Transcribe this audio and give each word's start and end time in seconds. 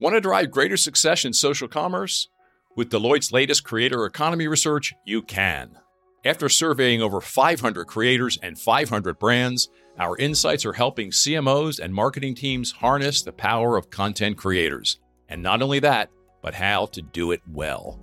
Want 0.00 0.14
to 0.14 0.20
drive 0.22 0.50
greater 0.50 0.78
success 0.78 1.26
in 1.26 1.34
social 1.34 1.68
commerce? 1.68 2.26
With 2.74 2.88
Deloitte's 2.88 3.32
latest 3.32 3.64
creator 3.64 4.06
economy 4.06 4.48
research, 4.48 4.94
you 5.04 5.20
can. 5.20 5.76
After 6.24 6.48
surveying 6.48 7.02
over 7.02 7.20
500 7.20 7.84
creators 7.84 8.38
and 8.42 8.58
500 8.58 9.18
brands, 9.18 9.68
our 9.98 10.16
insights 10.16 10.64
are 10.64 10.72
helping 10.72 11.10
CMOs 11.10 11.78
and 11.78 11.92
marketing 11.92 12.34
teams 12.34 12.72
harness 12.72 13.20
the 13.20 13.32
power 13.32 13.76
of 13.76 13.90
content 13.90 14.38
creators. 14.38 14.98
And 15.28 15.42
not 15.42 15.60
only 15.60 15.80
that, 15.80 16.08
but 16.40 16.54
how 16.54 16.86
to 16.86 17.02
do 17.02 17.32
it 17.32 17.42
well. 17.46 18.00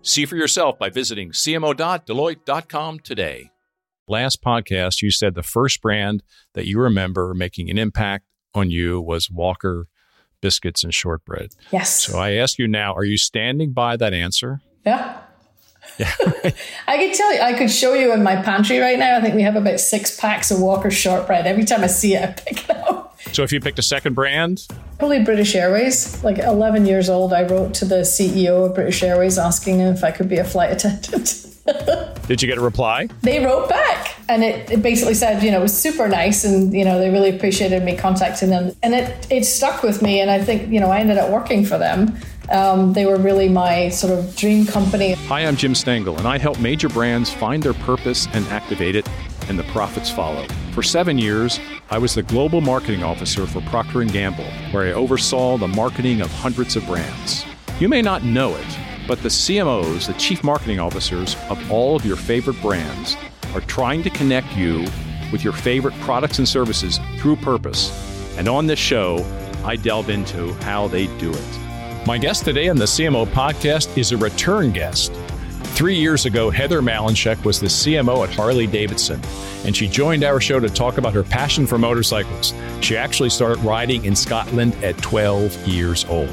See 0.00 0.24
for 0.24 0.36
yourself 0.36 0.78
by 0.78 0.88
visiting 0.88 1.32
cmo.deloitte.com 1.32 3.00
today. 3.00 3.50
Last 4.08 4.42
podcast, 4.42 5.02
you 5.02 5.10
said 5.10 5.34
the 5.34 5.42
first 5.42 5.82
brand 5.82 6.22
that 6.54 6.66
you 6.66 6.80
remember 6.80 7.34
making 7.34 7.68
an 7.68 7.76
impact 7.76 8.24
on 8.54 8.70
you 8.70 8.98
was 8.98 9.30
Walker 9.30 9.88
biscuits 10.44 10.84
and 10.84 10.92
shortbread. 10.92 11.52
Yes. 11.72 12.04
So 12.04 12.18
I 12.18 12.32
ask 12.32 12.58
you 12.58 12.68
now, 12.68 12.92
are 12.92 13.02
you 13.02 13.16
standing 13.16 13.72
by 13.72 13.96
that 13.96 14.12
answer? 14.12 14.60
Yeah. 14.84 15.22
Yeah. 15.98 16.12
I 16.86 16.98
could 16.98 17.14
tell 17.14 17.34
you, 17.34 17.40
I 17.40 17.54
could 17.54 17.70
show 17.70 17.94
you 17.94 18.12
in 18.12 18.22
my 18.22 18.36
pantry 18.36 18.78
right 18.78 18.98
now. 18.98 19.16
I 19.16 19.22
think 19.22 19.34
we 19.36 19.40
have 19.40 19.56
about 19.56 19.80
six 19.80 20.20
packs 20.20 20.50
of 20.50 20.60
Walker 20.60 20.90
shortbread. 20.90 21.46
Every 21.46 21.64
time 21.64 21.82
I 21.82 21.86
see 21.86 22.14
it, 22.14 22.22
I 22.22 22.32
pick 22.32 22.64
it 22.64 22.76
up. 22.76 23.18
So 23.32 23.42
if 23.42 23.52
you 23.52 23.60
picked 23.60 23.78
a 23.78 23.82
second 23.82 24.12
brand? 24.12 24.68
Probably 24.98 25.24
British 25.24 25.54
Airways. 25.54 26.22
Like 26.22 26.36
11 26.36 26.84
years 26.84 27.08
old, 27.08 27.32
I 27.32 27.44
wrote 27.44 27.72
to 27.74 27.86
the 27.86 28.02
CEO 28.02 28.66
of 28.66 28.74
British 28.74 29.02
Airways 29.02 29.38
asking 29.38 29.80
if 29.80 30.04
I 30.04 30.10
could 30.10 30.28
be 30.28 30.36
a 30.36 30.44
flight 30.44 30.72
attendant. 30.84 31.53
Did 32.26 32.42
you 32.42 32.48
get 32.48 32.58
a 32.58 32.60
reply? 32.60 33.08
They 33.22 33.44
wrote 33.44 33.68
back 33.68 34.16
and 34.28 34.44
it, 34.44 34.70
it 34.70 34.82
basically 34.82 35.14
said, 35.14 35.42
you 35.42 35.50
know, 35.50 35.60
it 35.60 35.62
was 35.62 35.78
super 35.78 36.08
nice 36.08 36.44
and, 36.44 36.74
you 36.74 36.84
know, 36.84 36.98
they 36.98 37.10
really 37.10 37.34
appreciated 37.34 37.82
me 37.82 37.96
contacting 37.96 38.50
them. 38.50 38.74
And 38.82 38.94
it, 38.94 39.26
it 39.30 39.44
stuck 39.44 39.82
with 39.82 40.02
me. 40.02 40.20
And 40.20 40.30
I 40.30 40.42
think, 40.42 40.70
you 40.70 40.80
know, 40.80 40.90
I 40.90 40.98
ended 40.98 41.16
up 41.16 41.30
working 41.30 41.64
for 41.64 41.78
them. 41.78 42.18
Um, 42.50 42.92
they 42.92 43.06
were 43.06 43.16
really 43.16 43.48
my 43.48 43.88
sort 43.88 44.12
of 44.12 44.36
dream 44.36 44.66
company. 44.66 45.12
Hi, 45.12 45.46
I'm 45.46 45.56
Jim 45.56 45.74
Stengel, 45.74 46.18
and 46.18 46.28
I 46.28 46.36
help 46.36 46.60
major 46.60 46.90
brands 46.90 47.30
find 47.30 47.62
their 47.62 47.72
purpose 47.72 48.28
and 48.34 48.46
activate 48.48 48.96
it, 48.96 49.08
and 49.48 49.58
the 49.58 49.64
profits 49.64 50.10
follow. 50.10 50.46
For 50.72 50.82
seven 50.82 51.16
years, 51.16 51.58
I 51.90 51.96
was 51.96 52.14
the 52.14 52.22
global 52.22 52.60
marketing 52.60 53.02
officer 53.02 53.46
for 53.46 53.62
Procter 53.62 54.04
& 54.04 54.04
Gamble, 54.04 54.44
where 54.72 54.84
I 54.84 54.92
oversaw 54.92 55.56
the 55.56 55.68
marketing 55.68 56.20
of 56.20 56.30
hundreds 56.32 56.76
of 56.76 56.84
brands. 56.86 57.46
You 57.80 57.88
may 57.88 58.02
not 58.02 58.24
know 58.24 58.54
it, 58.54 58.78
but 59.06 59.22
the 59.22 59.28
CMOs, 59.28 60.06
the 60.06 60.14
chief 60.14 60.42
marketing 60.42 60.80
officers 60.80 61.36
of 61.48 61.70
all 61.70 61.96
of 61.96 62.04
your 62.04 62.16
favorite 62.16 62.60
brands, 62.62 63.16
are 63.54 63.60
trying 63.62 64.02
to 64.02 64.10
connect 64.10 64.56
you 64.56 64.84
with 65.30 65.44
your 65.44 65.52
favorite 65.52 65.94
products 66.00 66.38
and 66.38 66.48
services 66.48 66.98
through 67.18 67.36
purpose. 67.36 67.90
And 68.38 68.48
on 68.48 68.66
this 68.66 68.78
show, 68.78 69.24
I 69.64 69.76
delve 69.76 70.10
into 70.10 70.52
how 70.54 70.88
they 70.88 71.06
do 71.18 71.32
it. 71.32 72.06
My 72.06 72.18
guest 72.18 72.44
today 72.44 72.68
on 72.68 72.76
the 72.76 72.84
CMO 72.84 73.26
podcast 73.26 73.96
is 73.96 74.12
a 74.12 74.16
return 74.16 74.72
guest. 74.72 75.12
Three 75.74 75.96
years 75.96 76.26
ago, 76.26 76.50
Heather 76.50 76.80
Malenshek 76.80 77.44
was 77.44 77.58
the 77.58 77.66
CMO 77.66 78.26
at 78.26 78.32
Harley 78.32 78.66
Davidson, 78.66 79.20
and 79.64 79.74
she 79.74 79.88
joined 79.88 80.22
our 80.22 80.40
show 80.40 80.60
to 80.60 80.68
talk 80.68 80.98
about 80.98 81.14
her 81.14 81.24
passion 81.24 81.66
for 81.66 81.78
motorcycles. 81.78 82.54
She 82.80 82.96
actually 82.96 83.30
started 83.30 83.64
riding 83.64 84.04
in 84.04 84.14
Scotland 84.14 84.74
at 84.84 84.96
12 84.98 85.66
years 85.66 86.04
old. 86.04 86.28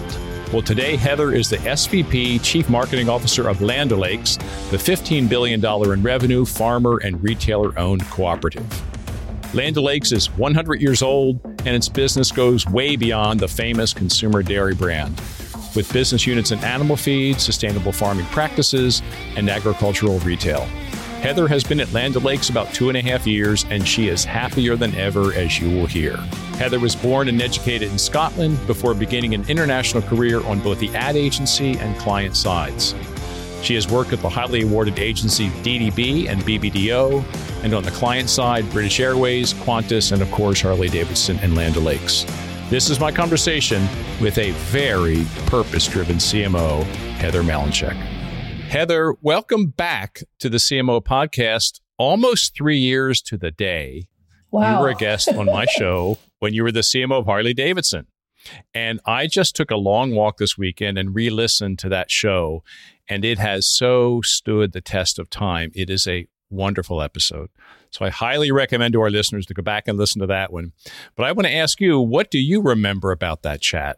Well, 0.52 0.61
today, 0.61 0.97
Heather 0.97 1.33
is 1.33 1.49
the 1.49 1.55
SVP, 1.59 2.44
Chief 2.44 2.69
Marketing 2.69 3.07
Officer 3.07 3.47
of 3.47 3.61
Land 3.61 3.94
O'Lakes, 3.94 4.35
the 4.69 4.75
$15 4.75 5.30
billion 5.30 5.63
in 5.63 6.03
revenue 6.03 6.44
farmer 6.44 6.97
and 6.97 7.23
retailer 7.23 7.77
owned 7.80 8.03
cooperative. 8.09 8.66
Land 9.55 9.77
O'Lakes 9.77 10.11
is 10.11 10.29
100 10.31 10.81
years 10.81 11.02
old, 11.02 11.39
and 11.66 11.69
its 11.69 11.88
business 11.88 12.33
goes 12.33 12.67
way 12.67 12.97
beyond 12.97 13.39
the 13.39 13.47
famous 13.47 13.94
consumer 13.94 14.44
dairy 14.44 14.75
brand. 14.75 15.16
With 15.73 15.89
business 15.94 16.27
units 16.27 16.52
in 16.52 16.59
animal 16.66 16.97
feed, 16.97 17.39
sustainable 17.39 17.94
farming 17.94 18.25
practices, 18.25 19.02
and 19.38 19.49
agricultural 19.49 20.19
retail. 20.19 20.67
Heather 21.22 21.47
has 21.47 21.64
been 21.64 21.80
at 21.80 21.94
Land 21.94 22.17
O'Lakes 22.17 22.50
about 22.50 22.73
two 22.73 22.89
and 22.89 22.97
a 22.97 23.01
half 23.01 23.28
years, 23.28 23.63
and 23.69 23.88
she 23.88 24.07
is 24.07 24.25
happier 24.25 24.75
than 24.75 24.96
ever, 24.96 25.31
as 25.35 25.59
you 25.59 25.69
will 25.69 25.85
hear. 25.85 26.18
Heather 26.57 26.79
was 26.79 26.96
born 26.96 27.28
and 27.28 27.40
educated 27.40 27.91
in 27.91 28.00
Scotland 28.00 28.57
before 28.66 28.96
beginning 28.96 29.35
an 29.35 29.47
international 29.47 30.01
career 30.01 30.44
on 30.47 30.59
both 30.62 30.79
the 30.79 30.90
ad 30.96 31.16
agency 31.16 31.78
and 31.78 31.96
client 32.00 32.35
sides. 32.35 32.96
She 33.62 33.75
has 33.75 33.88
worked 33.88 34.13
at 34.13 34.22
the 34.22 34.29
highly 34.29 34.63
awarded 34.63 34.97
agency 34.97 35.50
DDB 35.62 36.28
and 36.28 36.41
BBDO, 36.41 37.23
and 37.63 37.75
on 37.75 37.84
the 37.84 37.91
client 37.91 38.28
side, 38.28 38.67
British 38.72 39.00
Airways, 39.00 39.53
Qantas, 39.53 40.12
and 40.12 40.23
of 40.23 40.31
course, 40.31 40.62
Harley 40.62 40.90
Davidson 40.90 41.38
and 41.44 41.53
Land 41.56 41.78
O'Lakes. 41.78 42.25
This 42.72 42.90
is 42.90 43.00
my 43.00 43.12
conversation 43.12 43.88
with 44.19 44.40
a 44.40 44.51
very 44.72 45.28
purpose 45.46 45.88
driven 45.88 46.16
CMO, 46.16 46.84
Heather 47.19 47.44
Malenshek. 47.44 48.10
Heather, 48.72 49.16
welcome 49.20 49.66
back 49.66 50.24
to 50.40 50.48
the 50.48 50.56
CMO 50.56 51.04
podcast. 51.04 51.82
Almost 51.98 52.56
three 52.56 52.78
years 52.78 53.22
to 53.24 53.38
the 53.38 53.52
day. 53.52 54.08
Wow. 54.50 54.76
You 54.76 54.82
were 54.82 54.90
a 54.92 54.96
guest 54.96 55.28
on 55.28 55.48
my 55.48 55.66
show 55.66 56.20
when 56.40 56.54
you 56.54 56.64
were 56.64 56.72
the 56.72 56.80
CMO 56.80 57.20
of 57.20 57.26
Harley 57.26 57.54
Davidson. 57.54 58.08
And 58.74 59.02
I 59.06 59.28
just 59.28 59.58
took 59.58 59.72
a 59.72 59.76
long 59.76 60.16
walk 60.16 60.38
this 60.38 60.58
weekend 60.58 60.98
and 60.98 61.14
re 61.14 61.30
listened 61.30 61.80
to 61.80 61.90
that 61.90 62.09
show, 62.09 62.64
and 63.09 63.26
it 63.26 63.40
has 63.40 63.68
so 63.68 64.22
stood 64.24 64.72
the 64.72 64.80
test 64.80 65.20
of 65.20 65.30
time. 65.30 65.72
It 65.76 65.90
is 65.90 66.08
a 66.08 66.28
wonderful 66.50 67.02
episode. 67.02 67.50
So 67.90 68.06
I 68.06 68.09
highly 68.09 68.53
recommend 68.53 68.94
to 68.94 69.02
our 69.02 69.09
listeners 69.09 69.46
to 69.48 69.53
go 69.53 69.62
back 69.62 69.90
and 69.90 69.98
listen 69.98 70.22
to 70.22 70.28
that 70.28 70.53
one. 70.53 70.72
But 71.18 71.26
I 71.26 71.34
want 71.34 71.46
to 71.46 71.53
ask 71.53 71.82
you, 71.82 72.00
what 72.00 72.32
do 72.32 72.40
you 72.40 72.62
remember 72.62 73.12
about 73.12 73.42
that 73.42 73.59
chat? 73.59 73.98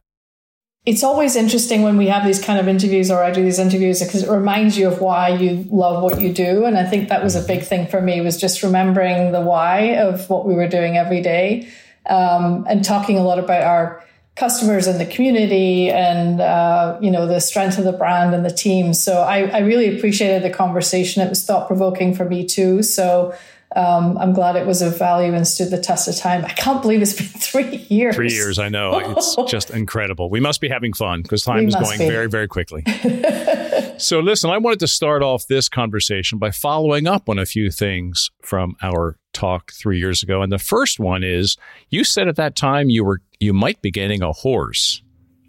It's 0.85 1.03
always 1.03 1.37
interesting 1.37 1.81
when 1.81 1.95
we 1.95 2.07
have 2.07 2.25
these 2.25 2.43
kind 2.43 2.59
of 2.59 2.67
interviews 2.67 3.09
or 3.09 3.23
I 3.23 3.31
do 3.31 3.41
these 3.41 3.59
interviews 3.59 4.01
because 4.03 4.23
it 4.23 4.29
reminds 4.29 4.77
you 4.77 4.87
of 4.87 4.99
why 4.99 5.29
you 5.29 5.65
love 5.69 6.03
what 6.03 6.19
you 6.19 6.33
do. 6.33 6.65
And 6.65 6.77
I 6.77 6.83
think 6.83 7.07
that 7.07 7.23
was 7.23 7.35
a 7.35 7.41
big 7.41 7.63
thing 7.63 7.87
for 7.87 8.01
me 8.01 8.19
was 8.19 8.37
just 8.37 8.63
remembering 8.63 9.31
the 9.31 9.39
why 9.39 9.95
of 9.95 10.29
what 10.29 10.45
we 10.45 10.55
were 10.55 10.67
doing 10.67 10.97
every 10.97 11.21
day 11.21 11.69
um, 12.09 12.65
and 12.69 12.83
talking 12.83 13.17
a 13.17 13.23
lot 13.23 13.39
about 13.39 13.63
our 13.63 14.03
customers 14.35 14.87
and 14.87 14.99
the 14.99 15.05
community 15.05 15.89
and 15.89 16.41
uh, 16.41 16.97
you 16.99 17.11
know 17.11 17.27
the 17.27 17.39
strength 17.39 17.77
of 17.77 17.85
the 17.85 17.93
brand 17.93 18.33
and 18.33 18.43
the 18.43 18.51
team. 18.51 18.93
So 18.93 19.21
I, 19.21 19.43
I 19.43 19.59
really 19.59 19.95
appreciated 19.95 20.43
the 20.43 20.53
conversation. 20.53 21.21
It 21.21 21.29
was 21.29 21.45
thought 21.45 21.67
provoking 21.67 22.13
for 22.13 22.25
me 22.25 22.45
too. 22.45 22.83
So 22.83 23.33
um, 23.75 24.17
I'm 24.17 24.33
glad 24.33 24.55
it 24.55 24.65
was 24.65 24.81
of 24.81 24.97
value 24.97 25.33
and 25.33 25.47
stood 25.47 25.69
the 25.69 25.79
test 25.79 26.07
of 26.07 26.15
time. 26.15 26.45
I 26.45 26.49
can't 26.49 26.81
believe 26.81 27.01
it's 27.01 27.13
been 27.13 27.25
three 27.27 27.85
years. 27.89 28.15
Three 28.15 28.31
years, 28.31 28.59
I 28.59 28.69
know. 28.69 28.99
It's 28.99 29.35
just 29.47 29.69
incredible. 29.69 30.29
We 30.29 30.39
must 30.39 30.61
be 30.61 30.69
having 30.69 30.93
fun 30.93 31.21
because 31.21 31.43
time 31.43 31.59
we 31.59 31.67
is 31.67 31.75
going 31.75 31.99
be. 31.99 32.07
very, 32.07 32.27
very 32.27 32.47
quickly. 32.47 32.83
so, 33.97 34.19
listen, 34.19 34.49
I 34.49 34.57
wanted 34.57 34.79
to 34.79 34.87
start 34.87 35.23
off 35.23 35.47
this 35.47 35.69
conversation 35.69 36.39
by 36.39 36.51
following 36.51 37.07
up 37.07 37.29
on 37.29 37.39
a 37.39 37.45
few 37.45 37.71
things 37.71 38.31
from 38.41 38.75
our 38.81 39.17
talk 39.33 39.71
three 39.71 39.99
years 39.99 40.23
ago. 40.23 40.41
And 40.41 40.51
the 40.51 40.59
first 40.59 40.99
one 40.99 41.23
is 41.23 41.57
you 41.89 42.03
said 42.03 42.27
at 42.27 42.35
that 42.37 42.55
time 42.55 42.89
you 42.89 43.03
were 43.03 43.21
you 43.39 43.53
might 43.53 43.81
be 43.81 43.91
getting 43.91 44.21
a 44.21 44.31
horse. 44.31 45.02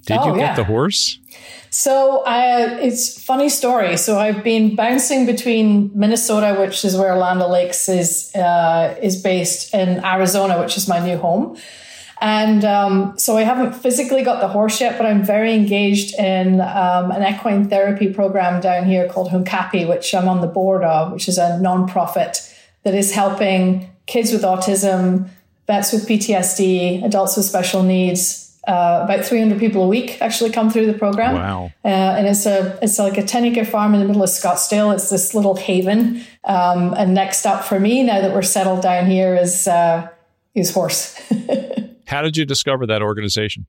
Did 0.07 0.19
oh, 0.19 0.27
you 0.29 0.33
get 0.35 0.41
yeah. 0.41 0.55
the 0.55 0.65
horse? 0.65 1.19
So 1.71 2.19
uh, 2.25 2.79
it's 2.81 3.23
funny 3.23 3.49
story. 3.49 3.97
So 3.97 4.19
I've 4.19 4.45
been 4.45 4.77
bouncing 4.77 5.27
between 5.27 5.91
Minnesota, 5.95 6.55
which 6.61 6.85
is 6.85 6.97
where 6.97 7.17
Land 7.17 7.43
O'Lakes 7.43 7.89
is 7.89 8.35
uh, 8.35 8.97
is 9.03 9.21
based, 9.21 9.75
in 9.75 10.05
Arizona, 10.05 10.61
which 10.61 10.77
is 10.77 10.87
my 10.87 11.01
new 11.05 11.17
home. 11.17 11.57
And 12.21 12.65
um, 12.65 13.19
so 13.19 13.37
I 13.37 13.43
haven't 13.43 13.73
physically 13.73 14.23
got 14.23 14.41
the 14.41 14.49
horse 14.49 14.81
yet, 14.81 14.97
but 14.97 15.07
I'm 15.07 15.25
very 15.25 15.53
engaged 15.55 16.15
in 16.19 16.61
um, 16.61 17.11
an 17.11 17.35
equine 17.35 17.69
therapy 17.69 18.13
program 18.13 18.61
down 18.61 18.87
here 18.87 19.09
called 19.09 19.31
Hunkapi, 19.31 19.89
which 19.89 20.15
I'm 20.15 20.29
on 20.29 20.41
the 20.41 20.47
board 20.47 20.85
of, 20.85 21.13
which 21.13 21.29
is 21.29 21.39
a 21.39 21.59
nonprofit 21.61 22.55
that 22.85 22.95
is 22.95 23.13
helping 23.13 23.91
kids 24.07 24.33
with 24.33 24.43
autism, 24.43 25.29
vets 25.67 25.93
with 25.93 26.07
PTSD, 26.09 27.05
adults 27.05 27.37
with 27.37 27.47
special 27.47 27.83
needs, 27.83 28.44
uh, 28.67 29.03
about 29.05 29.25
300 29.25 29.59
people 29.59 29.83
a 29.83 29.89
week 29.89 30.21
actually 30.21 30.51
come 30.51 30.71
through 30.71 30.87
the 30.87 30.99
program. 30.99 31.35
Wow! 31.35 31.73
Uh, 31.85 31.89
and 31.89 32.27
it's 32.27 32.47
a 32.47 32.79
it's 32.83 32.99
like 32.99 33.19
a 33.19 33.23
10 33.23 33.45
acre 33.47 33.65
farm 33.65 33.95
in 33.95 34.01
the 34.01 34.07
middle 34.07 34.23
of 34.23 34.31
Scottsdale. 34.31 34.95
It's 34.95 35.11
this 35.11 35.35
little 35.35 35.57
haven. 35.57 36.25
Um, 36.45 36.95
and 36.95 37.15
next 37.15 37.47
up 37.47 37.65
for 37.65 37.79
me, 37.79 38.03
now 38.03 38.21
that 38.21 38.35
we're 38.35 38.43
settled 38.43 38.83
down 38.83 39.07
here, 39.07 39.35
is 39.35 39.67
uh, 39.67 40.09
is 40.55 40.73
horse. 40.73 41.21
How 42.07 42.23
did 42.23 42.37
you 42.37 42.45
discover 42.45 42.87
that 42.87 43.03
organization? 43.03 43.67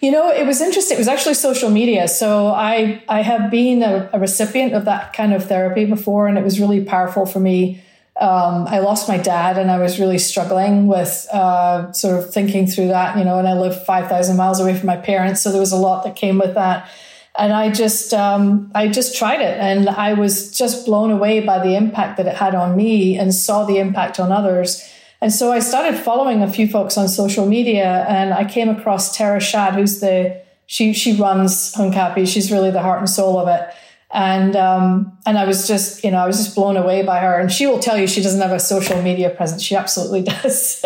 You 0.00 0.12
know, 0.12 0.30
it 0.30 0.46
was 0.46 0.60
interesting. 0.60 0.96
It 0.96 1.00
was 1.00 1.08
actually 1.08 1.34
social 1.34 1.70
media. 1.70 2.08
So 2.08 2.48
I 2.48 3.02
I 3.08 3.22
have 3.22 3.50
been 3.50 3.82
a, 3.82 4.10
a 4.12 4.18
recipient 4.18 4.74
of 4.74 4.84
that 4.84 5.12
kind 5.12 5.32
of 5.32 5.46
therapy 5.46 5.84
before, 5.84 6.28
and 6.28 6.38
it 6.38 6.44
was 6.44 6.60
really 6.60 6.84
powerful 6.84 7.26
for 7.26 7.40
me 7.40 7.82
um, 8.20 8.66
I 8.66 8.80
lost 8.80 9.08
my 9.08 9.16
dad 9.16 9.58
and 9.58 9.70
I 9.70 9.78
was 9.78 10.00
really 10.00 10.18
struggling 10.18 10.88
with 10.88 11.26
uh, 11.32 11.92
sort 11.92 12.18
of 12.18 12.32
thinking 12.32 12.66
through 12.66 12.88
that, 12.88 13.16
you 13.16 13.24
know, 13.24 13.38
and 13.38 13.46
I 13.46 13.54
live 13.54 13.84
5,000 13.84 14.36
miles 14.36 14.58
away 14.58 14.76
from 14.76 14.86
my 14.86 14.96
parents. 14.96 15.40
So 15.40 15.52
there 15.52 15.60
was 15.60 15.72
a 15.72 15.76
lot 15.76 16.02
that 16.02 16.16
came 16.16 16.38
with 16.38 16.54
that. 16.54 16.90
And 17.38 17.52
I 17.52 17.70
just, 17.70 18.12
um, 18.12 18.72
I 18.74 18.88
just 18.88 19.16
tried 19.16 19.40
it 19.40 19.58
and 19.60 19.88
I 19.88 20.14
was 20.14 20.56
just 20.56 20.86
blown 20.86 21.12
away 21.12 21.38
by 21.38 21.60
the 21.60 21.76
impact 21.76 22.16
that 22.16 22.26
it 22.26 22.34
had 22.34 22.56
on 22.56 22.76
me 22.76 23.16
and 23.16 23.32
saw 23.32 23.64
the 23.64 23.78
impact 23.78 24.18
on 24.18 24.32
others. 24.32 24.82
And 25.20 25.32
so 25.32 25.52
I 25.52 25.60
started 25.60 25.96
following 25.96 26.42
a 26.42 26.50
few 26.50 26.66
folks 26.66 26.98
on 26.98 27.08
social 27.08 27.46
media 27.46 28.04
and 28.08 28.34
I 28.34 28.44
came 28.44 28.68
across 28.68 29.16
Tara 29.16 29.40
Shad, 29.40 29.74
who's 29.74 30.00
the 30.00 30.40
she 30.66 30.92
she 30.92 31.16
runs 31.16 31.74
Hunkapi. 31.74 32.28
She's 32.28 32.52
really 32.52 32.70
the 32.70 32.82
heart 32.82 32.98
and 32.98 33.08
soul 33.08 33.38
of 33.38 33.48
it. 33.48 33.74
And 34.10 34.56
um, 34.56 35.18
and 35.26 35.36
I 35.38 35.44
was 35.44 35.68
just 35.68 36.02
you 36.02 36.10
know 36.10 36.18
I 36.18 36.26
was 36.26 36.38
just 36.38 36.54
blown 36.54 36.76
away 36.76 37.02
by 37.02 37.20
her. 37.20 37.38
And 37.38 37.52
she 37.52 37.66
will 37.66 37.78
tell 37.78 37.98
you 37.98 38.06
she 38.06 38.22
doesn't 38.22 38.40
have 38.40 38.52
a 38.52 38.60
social 38.60 39.00
media 39.02 39.30
presence. 39.30 39.62
She 39.62 39.76
absolutely 39.76 40.22
does. 40.42 40.84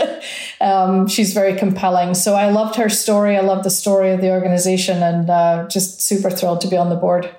um, 0.61 1.07
she's 1.07 1.33
very 1.33 1.57
compelling. 1.57 2.15
So 2.15 2.35
I 2.35 2.51
loved 2.51 2.77
her 2.77 2.89
story. 2.89 3.37
I 3.37 3.41
loved 3.41 3.65
the 3.65 3.71
story 3.71 4.11
of 4.11 4.21
the 4.21 4.31
organization, 4.31 5.03
and 5.03 5.31
uh, 5.31 5.69
just 5.69 6.03
super 6.03 6.31
thrilled 6.31 6.61
to 6.63 6.69
be 6.69 6.77
on 6.77 6.89
the 6.89 6.97
board. 6.97 7.35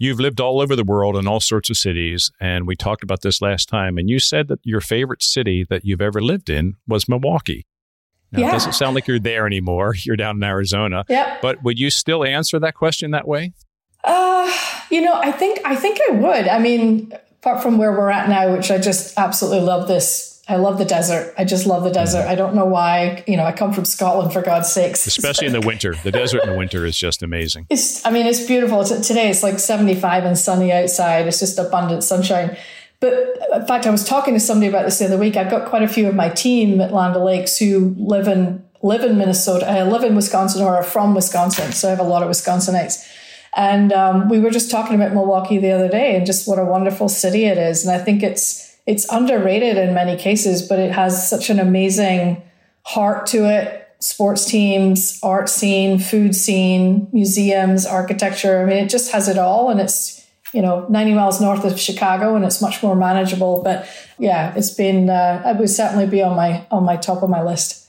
You've 0.00 0.20
lived 0.20 0.40
all 0.40 0.60
over 0.60 0.76
the 0.76 0.84
world 0.84 1.16
in 1.16 1.26
all 1.26 1.40
sorts 1.40 1.70
of 1.70 1.76
cities, 1.76 2.30
and 2.40 2.68
we 2.68 2.76
talked 2.76 3.02
about 3.02 3.22
this 3.22 3.42
last 3.42 3.68
time. 3.68 3.98
And 3.98 4.08
you 4.08 4.20
said 4.20 4.46
that 4.46 4.60
your 4.62 4.80
favorite 4.80 5.24
city 5.24 5.66
that 5.68 5.84
you've 5.84 6.00
ever 6.00 6.22
lived 6.22 6.48
in 6.48 6.76
was 6.86 7.08
Milwaukee. 7.08 7.66
Now, 8.30 8.40
yeah. 8.40 8.48
It 8.48 8.52
doesn't 8.52 8.74
sound 8.74 8.94
like 8.94 9.08
you're 9.08 9.18
there 9.18 9.46
anymore. 9.46 9.94
You're 10.04 10.16
down 10.16 10.36
in 10.36 10.42
Arizona. 10.42 11.04
Yeah. 11.08 11.38
But 11.40 11.62
would 11.62 11.78
you 11.78 11.90
still 11.90 12.24
answer 12.24 12.58
that 12.60 12.74
question 12.74 13.10
that 13.12 13.26
way? 13.26 13.54
Uh, 14.04 14.50
you 14.90 15.00
know, 15.00 15.14
I 15.14 15.32
think 15.32 15.60
I 15.64 15.76
think 15.76 15.98
I 16.08 16.12
would. 16.12 16.48
I 16.48 16.58
mean, 16.58 17.12
apart 17.40 17.62
from 17.62 17.78
where 17.78 17.92
we're 17.92 18.10
at 18.10 18.28
now, 18.28 18.52
which 18.52 18.70
I 18.70 18.78
just 18.78 19.18
absolutely 19.18 19.60
love 19.60 19.88
this 19.88 20.28
I 20.48 20.56
love 20.56 20.78
the 20.78 20.84
desert. 20.86 21.34
I 21.36 21.44
just 21.44 21.66
love 21.66 21.84
the 21.84 21.90
desert. 21.90 22.26
I 22.26 22.34
don't 22.34 22.54
know 22.54 22.64
why. 22.64 23.22
You 23.26 23.36
know, 23.36 23.44
I 23.44 23.52
come 23.52 23.74
from 23.74 23.84
Scotland 23.84 24.32
for 24.32 24.40
God's 24.40 24.72
sakes. 24.72 25.06
Especially 25.06 25.46
in 25.46 25.52
the 25.52 25.60
winter. 25.60 25.94
The 26.02 26.10
desert 26.10 26.42
in 26.42 26.50
the 26.50 26.56
winter 26.56 26.86
is 26.86 26.96
just 26.96 27.22
amazing. 27.22 27.66
It's, 27.68 28.04
I 28.06 28.10
mean, 28.10 28.26
it's 28.26 28.46
beautiful. 28.46 28.82
Today 28.82 29.28
it's 29.28 29.42
like 29.42 29.58
75 29.58 30.24
and 30.24 30.38
sunny 30.38 30.72
outside. 30.72 31.26
It's 31.26 31.38
just 31.38 31.58
abundant 31.58 32.02
sunshine. 32.02 32.56
But 33.00 33.12
in 33.52 33.66
fact, 33.66 33.86
I 33.86 33.90
was 33.90 34.04
talking 34.04 34.32
to 34.32 34.40
somebody 34.40 34.68
about 34.68 34.86
this 34.86 34.98
the 34.98 35.04
other 35.04 35.18
week. 35.18 35.36
I've 35.36 35.50
got 35.50 35.68
quite 35.68 35.82
a 35.82 35.88
few 35.88 36.08
of 36.08 36.14
my 36.14 36.30
team 36.30 36.80
at 36.80 36.94
Land 36.94 37.14
Lakes 37.22 37.58
who 37.58 37.94
live 37.98 38.26
in 38.26 38.64
live 38.80 39.02
in 39.02 39.18
Minnesota, 39.18 39.68
I 39.68 39.80
uh, 39.80 39.86
live 39.86 40.04
in 40.04 40.14
Wisconsin 40.14 40.62
or 40.62 40.76
are 40.76 40.84
from 40.84 41.12
Wisconsin. 41.12 41.72
So 41.72 41.88
I 41.88 41.90
have 41.90 41.98
a 41.98 42.04
lot 42.04 42.22
of 42.22 42.28
Wisconsinites. 42.28 43.04
And 43.56 43.92
um, 43.92 44.28
we 44.28 44.40
were 44.40 44.50
just 44.50 44.70
talking 44.70 44.94
about 44.94 45.12
Milwaukee 45.12 45.58
the 45.58 45.70
other 45.70 45.88
day 45.88 46.16
and 46.16 46.26
just 46.26 46.46
what 46.46 46.58
a 46.58 46.64
wonderful 46.64 47.08
city 47.08 47.44
it 47.46 47.58
is. 47.58 47.84
And 47.84 47.94
I 47.94 48.02
think 48.02 48.22
it's 48.22 48.68
it's 48.86 49.06
underrated 49.12 49.76
in 49.76 49.92
many 49.92 50.16
cases, 50.16 50.66
but 50.66 50.78
it 50.78 50.92
has 50.92 51.28
such 51.28 51.50
an 51.50 51.60
amazing 51.60 52.42
heart 52.84 53.26
to 53.26 53.44
it. 53.44 53.86
Sports 54.00 54.46
teams, 54.46 55.20
art 55.22 55.50
scene, 55.50 55.98
food 55.98 56.34
scene, 56.34 57.06
museums, 57.12 57.84
architecture. 57.84 58.62
I 58.62 58.64
mean, 58.64 58.84
it 58.84 58.88
just 58.88 59.12
has 59.12 59.28
it 59.28 59.36
all. 59.36 59.68
And 59.68 59.78
it's, 59.78 60.26
you 60.54 60.62
know, 60.62 60.86
90 60.88 61.12
miles 61.12 61.38
north 61.38 61.64
of 61.64 61.78
Chicago 61.78 62.34
and 62.34 62.46
it's 62.46 62.62
much 62.62 62.82
more 62.82 62.96
manageable. 62.96 63.62
But 63.62 63.86
yeah, 64.18 64.54
it's 64.56 64.70
been, 64.70 65.10
uh, 65.10 65.42
it 65.44 65.58
would 65.58 65.68
certainly 65.68 66.06
be 66.06 66.22
on 66.22 66.34
my, 66.34 66.66
on 66.70 66.84
my 66.84 66.96
top 66.96 67.22
of 67.22 67.28
my 67.28 67.42
list. 67.42 67.87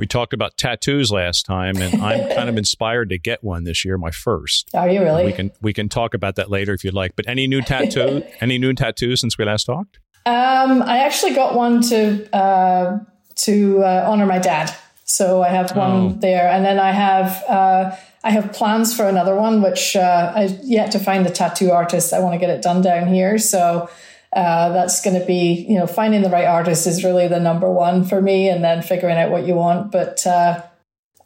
We 0.00 0.06
talked 0.06 0.32
about 0.32 0.56
tattoos 0.56 1.12
last 1.12 1.44
time, 1.44 1.76
and 1.76 2.02
I'm 2.02 2.34
kind 2.34 2.48
of 2.48 2.56
inspired 2.56 3.10
to 3.10 3.18
get 3.18 3.44
one 3.44 3.64
this 3.64 3.84
year, 3.84 3.98
my 3.98 4.10
first. 4.10 4.70
Are 4.72 4.88
you 4.88 5.02
really? 5.02 5.26
We 5.26 5.32
can 5.34 5.50
we 5.60 5.74
can 5.74 5.90
talk 5.90 6.14
about 6.14 6.36
that 6.36 6.50
later 6.50 6.72
if 6.72 6.82
you'd 6.82 6.94
like. 6.94 7.14
But 7.16 7.28
any 7.28 7.46
new 7.46 7.60
tattoo? 7.60 8.22
any 8.40 8.56
new 8.56 8.72
tattoos 8.72 9.20
since 9.20 9.36
we 9.36 9.44
last 9.44 9.64
talked? 9.64 9.98
Um, 10.24 10.80
I 10.80 11.00
actually 11.00 11.34
got 11.34 11.54
one 11.54 11.82
to 11.82 12.34
uh, 12.34 12.98
to 13.44 13.84
uh, 13.84 14.06
honor 14.08 14.24
my 14.24 14.38
dad, 14.38 14.74
so 15.04 15.42
I 15.42 15.48
have 15.48 15.76
one 15.76 15.90
oh. 15.92 16.08
there, 16.18 16.48
and 16.48 16.64
then 16.64 16.80
I 16.80 16.92
have. 16.92 17.44
Uh, 17.46 17.96
I 18.22 18.30
have 18.30 18.52
plans 18.52 18.94
for 18.94 19.06
another 19.06 19.34
one, 19.34 19.62
which 19.62 19.96
uh, 19.96 20.32
I've 20.34 20.58
yet 20.62 20.92
to 20.92 20.98
find 20.98 21.24
the 21.24 21.30
tattoo 21.30 21.72
artist. 21.72 22.12
I 22.12 22.20
want 22.20 22.34
to 22.34 22.38
get 22.38 22.50
it 22.50 22.62
done 22.62 22.82
down 22.82 23.08
here. 23.08 23.38
So 23.38 23.88
uh, 24.34 24.68
that's 24.70 25.02
going 25.02 25.18
to 25.18 25.26
be, 25.26 25.66
you 25.68 25.76
know, 25.76 25.86
finding 25.86 26.22
the 26.22 26.30
right 26.30 26.46
artist 26.46 26.86
is 26.86 27.02
really 27.02 27.26
the 27.26 27.40
number 27.40 27.70
one 27.70 28.04
for 28.04 28.22
me, 28.22 28.48
and 28.48 28.62
then 28.62 28.82
figuring 28.82 29.16
out 29.16 29.30
what 29.30 29.46
you 29.46 29.54
want. 29.54 29.90
But 29.90 30.24
uh, 30.26 30.62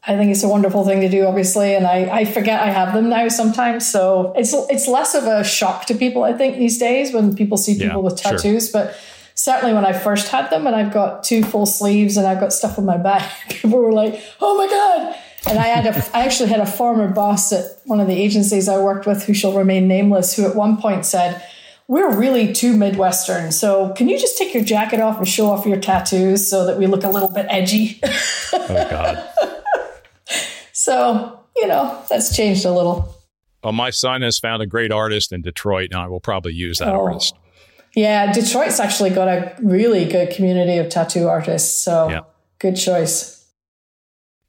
I 0.06 0.16
think 0.16 0.30
it's 0.30 0.42
a 0.42 0.48
wonderful 0.48 0.84
thing 0.84 1.00
to 1.00 1.08
do, 1.08 1.26
obviously, 1.26 1.74
and 1.74 1.86
I, 1.86 2.20
I 2.20 2.24
forget 2.24 2.62
I 2.62 2.70
have 2.70 2.94
them 2.94 3.10
now 3.10 3.28
sometimes. 3.28 3.90
So 3.90 4.32
it's 4.36 4.54
it's 4.70 4.88
less 4.88 5.14
of 5.14 5.24
a 5.24 5.44
shock 5.44 5.86
to 5.86 5.94
people, 5.94 6.24
I 6.24 6.32
think, 6.32 6.56
these 6.56 6.78
days 6.78 7.12
when 7.12 7.36
people 7.36 7.58
see 7.58 7.74
people 7.74 7.86
yeah, 7.86 7.96
with 7.96 8.16
tattoos. 8.16 8.70
Sure. 8.70 8.84
But 8.84 8.98
certainly 9.34 9.74
when 9.74 9.84
I 9.84 9.92
first 9.92 10.28
had 10.28 10.48
them, 10.48 10.66
and 10.66 10.74
I've 10.74 10.92
got 10.92 11.24
two 11.24 11.42
full 11.42 11.66
sleeves 11.66 12.16
and 12.16 12.26
I've 12.26 12.40
got 12.40 12.52
stuff 12.54 12.78
on 12.78 12.86
my 12.86 12.96
back, 12.96 13.30
people 13.50 13.78
were 13.80 13.92
like, 13.92 14.22
"Oh 14.40 14.56
my 14.56 14.66
god!" 14.66 15.16
And 15.46 15.58
I 15.58 15.66
had 15.66 15.86
a, 15.86 16.16
I 16.16 16.24
actually 16.24 16.48
had 16.48 16.60
a 16.60 16.66
former 16.66 17.08
boss 17.08 17.52
at 17.52 17.66
one 17.84 18.00
of 18.00 18.06
the 18.06 18.14
agencies 18.14 18.66
I 18.66 18.78
worked 18.78 19.06
with, 19.06 19.24
who 19.24 19.34
shall 19.34 19.52
remain 19.52 19.88
nameless, 19.88 20.34
who 20.34 20.46
at 20.46 20.56
one 20.56 20.78
point 20.78 21.04
said 21.04 21.42
we're 21.88 22.16
really 22.16 22.52
too 22.52 22.76
Midwestern. 22.76 23.52
So 23.52 23.92
can 23.92 24.08
you 24.08 24.18
just 24.18 24.38
take 24.38 24.54
your 24.54 24.64
jacket 24.64 25.00
off 25.00 25.18
and 25.18 25.28
show 25.28 25.50
off 25.50 25.66
your 25.66 25.78
tattoos 25.78 26.48
so 26.48 26.66
that 26.66 26.78
we 26.78 26.86
look 26.86 27.04
a 27.04 27.10
little 27.10 27.28
bit 27.28 27.46
edgy? 27.48 28.00
oh, 28.52 28.86
God. 28.90 29.28
so, 30.72 31.40
you 31.56 31.66
know, 31.66 32.02
that's 32.08 32.34
changed 32.34 32.64
a 32.64 32.72
little. 32.72 33.14
Well, 33.62 33.72
my 33.72 33.90
son 33.90 34.22
has 34.22 34.38
found 34.38 34.62
a 34.62 34.66
great 34.66 34.92
artist 34.92 35.32
in 35.32 35.42
Detroit, 35.42 35.88
and 35.92 36.00
I 36.00 36.08
will 36.08 36.20
probably 36.20 36.52
use 36.52 36.78
that 36.78 36.94
oh. 36.94 37.04
artist. 37.04 37.34
Yeah, 37.94 38.32
Detroit's 38.32 38.80
actually 38.80 39.10
got 39.10 39.28
a 39.28 39.54
really 39.62 40.04
good 40.04 40.30
community 40.30 40.78
of 40.78 40.88
tattoo 40.88 41.28
artists. 41.28 41.82
So, 41.82 42.08
yeah. 42.08 42.20
good 42.58 42.76
choice. 42.76 43.34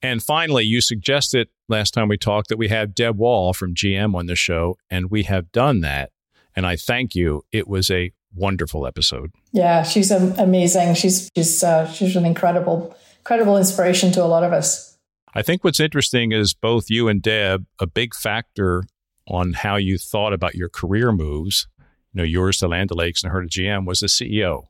And 0.02 0.22
finally, 0.22 0.64
you 0.64 0.82
suggested 0.82 1.50
last 1.68 1.94
time 1.94 2.08
we 2.08 2.18
talked 2.18 2.50
that 2.50 2.58
we 2.58 2.70
have 2.70 2.96
Deb 2.96 3.18
Wahl 3.18 3.54
from 3.54 3.74
GM 3.74 4.16
on 4.16 4.26
the 4.26 4.36
show, 4.36 4.78
and 4.90 5.12
we 5.12 5.24
have 5.24 5.52
done 5.52 5.82
that. 5.82 6.12
And 6.56 6.66
I 6.66 6.76
thank 6.76 7.16
you. 7.16 7.44
It 7.52 7.68
was 7.68 7.92
a 7.92 8.12
wonderful 8.34 8.86
episode. 8.86 9.32
Yeah, 9.52 9.84
she's 9.84 10.12
amazing. 10.12 10.96
She's 10.96 11.30
she's 11.36 11.64
uh, 11.64 11.88
she's 11.92 12.16
an 12.16 12.26
incredible 12.26 12.96
incredible 13.20 13.58
inspiration 13.58 14.12
to 14.14 14.24
a 14.24 14.26
lot 14.26 14.44
of 14.44 14.54
us. 14.54 14.98
I 15.34 15.42
think 15.42 15.64
what's 15.64 15.80
interesting 15.80 16.32
is 16.32 16.54
both 16.54 16.90
you 16.90 17.08
and 17.08 17.22
Deb 17.22 17.66
a 17.80 17.88
big 17.88 18.16
factor 18.16 18.84
on 19.28 19.54
how 19.54 19.76
you 19.76 19.98
thought 19.98 20.34
about 20.34 20.56
your 20.56 20.70
career 20.70 21.12
moves. 21.12 21.68
You 22.14 22.20
know, 22.20 22.24
yours 22.24 22.58
to 22.60 22.68
Land 22.68 22.92
Lakes 22.92 23.24
and 23.24 23.34
her 23.34 23.42
to 23.42 23.48
GM 23.48 23.86
was 23.86 24.00
the 24.00 24.08
CEO. 24.08 24.68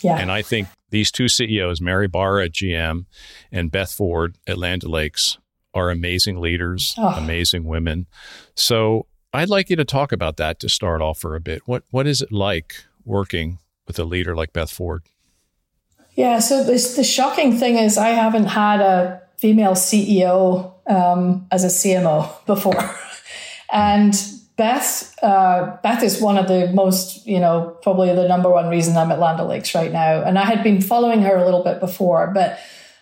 Yeah. 0.00 0.18
And 0.18 0.32
I 0.32 0.40
think 0.40 0.68
these 0.90 1.10
two 1.10 1.28
CEOs, 1.28 1.80
Mary 1.80 2.08
Barra 2.08 2.46
at 2.46 2.52
GM 2.52 3.04
and 3.52 3.70
Beth 3.70 3.92
Ford 3.92 4.38
at 4.46 4.56
Land 4.56 4.84
Lakes, 4.84 5.38
are 5.74 5.90
amazing 5.90 6.40
leaders, 6.40 6.94
oh. 6.96 7.08
amazing 7.08 7.64
women. 7.64 8.06
So 8.56 9.06
I'd 9.32 9.50
like 9.50 9.68
you 9.68 9.76
to 9.76 9.84
talk 9.84 10.12
about 10.12 10.36
that 10.38 10.58
to 10.60 10.68
start 10.68 11.02
off 11.02 11.18
for 11.18 11.36
a 11.36 11.40
bit. 11.40 11.62
What 11.66 11.84
what 11.90 12.06
is 12.06 12.22
it 12.22 12.32
like 12.32 12.84
working 13.04 13.58
with 13.86 13.98
a 13.98 14.04
leader 14.04 14.34
like 14.34 14.52
Beth 14.52 14.70
Ford? 14.70 15.02
Yeah, 16.14 16.40
so 16.40 16.64
this, 16.64 16.96
the 16.96 17.04
shocking 17.04 17.56
thing 17.56 17.76
is 17.76 17.96
I 17.96 18.08
haven't 18.08 18.46
had 18.46 18.80
a 18.80 19.22
female 19.36 19.72
CEO 19.72 20.72
um, 20.90 21.46
as 21.52 21.62
a 21.62 21.68
CMO 21.68 22.28
before, 22.46 22.90
and 23.72 24.14
Beth 24.56 25.14
uh, 25.22 25.76
Beth 25.82 26.02
is 26.02 26.20
one 26.20 26.38
of 26.38 26.48
the 26.48 26.72
most 26.72 27.26
you 27.26 27.38
know 27.38 27.76
probably 27.82 28.14
the 28.14 28.26
number 28.26 28.50
one 28.50 28.68
reason 28.68 28.96
I'm 28.96 29.12
at 29.12 29.18
Land 29.18 29.46
Lakes 29.46 29.74
right 29.74 29.92
now, 29.92 30.22
and 30.22 30.38
I 30.38 30.44
had 30.44 30.62
been 30.62 30.80
following 30.80 31.20
her 31.22 31.36
a 31.36 31.44
little 31.44 31.62
bit 31.62 31.80
before, 31.80 32.28
but 32.28 32.58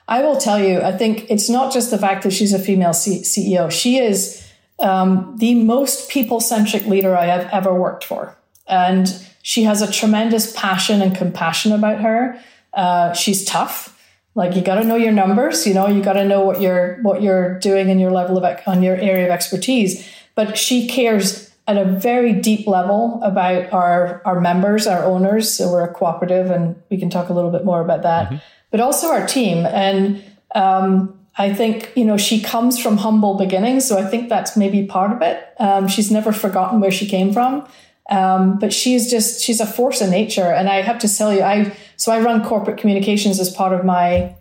I 0.08 0.22
will 0.22 0.36
tell 0.36 0.62
you, 0.62 0.80
I 0.80 0.92
think 0.92 1.30
it's 1.30 1.48
not 1.48 1.72
just 1.72 1.90
the 1.90 1.98
fact 1.98 2.24
that 2.24 2.32
she's 2.32 2.52
a 2.52 2.58
female 2.58 2.92
C- 2.92 3.22
CEO; 3.22 3.70
she 3.70 3.98
is 3.98 4.45
um, 4.78 5.36
the 5.38 5.54
most 5.54 6.10
people 6.10 6.40
centric 6.40 6.86
leader 6.86 7.16
I 7.16 7.26
have 7.26 7.48
ever 7.52 7.74
worked 7.74 8.04
for. 8.04 8.36
And 8.66 9.08
she 9.42 9.64
has 9.64 9.80
a 9.80 9.90
tremendous 9.90 10.52
passion 10.52 11.00
and 11.00 11.16
compassion 11.16 11.72
about 11.72 12.00
her. 12.00 12.38
Uh, 12.72 13.12
she's 13.12 13.44
tough. 13.44 13.92
Like 14.34 14.54
you 14.54 14.60
got 14.60 14.74
to 14.74 14.84
know 14.84 14.96
your 14.96 15.12
numbers. 15.12 15.66
You 15.66 15.74
know, 15.74 15.86
you 15.86 16.02
got 16.02 16.14
to 16.14 16.24
know 16.24 16.42
what 16.42 16.60
you're 16.60 16.98
what 17.02 17.22
you're 17.22 17.58
doing 17.58 17.88
in 17.88 17.98
your 17.98 18.10
level 18.10 18.36
of 18.36 18.60
on 18.66 18.82
your 18.82 18.96
area 18.96 19.24
of 19.24 19.30
expertise. 19.30 20.06
But 20.34 20.58
she 20.58 20.86
cares 20.86 21.50
at 21.66 21.78
a 21.78 21.84
very 21.84 22.34
deep 22.34 22.66
level 22.66 23.20
about 23.22 23.72
our 23.72 24.20
our 24.26 24.40
members, 24.40 24.86
our 24.86 25.04
owners. 25.04 25.52
So 25.52 25.70
we're 25.70 25.84
a 25.84 25.92
cooperative, 25.92 26.50
and 26.50 26.80
we 26.90 26.98
can 26.98 27.08
talk 27.08 27.30
a 27.30 27.32
little 27.32 27.50
bit 27.50 27.64
more 27.64 27.80
about 27.80 28.02
that. 28.02 28.26
Mm-hmm. 28.26 28.36
But 28.70 28.80
also 28.80 29.08
our 29.08 29.26
team 29.26 29.64
and 29.64 30.22
um, 30.54 31.18
I 31.38 31.52
think, 31.52 31.92
you 31.94 32.04
know, 32.04 32.16
she 32.16 32.40
comes 32.40 32.80
from 32.80 32.98
humble 32.98 33.34
beginnings. 33.34 33.86
So 33.86 33.98
I 33.98 34.04
think 34.06 34.28
that's 34.28 34.56
maybe 34.56 34.86
part 34.86 35.12
of 35.12 35.20
it. 35.22 35.44
Um, 35.58 35.86
she's 35.86 36.10
never 36.10 36.32
forgotten 36.32 36.80
where 36.80 36.90
she 36.90 37.06
came 37.06 37.32
from. 37.32 37.66
Um, 38.08 38.58
but 38.58 38.72
she's 38.72 39.10
just, 39.10 39.42
she's 39.42 39.60
a 39.60 39.66
force 39.66 40.00
of 40.00 40.10
nature. 40.10 40.50
And 40.50 40.68
I 40.68 40.80
have 40.80 40.98
to 41.00 41.14
tell 41.14 41.34
you, 41.34 41.42
I, 41.42 41.76
so 41.96 42.12
I 42.12 42.20
run 42.20 42.44
corporate 42.44 42.78
communications 42.78 43.38
as 43.38 43.50
part 43.50 43.72
of 43.78 43.84
my, 43.84 44.34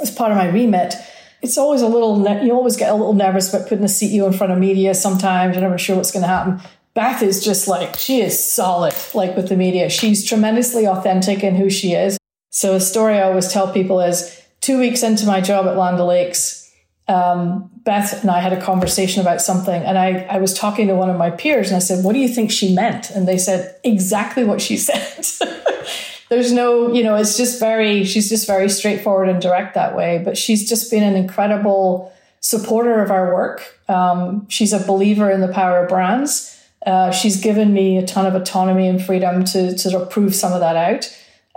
as 0.00 0.10
part 0.10 0.30
of 0.30 0.36
my 0.36 0.48
remit. 0.48 0.94
It's 1.40 1.56
always 1.56 1.80
a 1.80 1.88
little, 1.88 2.22
you 2.44 2.52
always 2.52 2.76
get 2.76 2.90
a 2.90 2.94
little 2.94 3.14
nervous 3.14 3.48
about 3.52 3.68
putting 3.68 3.82
the 3.82 3.86
CEO 3.86 4.26
in 4.26 4.32
front 4.32 4.52
of 4.52 4.58
media 4.58 4.94
sometimes. 4.94 5.54
You're 5.54 5.62
never 5.62 5.78
sure 5.78 5.96
what's 5.96 6.10
going 6.10 6.22
to 6.22 6.28
happen. 6.28 6.60
Beth 6.94 7.22
is 7.22 7.44
just 7.44 7.68
like, 7.68 7.96
she 7.96 8.20
is 8.20 8.42
solid, 8.42 8.94
like 9.14 9.36
with 9.36 9.48
the 9.48 9.56
media. 9.56 9.88
She's 9.88 10.24
tremendously 10.24 10.86
authentic 10.86 11.44
in 11.44 11.54
who 11.54 11.70
she 11.70 11.92
is. 11.92 12.18
So 12.50 12.74
a 12.74 12.80
story 12.80 13.18
I 13.18 13.22
always 13.22 13.52
tell 13.52 13.72
people 13.72 14.00
is, 14.00 14.42
two 14.66 14.78
weeks 14.78 15.04
into 15.04 15.26
my 15.26 15.40
job 15.40 15.66
at 15.66 15.76
Land 15.76 16.00
Lakes, 16.04 16.72
um, 17.06 17.70
Beth 17.84 18.20
and 18.22 18.30
I 18.30 18.40
had 18.40 18.52
a 18.52 18.60
conversation 18.60 19.20
about 19.20 19.40
something, 19.40 19.80
and 19.80 19.96
I, 19.96 20.22
I 20.28 20.38
was 20.38 20.52
talking 20.52 20.88
to 20.88 20.96
one 20.96 21.08
of 21.08 21.16
my 21.16 21.30
peers, 21.30 21.68
and 21.68 21.76
I 21.76 21.78
said, 21.78 22.04
"What 22.04 22.14
do 22.14 22.18
you 22.18 22.28
think 22.28 22.50
she 22.50 22.74
meant?" 22.74 23.10
And 23.10 23.28
they 23.28 23.38
said 23.38 23.76
exactly 23.84 24.42
what 24.42 24.60
she 24.60 24.76
said. 24.88 25.24
There's 26.28 26.50
no, 26.50 26.92
you 26.92 27.04
know, 27.04 27.14
it's 27.14 27.36
just 27.36 27.60
very. 27.60 28.02
She's 28.04 28.28
just 28.28 28.48
very 28.48 28.68
straightforward 28.68 29.28
and 29.28 29.40
direct 29.40 29.74
that 29.74 29.96
way. 29.96 30.20
But 30.24 30.36
she's 30.36 30.68
just 30.68 30.90
been 30.90 31.04
an 31.04 31.14
incredible 31.14 32.12
supporter 32.40 33.00
of 33.00 33.12
our 33.12 33.32
work. 33.32 33.78
Um, 33.88 34.48
she's 34.48 34.72
a 34.72 34.84
believer 34.84 35.30
in 35.30 35.40
the 35.40 35.52
power 35.52 35.84
of 35.84 35.88
brands. 35.88 36.52
Uh, 36.84 37.12
she's 37.12 37.40
given 37.40 37.72
me 37.72 37.98
a 37.98 38.06
ton 38.06 38.26
of 38.26 38.34
autonomy 38.34 38.88
and 38.88 39.00
freedom 39.02 39.44
to, 39.44 39.72
to 39.72 39.78
sort 39.78 40.02
of 40.02 40.10
prove 40.10 40.34
some 40.34 40.52
of 40.52 40.60
that 40.60 40.76
out. 40.76 41.08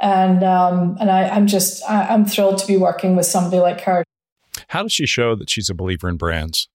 And 0.02 0.44
um, 0.44 0.98
and 1.00 1.12
I, 1.12 1.24
am 1.36 1.48
just 1.48 1.84
I, 1.90 2.08
I'm 2.08 2.26
thrilled 2.26 2.58
to 2.60 2.68
be 2.68 2.78
working 2.78 3.16
with 3.16 3.26
somebody 3.26 3.60
like 3.60 3.82
her. 3.82 4.04
How 4.70 4.84
does 4.84 4.94
she 4.94 5.06
show 5.06 5.36
that 5.36 5.50
she's 5.50 5.70
a 5.70 5.74
believer 5.74 6.08
in 6.08 6.18
brands? 6.18 6.70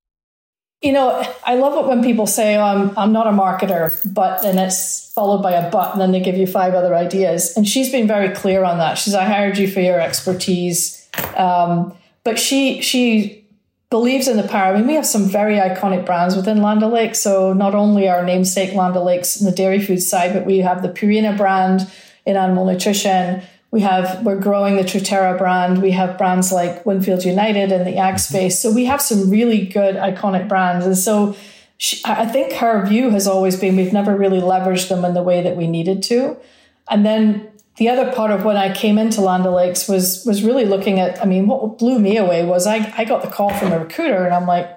You 0.83 0.93
know, 0.93 1.25
I 1.45 1.55
love 1.55 1.83
it 1.83 1.89
when 1.89 2.05
people 2.05 2.27
say, 2.27 2.57
oh, 2.57 2.63
I'm, 2.63 2.99
I'm 2.99 3.13
not 3.13 3.27
a 3.27 3.31
marketer, 3.31 3.97
but 4.13 4.43
then 4.43 4.59
it's 4.59 5.11
followed 5.15 5.43
by 5.43 5.53
a 5.53 5.71
but, 5.71 5.93
and 5.93 6.01
then 6.01 6.13
they 6.13 6.21
give 6.21 6.37
you 6.37 6.47
five 6.47 6.75
other 6.75 6.95
ideas. 6.95 7.57
And 7.57 7.67
she's 7.67 7.91
been 7.91 8.07
very 8.07 8.35
clear 8.35 8.65
on 8.65 8.77
that. 8.79 8.99
She's, 8.99 9.15
I 9.15 9.25
hired 9.25 9.57
you 9.57 9.67
for 9.67 9.81
your 9.81 9.99
expertise. 9.99 11.09
Um, 11.37 11.97
but 12.23 12.39
she, 12.39 12.83
she 12.83 13.47
believes 13.89 14.29
in 14.29 14.37
the 14.37 14.43
power. 14.43 14.75
I 14.75 14.77
mean, 14.77 14.87
we 14.87 14.95
have 14.95 15.07
some 15.07 15.25
very 15.25 15.57
iconic 15.57 16.05
brands 16.05 16.37
within 16.37 16.61
Land 16.61 16.83
O'Lakes. 16.83 17.19
So 17.19 17.55
not 17.55 17.75
only 17.75 18.07
our 18.09 18.23
namesake 18.23 18.75
Land 18.75 18.95
O'Lakes 18.95 19.41
in 19.41 19.47
the 19.47 19.53
dairy 19.53 19.81
food 19.81 20.03
side, 20.03 20.35
but 20.35 20.45
we 20.45 20.59
have 20.59 20.83
the 20.83 20.89
Purina 20.89 21.35
brand 21.35 21.91
in 22.27 22.37
animal 22.37 22.65
nutrition. 22.67 23.43
We 23.71 23.81
have 23.81 24.25
we're 24.25 24.39
growing 24.39 24.77
the 24.77 24.83
Truterra 24.83 25.37
brand. 25.37 25.83
We 25.83 25.91
have 25.93 26.17
brands 26.17 26.53
like 26.53 26.87
Winfield 26.87 27.25
United 27.25 27.73
in 27.73 27.85
the 27.85 27.97
ag 27.97 28.15
mm-hmm. 28.15 28.19
space. 28.19 28.61
So 28.61 28.73
we 28.73 28.85
have 28.85 29.03
some 29.03 29.31
really 29.31 29.67
good 29.67 29.97
iconic 29.97 30.49
brands. 30.49 30.87
And 30.87 30.97
so 30.97 31.37
she, 31.77 32.01
I 32.05 32.27
think 32.27 32.53
her 32.55 32.87
view 32.87 33.11
has 33.11 33.27
always 33.27 33.59
been 33.59 33.77
we've 33.77 33.93
never 33.93 34.17
really 34.17 34.41
leveraged 34.41 34.89
them 34.89 35.05
in 35.05 35.15
the 35.15 35.23
way 35.23 35.43
that 35.43 35.57
we 35.57 35.67
needed 35.67 36.03
to. 36.05 36.37
And 36.89 37.05
then 37.05 37.51
the 37.77 37.89
other 37.89 38.13
part 38.13 38.31
of 38.31 38.45
when 38.45 38.57
I 38.57 38.73
came 38.73 38.99
into 38.99 39.21
Land 39.21 39.47
O'Lakes 39.47 39.89
was 39.89 40.25
was 40.25 40.45
really 40.45 40.65
looking 40.65 41.01
at. 41.01 41.21
I 41.21 41.25
mean, 41.25 41.49
what 41.49 41.79
blew 41.79 41.99
me 41.99 42.17
away 42.17 42.45
was 42.45 42.67
I 42.67 42.93
I 42.97 43.05
got 43.05 43.23
the 43.23 43.29
call 43.29 43.51
from 43.51 43.73
a 43.73 43.79
recruiter, 43.81 44.25
and 44.25 44.35
I'm 44.35 44.47
like, 44.47 44.71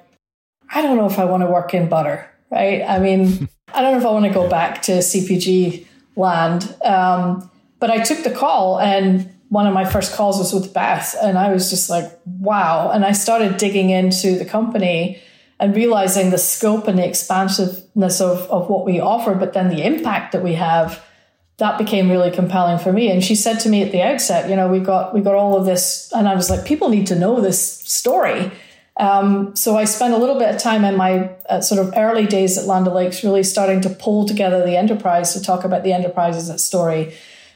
I 0.70 0.82
don't 0.82 0.98
know 0.98 1.06
if 1.06 1.20
I 1.20 1.26
want 1.26 1.44
to 1.44 1.48
work 1.48 1.74
in 1.74 1.88
butter, 1.88 2.28
right? 2.50 2.82
I 2.82 3.00
mean, 3.00 3.48
I 3.74 3.82
don't 3.82 3.94
know 3.94 4.00
if 4.00 4.06
I 4.06 4.12
want 4.12 4.26
to 4.26 4.34
go 4.34 4.50
back 4.50 4.82
to 4.84 4.94
CPG 4.94 5.86
land. 6.18 6.76
Um, 6.84 7.50
but 7.80 7.90
I 7.90 8.04
took 8.04 8.24
the 8.24 8.32
call 8.32 8.80
and 8.80 9.34
one 9.50 9.68
of 9.68 9.74
my 9.74 9.86
first 9.86 10.14
calls 10.14 10.38
was 10.38 10.54
with 10.54 10.74
Beth 10.74 11.16
and 11.22 11.38
I 11.38 11.54
was 11.54 11.70
just 11.70 11.90
like, 11.90 12.12
wow. 12.26 12.92
And 12.92 13.06
I 13.06 13.14
started 13.14 13.58
digging 13.58 13.92
into 13.92 14.38
the 14.38 14.46
company 14.46 15.22
and 15.60 15.76
realizing 15.76 16.30
the 16.30 16.38
scope 16.38 16.88
and 16.88 17.00
the 17.00 17.08
expansiveness 17.08 18.22
of, 18.22 18.40
of 18.50 18.70
what 18.70 18.86
we 18.86 19.00
offer, 19.00 19.34
but 19.34 19.54
then 19.54 19.70
the 19.70 19.86
impact 19.86 20.32
that 20.34 20.44
we 20.44 20.54
have, 20.54 21.04
that 21.58 21.78
became 21.80 22.10
really 22.10 22.30
compelling 22.30 22.78
for 22.78 22.94
me. 22.94 23.10
And 23.10 23.24
she 23.24 23.36
said 23.36 23.60
to 23.62 23.70
me 23.70 23.82
at 23.82 23.92
the 23.92 24.02
outset, 24.02 24.50
you 24.50 24.56
know, 24.56 24.68
we 24.68 24.80
got 24.80 25.14
we 25.14 25.22
got 25.22 25.34
all 25.34 25.58
of 25.58 25.66
this, 25.66 26.12
and 26.16 26.28
I 26.28 26.36
was 26.36 26.50
like, 26.50 26.66
people 26.66 26.90
need 26.90 27.08
to 27.08 27.16
know 27.16 27.42
this 27.42 27.80
story. 27.80 28.52
Um, 29.00 29.56
so 29.56 29.78
I 29.78 29.86
spent 29.86 30.14
a 30.14 30.18
little 30.18 30.40
bit 30.40 30.54
of 30.54 30.60
time 30.62 30.84
in 30.84 30.98
my 30.98 31.30
uh, 31.50 31.62
sort 31.62 31.86
of 31.86 31.94
early 31.96 32.26
days 32.26 32.58
at 32.58 32.66
Land 32.66 32.88
Lakes 32.88 33.24
really 33.24 33.44
starting 33.44 33.80
to 33.82 33.90
pull 33.90 34.26
together 34.26 34.66
the 34.66 34.76
enterprise 34.76 35.34
to 35.34 35.42
talk 35.42 35.64
about 35.64 35.84
the 35.84 35.94
enterprises 35.94 36.50
at 36.50 36.60
story 36.60 37.14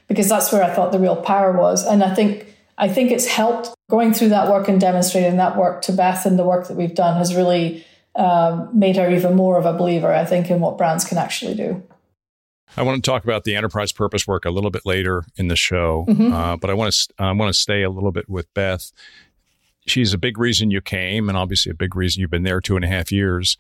because 0.07 0.29
that's 0.29 0.51
where 0.51 0.63
I 0.63 0.73
thought 0.73 0.91
the 0.91 0.99
real 0.99 1.15
power 1.15 1.51
was. 1.51 1.85
And 1.85 2.03
I 2.03 2.13
think 2.13 2.47
I 2.77 2.87
think 2.87 3.11
it's 3.11 3.27
helped 3.27 3.69
going 3.89 4.13
through 4.13 4.29
that 4.29 4.49
work 4.49 4.67
and 4.67 4.79
demonstrating 4.79 5.37
that 5.37 5.57
work 5.57 5.81
to 5.83 5.93
Beth 5.93 6.25
and 6.25 6.37
the 6.37 6.43
work 6.43 6.67
that 6.67 6.77
we've 6.77 6.95
done 6.95 7.17
has 7.17 7.35
really 7.35 7.85
um, 8.15 8.69
made 8.73 8.97
her 8.97 9.09
even 9.09 9.35
more 9.35 9.57
of 9.57 9.65
a 9.65 9.73
believer, 9.73 10.11
I 10.11 10.25
think, 10.25 10.49
in 10.49 10.59
what 10.59 10.77
brands 10.77 11.05
can 11.05 11.17
actually 11.17 11.55
do. 11.55 11.83
I 12.77 12.83
want 12.83 13.03
to 13.03 13.09
talk 13.09 13.23
about 13.23 13.43
the 13.43 13.55
enterprise 13.55 13.91
purpose 13.91 14.25
work 14.25 14.45
a 14.45 14.49
little 14.49 14.71
bit 14.71 14.85
later 14.85 15.23
in 15.35 15.47
the 15.47 15.55
show, 15.55 16.05
mm-hmm. 16.07 16.33
uh, 16.33 16.55
but 16.57 16.69
I 16.69 16.73
want 16.73 16.93
to 16.93 17.13
I 17.19 17.31
want 17.33 17.53
to 17.53 17.59
stay 17.59 17.83
a 17.83 17.89
little 17.89 18.11
bit 18.11 18.29
with 18.29 18.53
Beth. 18.53 18.91
She's 19.87 20.13
a 20.13 20.17
big 20.17 20.37
reason 20.37 20.71
you 20.71 20.81
came, 20.81 21.27
and 21.27 21.37
obviously 21.37 21.71
a 21.71 21.75
big 21.75 21.95
reason 21.95 22.21
you've 22.21 22.29
been 22.29 22.43
there 22.43 22.61
two 22.61 22.75
and 22.75 22.85
a 22.85 22.87
half 22.87 23.11
years. 23.11 23.57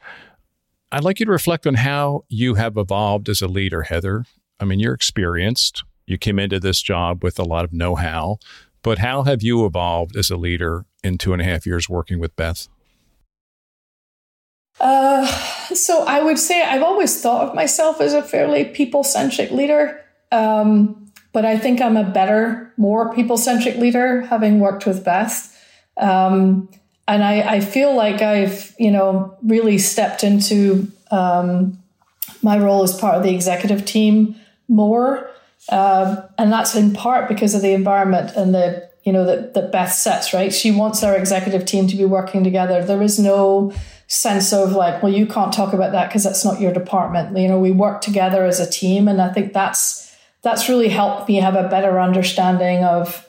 I'd 0.91 1.03
like 1.03 1.19
you 1.19 1.25
to 1.25 1.31
reflect 1.31 1.65
on 1.65 1.75
how 1.75 2.25
you 2.27 2.55
have 2.55 2.77
evolved 2.77 3.29
as 3.29 3.41
a 3.41 3.47
leader, 3.47 3.83
Heather. 3.83 4.25
I 4.59 4.65
mean, 4.65 4.79
you're 4.79 4.93
experienced. 4.93 5.83
You 6.05 6.17
came 6.17 6.37
into 6.37 6.59
this 6.59 6.81
job 6.81 7.23
with 7.23 7.39
a 7.39 7.43
lot 7.43 7.63
of 7.63 7.73
know 7.73 7.95
how, 7.95 8.37
but 8.83 8.99
how 8.99 9.23
have 9.23 9.41
you 9.41 9.65
evolved 9.65 10.15
as 10.17 10.29
a 10.29 10.37
leader 10.37 10.85
in 11.03 11.17
two 11.17 11.33
and 11.33 11.41
a 11.41 11.45
half 11.45 11.65
years 11.65 11.89
working 11.89 12.19
with 12.19 12.35
Beth? 12.35 12.67
Uh, 14.79 15.25
so 15.73 16.03
I 16.05 16.21
would 16.21 16.39
say 16.39 16.61
I've 16.61 16.83
always 16.83 17.21
thought 17.21 17.49
of 17.49 17.55
myself 17.55 18.01
as 18.01 18.13
a 18.13 18.23
fairly 18.23 18.65
people 18.65 19.03
centric 19.03 19.51
leader. 19.51 20.03
Um, 20.31 21.11
but 21.33 21.45
I 21.45 21.57
think 21.57 21.81
I'm 21.81 21.97
a 21.97 22.03
better, 22.03 22.73
more 22.77 23.13
people 23.13 23.37
centric 23.37 23.77
leader 23.77 24.21
having 24.21 24.59
worked 24.59 24.85
with 24.85 25.05
Beth. 25.05 25.47
Um, 25.97 26.69
and 27.07 27.23
I, 27.23 27.55
I, 27.55 27.59
feel 27.59 27.95
like 27.95 28.21
I've, 28.21 28.73
you 28.79 28.91
know, 28.91 29.37
really 29.43 29.77
stepped 29.77 30.23
into 30.23 30.89
um, 31.11 31.77
my 32.41 32.57
role 32.57 32.83
as 32.83 32.97
part 32.97 33.15
of 33.15 33.23
the 33.23 33.33
executive 33.33 33.85
team 33.85 34.35
more. 34.67 35.29
Um, 35.69 36.23
and 36.37 36.51
that's 36.51 36.75
in 36.75 36.93
part 36.93 37.27
because 37.27 37.53
of 37.53 37.61
the 37.61 37.73
environment 37.73 38.31
and 38.35 38.53
the 38.53 38.89
you 39.03 39.11
know 39.11 39.25
that 39.25 39.53
that 39.55 39.71
Beth 39.71 39.91
sets 39.91 40.33
right. 40.33 40.53
She 40.53 40.71
wants 40.71 41.03
our 41.03 41.15
executive 41.15 41.65
team 41.65 41.87
to 41.87 41.95
be 41.95 42.05
working 42.05 42.43
together. 42.43 42.83
There 42.83 43.01
is 43.01 43.17
no 43.17 43.73
sense 44.07 44.53
of 44.53 44.73
like, 44.73 45.01
well, 45.01 45.11
you 45.11 45.25
can't 45.25 45.53
talk 45.53 45.73
about 45.73 45.91
that 45.93 46.09
because 46.09 46.23
that's 46.23 46.45
not 46.45 46.59
your 46.59 46.73
department. 46.73 47.35
You 47.37 47.47
know, 47.47 47.59
we 47.59 47.71
work 47.71 48.01
together 48.01 48.45
as 48.45 48.59
a 48.59 48.69
team, 48.69 49.07
and 49.07 49.21
I 49.21 49.31
think 49.33 49.53
that's 49.53 50.15
that's 50.43 50.69
really 50.69 50.89
helped 50.89 51.27
me 51.27 51.35
have 51.35 51.55
a 51.55 51.67
better 51.67 51.99
understanding 51.99 52.83
of 52.83 53.27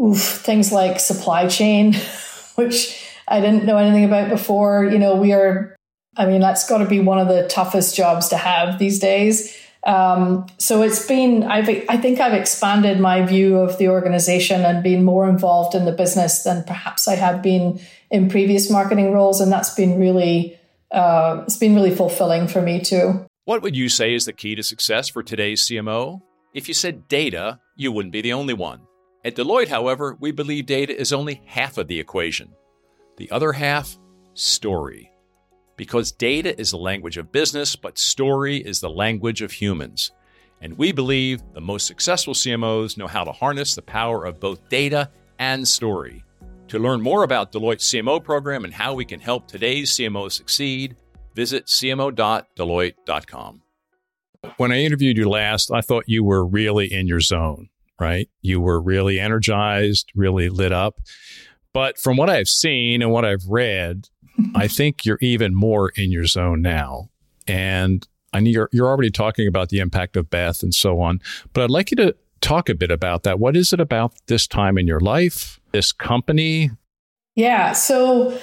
oof, 0.00 0.20
things 0.20 0.72
like 0.72 1.00
supply 1.00 1.46
chain, 1.48 1.94
which 2.54 3.04
I 3.28 3.40
didn't 3.40 3.64
know 3.64 3.76
anything 3.76 4.04
about 4.04 4.30
before. 4.30 4.84
You 4.84 4.98
know, 4.98 5.16
we 5.16 5.32
are. 5.32 5.76
I 6.16 6.26
mean, 6.26 6.40
that's 6.40 6.68
got 6.68 6.78
to 6.78 6.86
be 6.86 6.98
one 6.98 7.18
of 7.18 7.28
the 7.28 7.46
toughest 7.48 7.96
jobs 7.96 8.28
to 8.28 8.36
have 8.36 8.78
these 8.78 8.98
days 8.98 9.56
um, 9.84 10.46
so 10.58 10.82
it's 10.82 11.06
been, 11.06 11.44
I've, 11.44 11.68
I 11.88 11.96
think 11.96 12.20
I've 12.20 12.34
expanded 12.34 13.00
my 13.00 13.24
view 13.24 13.58
of 13.58 13.78
the 13.78 13.88
organization 13.88 14.62
and 14.62 14.82
been 14.82 15.04
more 15.04 15.28
involved 15.28 15.74
in 15.74 15.86
the 15.86 15.92
business 15.92 16.42
than 16.42 16.64
perhaps 16.64 17.08
I 17.08 17.14
have 17.14 17.42
been 17.42 17.80
in 18.10 18.28
previous 18.28 18.70
marketing 18.70 19.12
roles. 19.12 19.40
And 19.40 19.50
that's 19.50 19.74
been 19.74 19.98
really, 19.98 20.58
uh, 20.90 21.44
it's 21.46 21.56
been 21.56 21.74
really 21.74 21.94
fulfilling 21.94 22.46
for 22.46 22.60
me 22.60 22.80
too. 22.80 23.24
What 23.46 23.62
would 23.62 23.76
you 23.76 23.88
say 23.88 24.14
is 24.14 24.26
the 24.26 24.32
key 24.32 24.54
to 24.54 24.62
success 24.62 25.08
for 25.08 25.22
today's 25.22 25.66
CMO? 25.66 26.20
If 26.52 26.68
you 26.68 26.74
said 26.74 27.08
data, 27.08 27.58
you 27.76 27.90
wouldn't 27.90 28.12
be 28.12 28.20
the 28.20 28.34
only 28.34 28.54
one. 28.54 28.80
At 29.24 29.36
Deloitte, 29.36 29.68
however, 29.68 30.16
we 30.20 30.32
believe 30.32 30.66
data 30.66 30.98
is 30.98 31.12
only 31.12 31.42
half 31.44 31.78
of 31.78 31.88
the 31.88 32.00
equation. 32.00 32.50
The 33.16 33.30
other 33.30 33.52
half, 33.52 33.98
story 34.34 35.10
because 35.80 36.12
data 36.12 36.60
is 36.60 36.72
the 36.72 36.76
language 36.76 37.16
of 37.16 37.32
business, 37.32 37.74
but 37.74 37.96
story 37.96 38.58
is 38.58 38.80
the 38.80 38.90
language 38.90 39.40
of 39.40 39.50
humans. 39.50 40.10
And 40.60 40.76
we 40.76 40.92
believe 40.92 41.42
the 41.54 41.60
most 41.62 41.86
successful 41.86 42.34
CMOs 42.34 42.98
know 42.98 43.06
how 43.06 43.24
to 43.24 43.32
harness 43.32 43.74
the 43.74 43.80
power 43.80 44.26
of 44.26 44.38
both 44.38 44.68
data 44.68 45.08
and 45.38 45.66
story. 45.66 46.22
To 46.68 46.78
learn 46.78 47.00
more 47.00 47.22
about 47.22 47.50
Deloitte's 47.50 47.90
CMO 47.90 48.22
program 48.22 48.66
and 48.66 48.74
how 48.74 48.92
we 48.92 49.06
can 49.06 49.20
help 49.20 49.48
today's 49.48 49.92
CMOs 49.92 50.32
succeed, 50.32 50.96
visit 51.34 51.64
cmo.deloitte.com. 51.64 53.62
When 54.58 54.72
I 54.72 54.82
interviewed 54.82 55.16
you 55.16 55.30
last, 55.30 55.70
I 55.72 55.80
thought 55.80 56.04
you 56.06 56.22
were 56.22 56.46
really 56.46 56.92
in 56.92 57.06
your 57.06 57.20
zone, 57.20 57.70
right? 58.00 58.28
You 58.42 58.60
were 58.60 58.80
really 58.80 59.20
energized, 59.20 60.10
really 60.14 60.48
lit 60.48 60.72
up. 60.72 61.00
But 61.72 61.98
from 61.98 62.16
what 62.16 62.30
I've 62.30 62.48
seen 62.48 63.02
and 63.02 63.12
what 63.12 63.24
I've 63.24 63.46
read, 63.48 64.08
I 64.54 64.66
think 64.66 65.04
you're 65.04 65.18
even 65.20 65.54
more 65.54 65.90
in 65.90 66.10
your 66.10 66.26
zone 66.26 66.62
now. 66.62 67.10
And 67.46 68.06
I 68.32 68.40
know 68.40 68.50
you're, 68.50 68.68
you're 68.72 68.88
already 68.88 69.10
talking 69.10 69.46
about 69.46 69.68
the 69.68 69.80
impact 69.80 70.16
of 70.16 70.30
Beth 70.30 70.62
and 70.62 70.74
so 70.74 71.00
on, 71.00 71.20
but 71.52 71.64
I'd 71.64 71.70
like 71.70 71.90
you 71.90 71.96
to 71.98 72.16
talk 72.40 72.68
a 72.68 72.74
bit 72.74 72.90
about 72.90 73.22
that. 73.24 73.38
What 73.38 73.56
is 73.56 73.72
it 73.72 73.80
about 73.80 74.14
this 74.26 74.46
time 74.46 74.78
in 74.78 74.86
your 74.86 75.00
life, 75.00 75.60
this 75.72 75.92
company? 75.92 76.70
Yeah. 77.34 77.72
So 77.72 78.38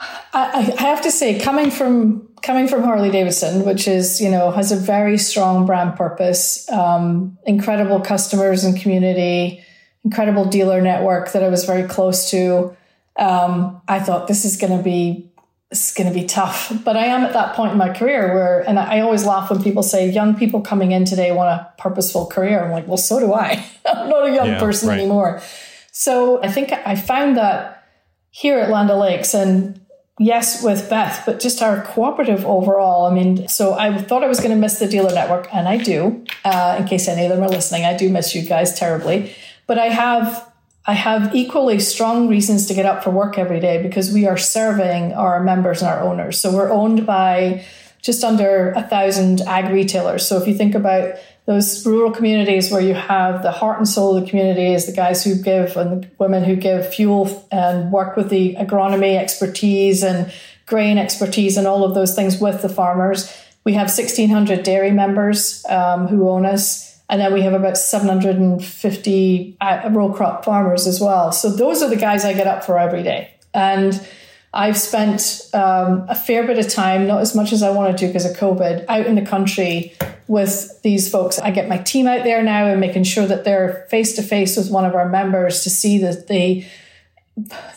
I, 0.00 0.74
I 0.78 0.82
have 0.82 1.02
to 1.02 1.10
say, 1.10 1.40
coming 1.40 1.70
from 1.70 2.28
coming 2.42 2.68
from 2.68 2.84
Harley 2.84 3.10
Davidson, 3.10 3.64
which 3.64 3.88
is 3.88 4.20
you 4.20 4.30
know 4.30 4.50
has 4.50 4.72
a 4.72 4.76
very 4.76 5.18
strong 5.18 5.66
brand 5.66 5.96
purpose, 5.96 6.70
um, 6.70 7.36
incredible 7.46 8.00
customers 8.00 8.64
and 8.64 8.80
community, 8.80 9.64
incredible 10.04 10.44
dealer 10.44 10.80
network 10.80 11.32
that 11.32 11.42
I 11.42 11.48
was 11.48 11.64
very 11.64 11.88
close 11.88 12.30
to 12.30 12.76
um, 13.18 13.82
I 13.88 13.98
thought 13.98 14.28
this 14.28 14.44
is 14.44 14.56
going 14.56 14.76
to 14.76 14.82
be 14.82 15.30
this 15.70 15.88
is 15.90 15.94
going 15.94 16.10
to 16.10 16.18
be 16.18 16.24
tough. 16.24 16.72
But 16.82 16.96
I 16.96 17.06
am 17.06 17.24
at 17.24 17.34
that 17.34 17.54
point 17.54 17.72
in 17.72 17.78
my 17.78 17.92
career 17.92 18.32
where, 18.32 18.66
and 18.66 18.78
I 18.78 19.00
always 19.00 19.26
laugh 19.26 19.50
when 19.50 19.62
people 19.62 19.82
say 19.82 20.08
young 20.08 20.34
people 20.34 20.62
coming 20.62 20.92
in 20.92 21.04
today 21.04 21.30
want 21.30 21.50
a 21.50 21.70
purposeful 21.76 22.26
career. 22.26 22.64
I'm 22.64 22.70
like, 22.70 22.88
well, 22.88 22.96
so 22.96 23.20
do 23.20 23.34
I. 23.34 23.62
I'm 23.86 24.08
not 24.08 24.28
a 24.28 24.34
young 24.34 24.46
yeah, 24.46 24.60
person 24.60 24.88
right. 24.88 24.98
anymore. 24.98 25.42
So 25.92 26.42
I 26.42 26.50
think 26.50 26.72
I 26.72 26.94
found 26.94 27.36
that 27.36 27.84
here 28.30 28.58
at 28.58 28.70
Land 28.70 28.90
O'Lakes 28.90 29.34
and 29.34 29.78
yes, 30.18 30.62
with 30.62 30.88
Beth, 30.90 31.22
but 31.24 31.40
just 31.40 31.62
our 31.62 31.82
cooperative 31.82 32.44
overall. 32.44 33.06
I 33.06 33.14
mean, 33.14 33.48
so 33.48 33.74
I 33.74 33.96
thought 33.98 34.22
I 34.22 34.28
was 34.28 34.38
going 34.38 34.50
to 34.50 34.56
miss 34.56 34.78
the 34.78 34.88
dealer 34.88 35.12
network, 35.12 35.52
and 35.52 35.68
I 35.68 35.76
do. 35.76 36.24
Uh, 36.44 36.76
in 36.78 36.86
case 36.86 37.08
any 37.08 37.24
of 37.24 37.30
them 37.30 37.42
are 37.42 37.48
listening, 37.48 37.84
I 37.84 37.96
do 37.96 38.10
miss 38.10 38.34
you 38.34 38.42
guys 38.42 38.78
terribly. 38.78 39.34
But 39.66 39.78
I 39.78 39.86
have 39.86 40.48
I 40.86 40.94
have 40.94 41.34
equally 41.34 41.80
strong 41.80 42.28
reasons 42.28 42.66
to 42.66 42.74
get 42.74 42.86
up 42.86 43.04
for 43.04 43.10
work 43.10 43.36
every 43.36 43.60
day 43.60 43.82
because 43.82 44.10
we 44.10 44.26
are 44.26 44.38
serving 44.38 45.12
our 45.12 45.38
members 45.44 45.82
and 45.82 45.90
our 45.90 46.00
owners. 46.00 46.40
So 46.40 46.50
we're 46.50 46.70
owned 46.70 47.04
by 47.04 47.62
just 48.00 48.24
under 48.24 48.70
a 48.70 48.82
thousand 48.82 49.42
ag 49.42 49.70
retailers. 49.70 50.26
So 50.26 50.40
if 50.40 50.48
you 50.48 50.54
think 50.54 50.74
about 50.74 51.16
those 51.48 51.86
rural 51.86 52.10
communities 52.10 52.70
where 52.70 52.82
you 52.82 52.92
have 52.92 53.42
the 53.42 53.50
heart 53.50 53.78
and 53.78 53.88
soul 53.88 54.14
of 54.14 54.22
the 54.22 54.28
community 54.28 54.74
is 54.74 54.84
the 54.84 54.92
guys 54.92 55.24
who 55.24 55.34
give 55.34 55.78
and 55.78 56.02
the 56.02 56.08
women 56.18 56.44
who 56.44 56.54
give 56.54 56.92
fuel 56.92 57.48
and 57.50 57.90
work 57.90 58.18
with 58.18 58.28
the 58.28 58.54
agronomy 58.56 59.16
expertise 59.16 60.02
and 60.02 60.30
grain 60.66 60.98
expertise 60.98 61.56
and 61.56 61.66
all 61.66 61.84
of 61.84 61.94
those 61.94 62.14
things 62.14 62.38
with 62.38 62.60
the 62.60 62.68
farmers. 62.68 63.34
We 63.64 63.72
have 63.72 63.86
1,600 63.86 64.62
dairy 64.62 64.90
members 64.90 65.64
um, 65.70 66.06
who 66.08 66.28
own 66.28 66.44
us. 66.44 67.00
And 67.08 67.18
then 67.18 67.32
we 67.32 67.40
have 67.40 67.54
about 67.54 67.78
750 67.78 69.56
uh, 69.58 69.88
row 69.90 70.12
crop 70.12 70.44
farmers 70.44 70.86
as 70.86 71.00
well. 71.00 71.32
So 71.32 71.50
those 71.50 71.82
are 71.82 71.88
the 71.88 71.96
guys 71.96 72.26
I 72.26 72.34
get 72.34 72.46
up 72.46 72.62
for 72.62 72.78
every 72.78 73.02
day. 73.02 73.32
And 73.54 74.06
I've 74.52 74.76
spent 74.76 75.48
um, 75.54 76.04
a 76.10 76.14
fair 76.14 76.46
bit 76.46 76.58
of 76.58 76.68
time, 76.68 77.06
not 77.06 77.22
as 77.22 77.34
much 77.34 77.54
as 77.54 77.62
I 77.62 77.70
wanted 77.70 77.96
to 77.98 78.06
because 78.08 78.26
of 78.26 78.36
COVID, 78.36 78.84
out 78.86 79.06
in 79.06 79.14
the 79.14 79.24
country 79.24 79.96
with 80.28 80.80
these 80.82 81.10
folks. 81.10 81.38
I 81.38 81.50
get 81.50 81.68
my 81.68 81.78
team 81.78 82.06
out 82.06 82.22
there 82.22 82.42
now 82.42 82.66
and 82.66 82.80
making 82.80 83.04
sure 83.04 83.26
that 83.26 83.44
they're 83.44 83.86
face 83.90 84.14
to 84.16 84.22
face 84.22 84.56
with 84.56 84.70
one 84.70 84.84
of 84.84 84.94
our 84.94 85.08
members 85.08 85.64
to 85.64 85.70
see 85.70 85.98
that 85.98 86.28
the 86.28 86.64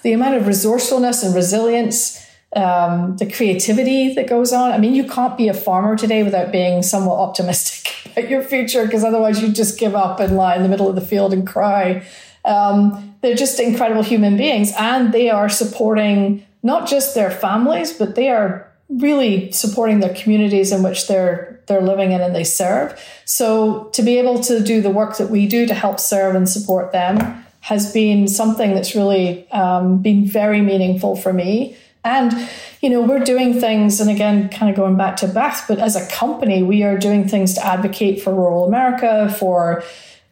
the 0.01 0.11
amount 0.11 0.35
of 0.35 0.47
resourcefulness 0.47 1.23
and 1.23 1.35
resilience 1.35 2.27
um, 2.55 3.15
the 3.17 3.31
creativity 3.31 4.13
that 4.15 4.27
goes 4.27 4.51
on. 4.51 4.71
I 4.71 4.77
mean, 4.77 4.93
you 4.93 5.05
can't 5.05 5.37
be 5.37 5.47
a 5.47 5.53
farmer 5.53 5.95
today 5.95 6.23
without 6.23 6.51
being 6.51 6.83
somewhat 6.83 7.15
optimistic 7.15 8.11
about 8.17 8.29
your 8.29 8.43
future 8.43 8.85
because 8.85 9.03
otherwise 9.03 9.41
you 9.41 9.51
just 9.51 9.79
give 9.79 9.95
up 9.95 10.19
and 10.19 10.35
lie 10.35 10.55
in 10.55 10.63
the 10.63 10.69
middle 10.69 10.89
of 10.89 10.95
the 10.95 11.01
field 11.01 11.33
and 11.33 11.47
cry. 11.47 12.05
Um, 12.43 13.15
they're 13.21 13.35
just 13.35 13.59
incredible 13.59 14.03
human 14.03 14.35
beings 14.35 14.73
and 14.77 15.13
they 15.13 15.29
are 15.29 15.47
supporting 15.47 16.45
not 16.63 16.87
just 16.87 17.15
their 17.15 17.31
families, 17.31 17.93
but 17.93 18.15
they 18.15 18.29
are 18.29 18.70
really 18.99 19.51
supporting 19.51 19.99
their 19.99 20.13
communities 20.13 20.71
in 20.71 20.83
which 20.83 21.07
they're 21.07 21.59
they're 21.67 21.81
living 21.81 22.11
in 22.11 22.21
and 22.21 22.35
they 22.35 22.43
serve. 22.43 22.99
So 23.25 23.85
to 23.93 24.01
be 24.01 24.17
able 24.17 24.39
to 24.41 24.61
do 24.61 24.81
the 24.81 24.89
work 24.89 25.17
that 25.17 25.29
we 25.29 25.47
do 25.47 25.65
to 25.65 25.73
help 25.73 25.99
serve 25.99 26.35
and 26.35 26.49
support 26.49 26.91
them 26.91 27.45
has 27.61 27.93
been 27.93 28.27
something 28.27 28.73
that's 28.73 28.95
really 28.95 29.49
um, 29.51 30.01
been 30.01 30.25
very 30.25 30.61
meaningful 30.61 31.15
for 31.15 31.31
me. 31.31 31.77
And, 32.03 32.33
you 32.81 32.89
know, 32.89 33.01
we're 33.01 33.23
doing 33.23 33.59
things, 33.61 34.01
and 34.01 34.09
again, 34.09 34.49
kind 34.49 34.71
of 34.71 34.75
going 34.75 34.97
back 34.97 35.17
to 35.17 35.27
Beth, 35.27 35.65
but 35.67 35.77
as 35.77 35.95
a 35.95 36.09
company, 36.09 36.63
we 36.63 36.81
are 36.81 36.97
doing 36.97 37.27
things 37.27 37.53
to 37.53 37.65
advocate 37.65 38.19
for 38.19 38.33
rural 38.33 38.65
America, 38.65 39.29
for 39.37 39.83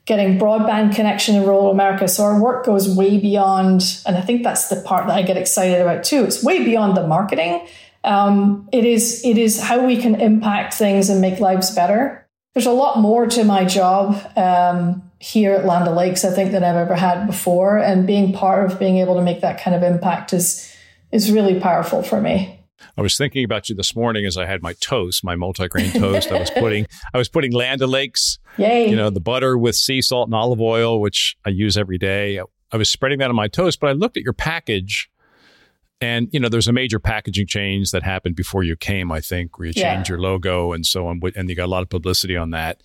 getting 0.06 0.40
broadband 0.40 0.96
connection 0.96 1.36
in 1.36 1.44
rural 1.44 1.70
America. 1.70 2.08
So 2.08 2.24
our 2.24 2.42
work 2.42 2.66
goes 2.66 2.90
way 2.90 3.20
beyond, 3.20 4.02
and 4.08 4.18
I 4.18 4.22
think 4.22 4.42
that's 4.42 4.70
the 4.70 4.82
part 4.82 5.06
that 5.06 5.16
I 5.16 5.22
get 5.22 5.38
excited 5.38 5.80
about 5.80 6.04
too. 6.04 6.24
It's 6.24 6.44
way 6.44 6.66
beyond 6.66 6.98
the 6.98 7.06
marketing. 7.06 7.68
Um, 8.04 8.70
it 8.72 8.86
is 8.86 9.24
it 9.26 9.38
is 9.38 9.62
how 9.62 9.86
we 9.86 10.02
can 10.02 10.16
impact 10.16 10.74
things 10.74 11.10
and 11.10 11.22
make 11.22 11.40
lives 11.40 11.74
better. 11.76 12.28
There's 12.54 12.66
a 12.66 12.72
lot 12.72 13.00
more 13.00 13.28
to 13.28 13.44
my 13.44 13.66
job 13.66 14.22
um, 14.36 15.10
here 15.20 15.54
at 15.54 15.66
Land 15.66 15.88
O'Lakes, 15.88 16.26
I 16.26 16.32
think, 16.32 16.52
than 16.52 16.64
I've 16.64 16.76
ever 16.76 16.96
had 16.96 17.28
before. 17.28 17.78
And 17.78 18.08
being 18.08 18.34
part 18.34 18.70
of 18.70 18.80
being 18.80 18.98
able 18.98 19.16
to 19.16 19.22
make 19.22 19.42
that 19.42 19.62
kind 19.62 19.76
of 19.76 19.84
impact 19.84 20.34
is 20.34 20.74
is 21.12 21.32
really 21.32 21.60
powerful 21.60 22.04
for 22.04 22.22
me. 22.22 22.60
I 22.98 23.02
was 23.02 23.18
thinking 23.18 23.44
about 23.44 23.70
you 23.70 23.76
this 23.76 23.96
morning 23.96 24.26
as 24.26 24.38
I 24.38 24.46
had 24.46 24.62
my 24.62 24.74
toast, 24.74 25.24
my 25.24 25.36
multigrain 25.36 25.92
toast. 25.98 26.32
I 26.32 26.40
was 26.40 26.50
putting 26.52 26.86
I 27.14 27.18
was 27.18 27.30
putting 27.30 27.52
Land 27.52 27.82
O'Lakes, 27.82 28.40
Yay. 28.58 28.90
you 28.90 28.96
know, 28.96 29.10
the 29.10 29.20
butter 29.20 29.58
with 29.58 29.76
sea 29.76 30.02
salt 30.02 30.28
and 30.28 30.36
olive 30.36 30.62
oil, 30.62 31.00
which 31.00 31.36
I 31.46 31.50
use 31.50 31.78
every 31.78 31.98
day. 31.98 32.40
I 32.72 32.78
was 32.78 32.90
spreading 32.90 33.20
that 33.20 33.30
on 33.30 33.36
my 33.36 33.48
toast, 33.48 33.80
but 33.80 33.88
I 33.90 33.94
looked 33.94 34.18
at 34.18 34.24
your 34.24 34.34
package 34.34 35.10
and 36.02 36.28
you 36.32 36.40
know, 36.40 36.50
there's 36.50 36.68
a 36.68 36.74
major 36.74 37.00
packaging 37.00 37.48
change 37.48 37.92
that 37.92 38.04
happened 38.04 38.36
before 38.36 38.64
you 38.64 38.76
came, 38.76 39.12
I 39.12 39.20
think, 39.22 39.58
where 39.58 39.68
you 39.68 39.74
Yeah. 39.76 39.94
changed 39.96 40.10
your 40.10 40.20
logo 40.20 40.72
and 40.74 40.86
so 40.86 41.08
on, 41.08 41.20
and 41.36 41.50
you 41.50 41.56
got 41.56 41.66
a 41.66 41.72
lot 41.72 41.82
of 41.84 41.90
publicity 41.90 42.36
on 42.38 42.52
that. 42.52 42.82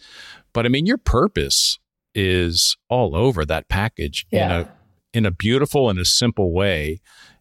But 0.53 0.67
I 0.67 0.69
mean, 0.69 0.87
your 0.87 0.99
purpose 0.99 1.79
is 2.15 2.77
all 2.89 3.17
over 3.17 3.45
that 3.45 3.69
package 3.69 4.27
in 4.31 4.51
a 4.51 4.69
in 5.13 5.27
a 5.27 5.31
beautiful 5.31 5.89
and 5.91 5.99
a 5.99 6.05
simple 6.05 6.53
way. 6.53 7.01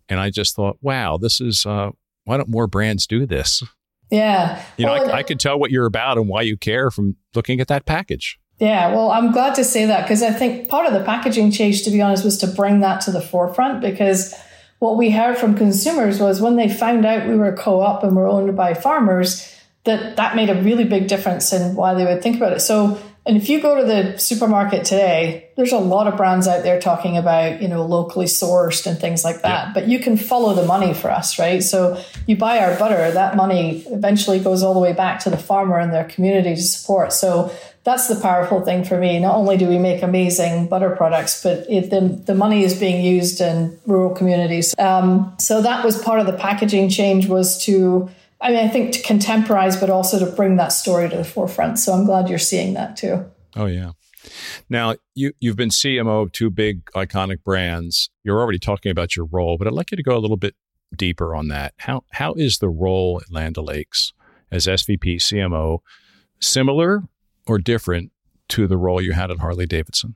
And 0.09 0.19
I 0.19 0.29
just 0.29 0.55
thought, 0.55 0.77
wow, 0.81 1.17
this 1.17 1.39
is 1.41 1.65
uh, 1.65 1.91
why 2.25 2.38
don't 2.38 2.49
more 2.49 2.67
brands 2.67 3.07
do 3.07 3.25
this? 3.25 3.63
Yeah. 4.12 4.62
You 4.77 4.86
know, 4.86 4.93
Well, 4.93 5.12
I, 5.12 5.19
I 5.19 5.23
could 5.23 5.39
tell 5.39 5.57
what 5.59 5.71
you're 5.71 5.86
about 5.88 6.17
and 6.17 6.27
why 6.27 6.41
you 6.43 6.55
care 6.57 6.91
from 6.91 7.15
looking 7.33 7.59
at 7.59 7.67
that 7.69 7.86
package. 7.86 8.38
Yeah, 8.59 8.93
well, 8.93 9.09
I'm 9.12 9.31
glad 9.31 9.55
to 9.55 9.63
say 9.63 9.86
that 9.86 10.03
because 10.03 10.21
I 10.21 10.31
think 10.31 10.69
part 10.69 10.86
of 10.86 10.93
the 10.93 11.03
packaging 11.03 11.49
change, 11.51 11.83
to 11.83 11.89
be 11.91 12.01
honest, 12.01 12.23
was 12.23 12.38
to 12.39 12.47
bring 12.47 12.81
that 12.81 13.01
to 13.01 13.12
the 13.12 13.21
forefront 13.21 13.81
because 13.81 14.36
what 14.83 14.97
we 14.97 15.11
heard 15.11 15.37
from 15.37 15.55
consumers 15.55 16.19
was 16.19 16.41
when 16.41 16.57
they 16.57 16.67
found 16.67 17.05
out 17.05 17.25
we 17.25 17.37
were 17.37 17.47
a 17.47 17.55
co-op 17.55 18.03
and 18.03 18.17
we're 18.17 18.29
owned 18.29 18.53
by 18.53 18.73
farmers, 18.73 19.49
that 19.85 20.17
that 20.17 20.35
made 20.35 20.49
a 20.49 20.61
really 20.61 20.83
big 20.83 21.07
difference 21.07 21.53
in 21.53 21.73
why 21.73 21.93
they 21.93 22.03
would 22.03 22.21
think 22.21 22.35
about 22.35 22.51
it. 22.51 22.59
So, 22.59 22.99
and 23.25 23.38
if 23.38 23.47
you 23.47 23.62
go 23.62 23.79
to 23.79 23.86
the 23.86 24.17
supermarket 24.17 24.83
today, 24.83 25.49
there's 25.55 25.71
a 25.71 25.77
lot 25.77 26.07
of 26.07 26.17
brands 26.17 26.45
out 26.45 26.63
there 26.63 26.79
talking 26.81 27.15
about, 27.15 27.62
you 27.62 27.69
know, 27.69 27.86
locally 27.86 28.25
sourced 28.25 28.86
and 28.86 28.99
things 28.99 29.23
like 29.23 29.41
that. 29.43 29.67
Yeah. 29.67 29.73
But 29.73 29.88
you 29.88 29.99
can 29.99 30.17
follow 30.17 30.53
the 30.53 30.65
money 30.65 30.93
for 30.93 31.09
us, 31.09 31.39
right? 31.39 31.63
So 31.63 32.03
you 32.27 32.36
buy 32.36 32.59
our 32.59 32.77
butter, 32.77 33.12
that 33.12 33.38
money 33.38 33.86
eventually 33.88 34.39
goes 34.39 34.62
all 34.62 34.73
the 34.73 34.81
way 34.81 34.91
back 34.91 35.19
to 35.21 35.29
the 35.29 35.38
farmer 35.38 35.79
and 35.79 35.93
their 35.93 36.03
community 36.03 36.55
to 36.55 36.62
support. 36.62 37.13
So 37.13 37.53
that's 37.86 38.07
the 38.07 38.19
powerful 38.19 38.62
thing 38.62 38.83
for 38.83 38.97
me. 38.97 39.19
Not 39.19 39.36
only 39.36 39.55
do 39.55 39.69
we 39.69 39.77
make 39.77 40.03
amazing 40.03 40.67
butter 40.67 40.89
products, 40.89 41.41
but 41.43 41.69
it, 41.69 41.91
the, 41.91 42.01
the 42.01 42.36
money 42.36 42.63
is 42.63 42.77
being 42.77 43.05
used 43.05 43.39
in 43.39 43.79
rural 43.86 44.13
communities. 44.13 44.73
Um, 44.77 45.33
so 45.39 45.62
that 45.62 45.86
was 45.86 46.01
part 46.01 46.19
of 46.19 46.25
the 46.25 46.33
packaging 46.33 46.89
change 46.89 47.27
was 47.27 47.57
to, 47.65 48.09
I 48.43 48.49
mean, 48.49 48.60
I 48.60 48.67
think 48.67 48.91
to 48.93 49.01
contemporize, 49.01 49.79
but 49.79 49.89
also 49.89 50.19
to 50.19 50.29
bring 50.36 50.58
that 50.58 50.73
story 50.73 51.10
to 51.10 51.15
the 51.15 51.23
forefront. 51.23 51.79
So 51.79 51.93
I'm 51.93 52.06
glad 52.06 52.29
you're 52.29 52.38
seeing 52.38 52.73
that 52.73 52.97
too. 52.97 53.25
Oh 53.56 53.67
yeah. 53.67 53.91
Now 54.69 54.95
you 55.15 55.32
you've 55.39 55.56
been 55.56 55.69
CMO 55.69 56.23
of 56.23 56.34
two 56.34 56.49
big 56.49 56.86
iconic 56.93 57.43
brands. 57.43 58.10
You're 58.23 58.39
already 58.39 58.60
talking 58.60 58.91
about 58.91 59.15
your 59.15 59.25
role, 59.25 59.58
but 59.58 59.65
I'd 59.65 59.73
like 59.73 59.91
you 59.91 59.97
to 59.97 60.03
go 60.03 60.17
a 60.17 60.19
little 60.19 60.38
bit 60.38 60.56
deeper 60.95 61.34
on 61.34 61.47
that. 61.47 61.73
How 61.77 62.03
how 62.12 62.34
is 62.34 62.58
the 62.58 62.69
role 62.69 63.21
at 63.23 63.32
Land 63.32 63.58
O'Lakes 63.58 64.12
as 64.51 64.67
SVP 64.67 65.15
CMO 65.15 65.79
similar 66.39 67.03
or 67.47 67.58
different 67.58 68.12
to 68.49 68.67
the 68.67 68.77
role 68.77 69.01
you 69.01 69.13
had 69.13 69.32
at 69.32 69.39
Harley 69.39 69.65
Davidson? 69.65 70.15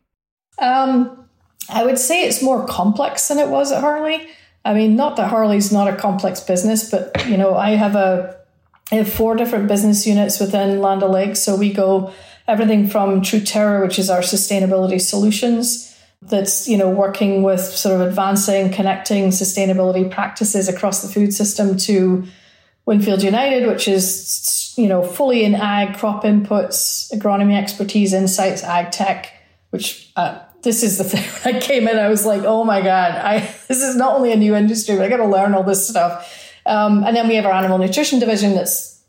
Um, 0.59 1.27
I 1.69 1.85
would 1.85 1.97
say 1.97 2.23
it's 2.25 2.41
more 2.41 2.65
complex 2.67 3.29
than 3.29 3.37
it 3.37 3.47
was 3.47 3.71
at 3.71 3.81
Harley. 3.81 4.27
I 4.67 4.73
mean, 4.73 4.97
not 4.97 5.15
that 5.15 5.29
Harley's 5.29 5.71
not 5.71 5.87
a 5.87 5.95
complex 5.95 6.41
business, 6.41 6.91
but 6.91 7.25
you 7.27 7.37
know, 7.37 7.55
I 7.55 7.71
have 7.71 7.95
a 7.95 8.35
I 8.91 8.95
have 8.95 9.11
four 9.11 9.35
different 9.35 9.69
business 9.69 10.05
units 10.05 10.39
within 10.39 10.81
Land 10.81 11.03
O'Lakes. 11.03 11.41
So 11.41 11.55
we 11.55 11.71
go 11.71 12.13
everything 12.47 12.87
from 12.87 13.21
Truterra, 13.21 13.81
which 13.81 13.97
is 13.97 14.09
our 14.09 14.19
sustainability 14.19 14.99
solutions, 14.99 15.97
that's 16.21 16.67
you 16.67 16.77
know 16.77 16.89
working 16.89 17.43
with 17.43 17.61
sort 17.61 17.95
of 17.95 18.07
advancing, 18.07 18.71
connecting 18.71 19.29
sustainability 19.29 20.09
practices 20.11 20.67
across 20.67 21.01
the 21.01 21.07
food 21.07 21.33
system 21.33 21.77
to 21.77 22.25
Winfield 22.85 23.23
United, 23.23 23.67
which 23.67 23.87
is 23.87 24.73
you 24.75 24.89
know 24.89 25.01
fully 25.01 25.45
in 25.45 25.55
ag, 25.55 25.95
crop 25.97 26.23
inputs, 26.23 27.09
agronomy 27.13 27.57
expertise, 27.57 28.13
insights, 28.13 28.63
ag 28.63 28.91
tech, 28.91 29.31
which 29.69 30.11
uh, 30.17 30.39
this 30.63 30.83
is 30.83 30.97
the 30.97 31.03
thing. 31.11 31.23
When 31.23 31.55
I 31.55 31.59
came 31.59 31.87
in, 31.87 31.97
I 31.97 32.09
was 32.09 32.25
like, 32.25 32.43
oh 32.43 32.63
my 32.63 32.81
god, 32.81 33.13
I 33.13 33.39
this 33.67 33.81
is 33.81 33.95
not 33.95 34.15
only 34.15 34.31
a 34.31 34.37
new 34.37 34.55
industry, 34.55 34.95
but 34.95 35.05
I 35.05 35.09
got 35.09 35.17
to 35.17 35.27
learn 35.27 35.53
all 35.53 35.63
this 35.63 35.87
stuff. 35.87 36.33
Um, 36.65 37.03
and 37.05 37.15
then 37.15 37.27
we 37.27 37.35
have 37.35 37.45
our 37.45 37.53
animal 37.53 37.77
nutrition 37.77 38.19
division 38.19 38.53
that's 38.53 39.01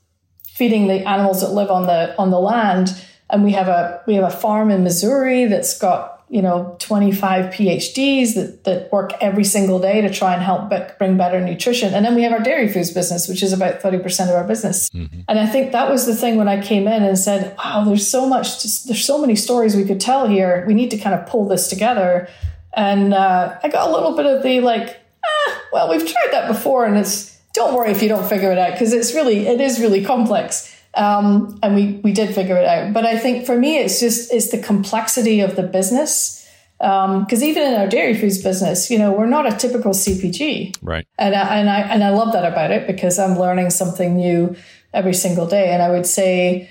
feeding 0.55 0.87
the 0.87 1.07
animals 1.09 1.41
that 1.41 1.51
live 1.51 1.71
on 1.71 1.87
the 1.87 2.17
on 2.19 2.31
the 2.31 2.41
land. 2.41 2.91
And 3.31 3.45
we 3.45 3.53
have 3.53 3.69
a 3.69 4.03
we 4.07 4.15
have 4.15 4.25
a 4.25 4.37
farm 4.37 4.71
in 4.71 4.85
Missouri 4.85 5.47
that's 5.47 5.79
got 5.79 6.18
you 6.31 6.43
know 6.43 6.77
25 6.79 7.53
PhDs 7.53 8.35
that 8.35 8.65
that 8.65 8.93
work 8.93 9.13
every 9.21 9.45
single 9.45 9.79
day 9.79 10.01
to 10.01 10.11
try 10.11 10.35
and 10.35 10.43
help 10.43 10.69
be- 10.69 10.85
bring 10.99 11.17
better 11.17 11.41
nutrition. 11.41 11.95
And 11.95 12.05
then 12.05 12.15
we 12.15 12.23
have 12.23 12.33
our 12.33 12.41
dairy 12.41 12.69
foods 12.69 12.91
business, 12.91 13.29
which 13.29 13.43
is 13.43 13.53
about 13.53 13.81
30% 13.81 14.29
of 14.29 14.35
our 14.35 14.45
business. 14.45 14.91
And 15.29 15.39
I 15.39 15.47
think 15.47 15.73
that 15.73 15.91
was 15.91 16.07
the 16.07 16.15
thing 16.15 16.37
when 16.37 16.49
I 16.49 16.61
came 16.61 16.87
in 16.87 17.03
and 17.03 17.19
said, 17.19 17.57
"Wow, 17.59 17.85
there's 17.85 18.07
so 18.07 18.29
much, 18.29 18.63
just, 18.63 18.87
there's 18.87 19.05
so 19.05 19.19
many 19.19 19.37
stories 19.37 19.75
we 19.75 19.85
could 19.85 20.01
tell 20.01 20.29
here. 20.29 20.65
We 20.67 20.75
need 20.75 20.91
to 20.91 20.99
kind 20.99 21.15
of 21.15 21.27
pull 21.27 21.47
this 21.49 21.69
together." 21.69 22.29
And 22.75 23.15
uh, 23.15 23.59
I 23.63 23.69
got 23.69 23.89
a 23.89 23.93
little 23.93 24.15
bit 24.15 24.27
of 24.27 24.43
the 24.43 24.61
like, 24.61 25.01
ah, 25.25 25.63
well, 25.73 25.91
we've 25.91 26.07
tried 26.07 26.33
that 26.33 26.49
before, 26.49 26.85
and 26.85 26.97
it's 26.97 27.37
don't 27.55 27.75
worry 27.75 27.91
if 27.91 28.03
you 28.03 28.09
don't 28.09 28.29
figure 28.29 28.53
it 28.53 28.59
out 28.59 28.73
because 28.73 28.93
it's 28.93 29.15
really 29.15 29.47
it 29.47 29.61
is 29.61 29.81
really 29.81 30.05
complex. 30.05 30.75
Um, 30.99 31.59
and 31.63 31.75
we 31.75 32.01
we 32.03 32.13
did 32.13 32.35
figure 32.35 32.57
it 32.57 32.67
out. 32.67 32.93
But 32.93 33.07
I 33.07 33.17
think 33.19 33.47
for 33.47 33.57
me, 33.57 33.79
it's 33.79 34.01
just 34.01 34.33
it's 34.33 34.51
the 34.51 34.59
complexity 34.59 35.41
of 35.41 35.55
the 35.57 35.63
business. 35.63 36.35
Because 36.79 37.43
even 37.43 37.63
in 37.73 37.81
our 37.81 37.89
dairy 37.89 38.15
foods 38.15 38.41
business, 38.41 38.89
you 38.91 38.99
know, 38.99 39.11
we're 39.13 39.27
not 39.27 39.53
a 39.53 39.57
typical 39.57 39.91
CPG, 39.93 40.77
Right. 40.81 41.07
and 41.19 41.35
I, 41.35 41.59
and 41.59 41.69
I 41.69 41.81
and 41.81 42.05
I 42.05 42.11
love 42.11 42.33
that 42.35 42.45
about 42.45 42.71
it 42.71 42.87
because 42.87 43.19
I'm 43.19 43.37
learning 43.39 43.71
something 43.71 44.17
new 44.17 44.55
every 44.95 45.15
single 45.15 45.47
day. 45.47 45.71
And 45.73 45.83
I 45.83 45.91
would 45.91 46.07
say 46.07 46.69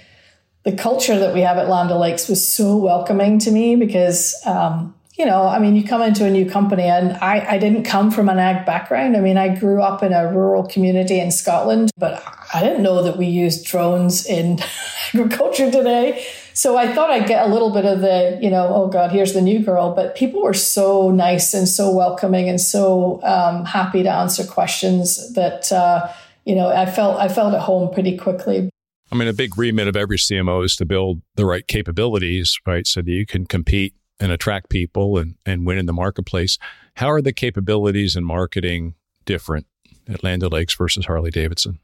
the 0.63 0.71
culture 0.71 1.17
that 1.19 1.33
we 1.33 1.41
have 1.41 1.57
at 1.57 1.67
Land 1.67 1.91
O'Lakes 1.91 2.27
was 2.29 2.45
so 2.45 2.77
welcoming 2.77 3.39
to 3.39 3.51
me 3.51 3.75
because 3.75 4.33
um, 4.45 4.93
you 5.17 5.25
know, 5.25 5.47
I 5.47 5.57
mean, 5.57 5.75
you 5.75 5.83
come 5.83 6.03
into 6.03 6.25
a 6.25 6.29
new 6.29 6.47
company, 6.47 6.83
and 6.83 7.13
I, 7.13 7.53
I 7.53 7.57
didn't 7.57 7.83
come 7.83 8.11
from 8.11 8.29
an 8.29 8.37
ag 8.37 8.67
background. 8.67 9.17
I 9.17 9.19
mean, 9.19 9.35
I 9.35 9.55
grew 9.55 9.81
up 9.81 10.03
in 10.03 10.13
a 10.13 10.31
rural 10.31 10.63
community 10.63 11.19
in 11.19 11.31
Scotland, 11.31 11.89
but 11.97 12.23
I 12.53 12.61
didn't 12.61 12.83
know 12.83 13.01
that 13.01 13.17
we 13.17 13.25
used 13.25 13.65
drones 13.65 14.27
in 14.27 14.59
agriculture 15.13 15.71
today. 15.71 16.23
So 16.53 16.77
I 16.77 16.93
thought 16.93 17.09
I'd 17.09 17.27
get 17.27 17.47
a 17.47 17.51
little 17.51 17.71
bit 17.71 17.85
of 17.85 18.01
the, 18.01 18.37
you 18.41 18.49
know, 18.49 18.71
oh 18.73 18.87
God, 18.87 19.11
here's 19.11 19.33
the 19.33 19.41
new 19.41 19.59
girl. 19.59 19.93
But 19.93 20.15
people 20.15 20.43
were 20.43 20.53
so 20.53 21.09
nice 21.09 21.53
and 21.53 21.67
so 21.67 21.91
welcoming 21.91 22.47
and 22.49 22.61
so 22.61 23.19
um, 23.23 23.65
happy 23.65 24.03
to 24.03 24.09
answer 24.09 24.43
questions 24.43 25.33
that, 25.33 25.71
uh, 25.71 26.11
you 26.45 26.55
know, 26.55 26.69
I 26.69 26.85
felt 26.85 27.19
I 27.19 27.27
felt 27.27 27.53
at 27.53 27.61
home 27.61 27.93
pretty 27.93 28.17
quickly. 28.17 28.69
I 29.11 29.15
mean, 29.15 29.27
a 29.27 29.33
big 29.33 29.57
remit 29.57 29.87
of 29.87 29.95
every 29.95 30.17
CMO 30.17 30.65
is 30.65 30.75
to 30.77 30.85
build 30.85 31.21
the 31.35 31.45
right 31.45 31.65
capabilities, 31.67 32.57
right, 32.65 32.85
so 32.85 33.01
that 33.01 33.11
you 33.11 33.25
can 33.25 33.45
compete 33.45 33.93
and 34.19 34.31
attract 34.31 34.69
people 34.69 35.17
and, 35.17 35.35
and 35.45 35.65
win 35.65 35.77
in 35.77 35.85
the 35.85 35.93
marketplace. 35.93 36.57
How 36.95 37.09
are 37.09 37.21
the 37.21 37.33
capabilities 37.33 38.15
in 38.15 38.23
marketing 38.23 38.95
different 39.25 39.67
at 40.07 40.23
Land 40.23 40.43
O'Lakes 40.43 40.75
versus 40.75 41.05
Harley 41.05 41.31
Davidson? 41.31 41.79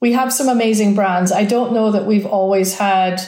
We 0.00 0.12
have 0.12 0.32
some 0.32 0.48
amazing 0.48 0.94
brands. 0.94 1.32
I 1.32 1.44
don't 1.44 1.72
know 1.72 1.90
that 1.90 2.06
we've 2.06 2.26
always 2.26 2.78
had, 2.78 3.20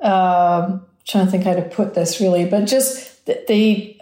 uh, 0.00 0.78
trying 1.06 1.24
to 1.24 1.30
think 1.30 1.44
how 1.44 1.54
to 1.54 1.62
put 1.62 1.94
this 1.94 2.20
really, 2.20 2.44
but 2.44 2.66
just 2.66 3.24
the, 3.26 3.42
the 3.48 3.98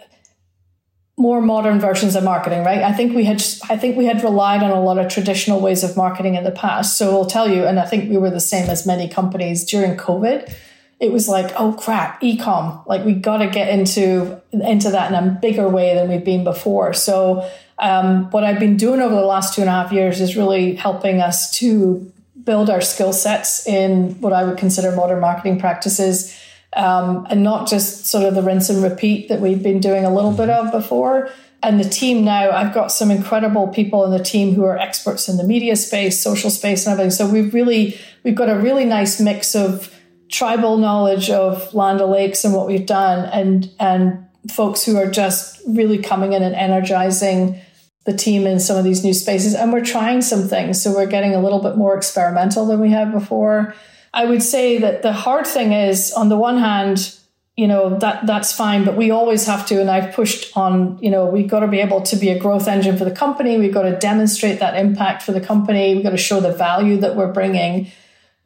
more 1.17 1.41
modern 1.41 1.79
versions 1.79 2.15
of 2.15 2.23
marketing, 2.23 2.63
right? 2.63 2.83
I 2.83 2.93
think 2.93 3.15
we 3.15 3.23
had 3.23 3.43
I 3.69 3.77
think 3.77 3.97
we 3.97 4.05
had 4.05 4.23
relied 4.23 4.61
on 4.61 4.69
a 4.69 4.81
lot 4.81 4.99
of 4.99 5.11
traditional 5.11 5.59
ways 5.59 5.83
of 5.83 5.97
marketing 5.97 6.35
in 6.35 6.43
the 6.43 6.51
past. 6.51 6.97
So 6.97 7.11
I'll 7.11 7.25
tell 7.25 7.49
you, 7.49 7.65
and 7.65 7.79
I 7.79 7.85
think 7.85 8.09
we 8.09 8.17
were 8.17 8.29
the 8.29 8.39
same 8.39 8.69
as 8.69 8.85
many 8.85 9.07
companies 9.07 9.65
during 9.65 9.97
COVID 9.97 10.53
it 10.99 11.11
was 11.11 11.27
like, 11.27 11.53
oh 11.59 11.73
crap, 11.73 12.21
ecom. 12.21 12.85
Like 12.87 13.05
we 13.05 13.13
got 13.13 13.37
to 13.37 13.47
get 13.47 13.69
into 13.69 14.41
into 14.51 14.89
that 14.91 15.11
in 15.11 15.15
a 15.17 15.29
bigger 15.29 15.69
way 15.69 15.93
than 15.93 16.09
we've 16.09 16.25
been 16.25 16.43
before. 16.43 16.93
So 16.93 17.47
um, 17.77 18.29
what 18.31 18.43
I've 18.43 18.59
been 18.59 18.77
doing 18.77 19.01
over 19.01 19.13
the 19.13 19.21
last 19.21 19.53
two 19.53 19.61
and 19.61 19.69
a 19.69 19.73
half 19.73 19.91
years 19.91 20.19
is 20.19 20.35
really 20.35 20.75
helping 20.75 21.21
us 21.21 21.51
to 21.59 22.11
build 22.43 22.69
our 22.69 22.81
skill 22.81 23.13
sets 23.13 23.67
in 23.67 24.19
what 24.21 24.33
I 24.33 24.43
would 24.43 24.57
consider 24.57 24.91
modern 24.91 25.19
marketing 25.19 25.59
practices. 25.59 26.35
Um, 26.73 27.25
and 27.29 27.43
not 27.43 27.67
just 27.67 28.05
sort 28.05 28.25
of 28.25 28.35
the 28.35 28.43
rinse 28.43 28.69
and 28.69 28.83
repeat 28.83 29.29
that 29.29 29.39
we've 29.39 29.63
been 29.63 29.79
doing 29.79 30.05
a 30.05 30.13
little 30.13 30.31
bit 30.33 30.49
of 30.49 30.71
before. 30.71 31.29
And 31.63 31.79
the 31.79 31.89
team 31.89 32.23
now, 32.23 32.51
I've 32.51 32.73
got 32.73 32.91
some 32.91 33.09
incredible 33.09 33.69
people 33.69 34.03
in 34.05 34.11
the 34.11 34.23
team 34.23 34.53
who 34.53 34.63
are 34.65 34.77
experts 34.77 35.27
in 35.27 35.37
the 35.37 35.43
media 35.43 35.75
space, 35.75 36.21
social 36.21 36.49
space, 36.49 36.85
and 36.85 36.93
everything. 36.93 37.11
So 37.11 37.27
we've 37.27 37.53
really 37.53 37.99
we've 38.23 38.35
got 38.35 38.49
a 38.49 38.57
really 38.59 38.85
nice 38.85 39.19
mix 39.19 39.55
of 39.55 39.96
tribal 40.29 40.77
knowledge 40.77 41.29
of 41.29 41.73
Land 41.73 42.01
O'Lakes 42.01 42.43
and 42.43 42.53
what 42.53 42.67
we've 42.67 42.85
done, 42.85 43.25
and 43.25 43.69
and 43.79 44.25
folks 44.51 44.85
who 44.85 44.97
are 44.97 45.09
just 45.09 45.61
really 45.67 45.97
coming 45.97 46.33
in 46.33 46.43
and 46.43 46.55
energizing 46.55 47.59
the 48.05 48.13
team 48.15 48.47
in 48.47 48.59
some 48.59 48.77
of 48.77 48.85
these 48.85 49.03
new 49.03 49.13
spaces. 49.13 49.53
And 49.53 49.73
we're 49.73 49.83
trying 49.83 50.21
some 50.21 50.47
things, 50.47 50.81
so 50.81 50.93
we're 50.93 51.07
getting 51.07 51.35
a 51.35 51.41
little 51.41 51.59
bit 51.59 51.75
more 51.75 51.95
experimental 51.95 52.65
than 52.65 52.79
we 52.79 52.89
had 52.89 53.11
before. 53.11 53.75
I 54.13 54.25
would 54.25 54.41
say 54.41 54.77
that 54.77 55.01
the 55.01 55.11
hard 55.11 55.45
thing 55.45 55.73
is, 55.73 56.13
on 56.13 56.29
the 56.29 56.37
one 56.37 56.57
hand, 56.57 57.13
you 57.57 57.67
know 57.67 57.97
that 57.99 58.25
that's 58.25 58.53
fine, 58.53 58.85
but 58.85 58.95
we 58.95 59.11
always 59.11 59.45
have 59.45 59.65
to. 59.67 59.81
And 59.81 59.89
I've 59.89 60.13
pushed 60.13 60.55
on. 60.55 60.99
You 61.01 61.09
know, 61.09 61.25
we've 61.25 61.49
got 61.49 61.61
to 61.61 61.67
be 61.67 61.79
able 61.79 62.01
to 62.03 62.15
be 62.15 62.29
a 62.29 62.39
growth 62.39 62.67
engine 62.67 62.97
for 62.97 63.05
the 63.05 63.11
company. 63.11 63.57
We've 63.57 63.73
got 63.73 63.83
to 63.83 63.97
demonstrate 63.97 64.59
that 64.59 64.77
impact 64.77 65.23
for 65.23 65.31
the 65.31 65.41
company. 65.41 65.95
We've 65.95 66.03
got 66.03 66.11
to 66.11 66.17
show 66.17 66.39
the 66.39 66.51
value 66.51 66.97
that 66.97 67.15
we're 67.15 67.31
bringing 67.31 67.91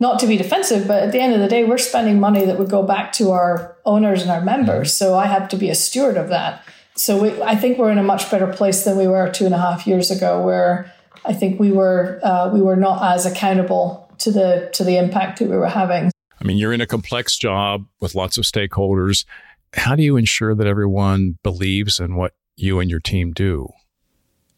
not 0.02 0.20
to 0.20 0.28
be 0.28 0.36
defensive, 0.36 0.88
but 0.88 1.04
at 1.04 1.12
the 1.12 1.20
end 1.20 1.36
of 1.36 1.40
the 1.40 1.48
day, 1.48 1.64
we're 1.64 1.78
spending 1.78 2.20
money 2.20 2.44
that 2.44 2.58
would 2.58 2.72
go 2.72 2.82
back 2.82 3.14
to 3.14 3.30
our 3.32 3.78
owners 3.86 4.24
and 4.24 4.32
our 4.32 4.42
members. 4.42 4.90
Mm-hmm. 4.90 5.06
So 5.06 5.16
I 5.16 5.28
have 5.28 5.48
to 5.50 5.56
be 5.56 5.70
a 5.70 5.76
steward 5.76 6.18
of 6.18 6.30
that. 6.30 6.64
So 6.96 7.22
we, 7.22 7.42
I 7.44 7.56
think 7.56 7.78
we're 7.78 7.92
in 7.92 8.00
a 8.00 8.04
much 8.04 8.30
better 8.32 8.48
place 8.48 8.84
than 8.84 8.98
we 8.98 9.08
were 9.08 9.30
two 9.30 9.46
and 9.46 9.54
a 9.54 9.60
half 9.60 9.86
years 9.86 10.10
ago, 10.10 10.44
where 10.44 10.92
I 11.24 11.34
think 11.34 11.60
we 11.60 11.72
were 11.72 12.20
uh, 12.24 12.50
we 12.52 12.62
were 12.62 12.76
not 12.76 13.14
as 13.14 13.28
accountable 13.28 14.12
to 14.18 14.32
the 14.32 14.70
to 14.74 14.84
the 14.84 14.98
impact 14.98 15.40
that 15.40 15.48
we 15.48 15.56
were 15.56 15.70
having. 15.70 16.12
I 16.40 16.44
mean, 16.44 16.58
you're 16.58 16.74
in 16.74 16.82
a 16.82 16.88
complex 16.88 17.38
job 17.38 17.86
with 18.00 18.16
lots 18.16 18.40
of 18.40 18.44
stakeholders. 18.44 19.26
How 19.74 19.96
do 19.96 20.02
you 20.02 20.18
ensure 20.18 20.56
that 20.56 20.66
everyone 20.66 21.38
believes 21.44 22.00
in 22.00 22.16
what 22.16 22.34
you 22.58 22.80
and 22.80 22.90
your 22.90 23.00
team 23.00 23.32
do 23.32 23.70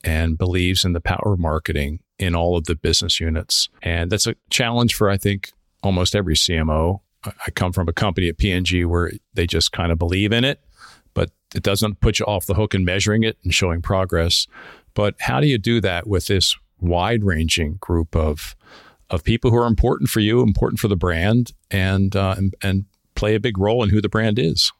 and 0.03 0.37
believes 0.37 0.85
in 0.85 0.93
the 0.93 1.01
power 1.01 1.33
of 1.33 1.39
marketing 1.39 1.99
in 2.19 2.35
all 2.35 2.57
of 2.57 2.65
the 2.65 2.75
business 2.75 3.19
units. 3.19 3.69
And 3.81 4.11
that's 4.11 4.27
a 4.27 4.35
challenge 4.49 4.93
for, 4.95 5.09
I 5.09 5.17
think, 5.17 5.51
almost 5.81 6.15
every 6.15 6.35
CMO. 6.35 7.01
I 7.25 7.51
come 7.51 7.71
from 7.71 7.87
a 7.87 7.93
company 7.93 8.29
at 8.29 8.37
P&G 8.37 8.85
where 8.85 9.11
they 9.33 9.47
just 9.47 9.71
kind 9.71 9.91
of 9.91 9.97
believe 9.97 10.31
in 10.31 10.43
it, 10.43 10.59
but 11.13 11.31
it 11.55 11.63
doesn't 11.63 12.01
put 12.01 12.19
you 12.19 12.25
off 12.25 12.45
the 12.45 12.53
hook 12.53 12.75
in 12.75 12.83
measuring 12.85 13.23
it 13.23 13.37
and 13.43 13.53
showing 13.53 13.81
progress. 13.81 14.47
But 14.93 15.15
how 15.19 15.39
do 15.39 15.47
you 15.47 15.57
do 15.57 15.81
that 15.81 16.07
with 16.07 16.27
this 16.27 16.55
wide 16.79 17.23
ranging 17.23 17.77
group 17.79 18.15
of 18.15 18.55
of 19.09 19.23
people 19.23 19.51
who 19.51 19.57
are 19.57 19.67
important 19.67 20.09
for 20.09 20.21
you, 20.21 20.41
important 20.41 20.79
for 20.79 20.87
the 20.87 20.95
brand, 20.95 21.53
and, 21.69 22.15
uh, 22.15 22.33
and 22.37 22.55
and 22.63 22.85
play 23.15 23.35
a 23.35 23.39
big 23.39 23.59
role 23.59 23.83
in 23.83 23.89
who 23.89 24.01
the 24.01 24.09
brand 24.09 24.39
is? 24.39 24.71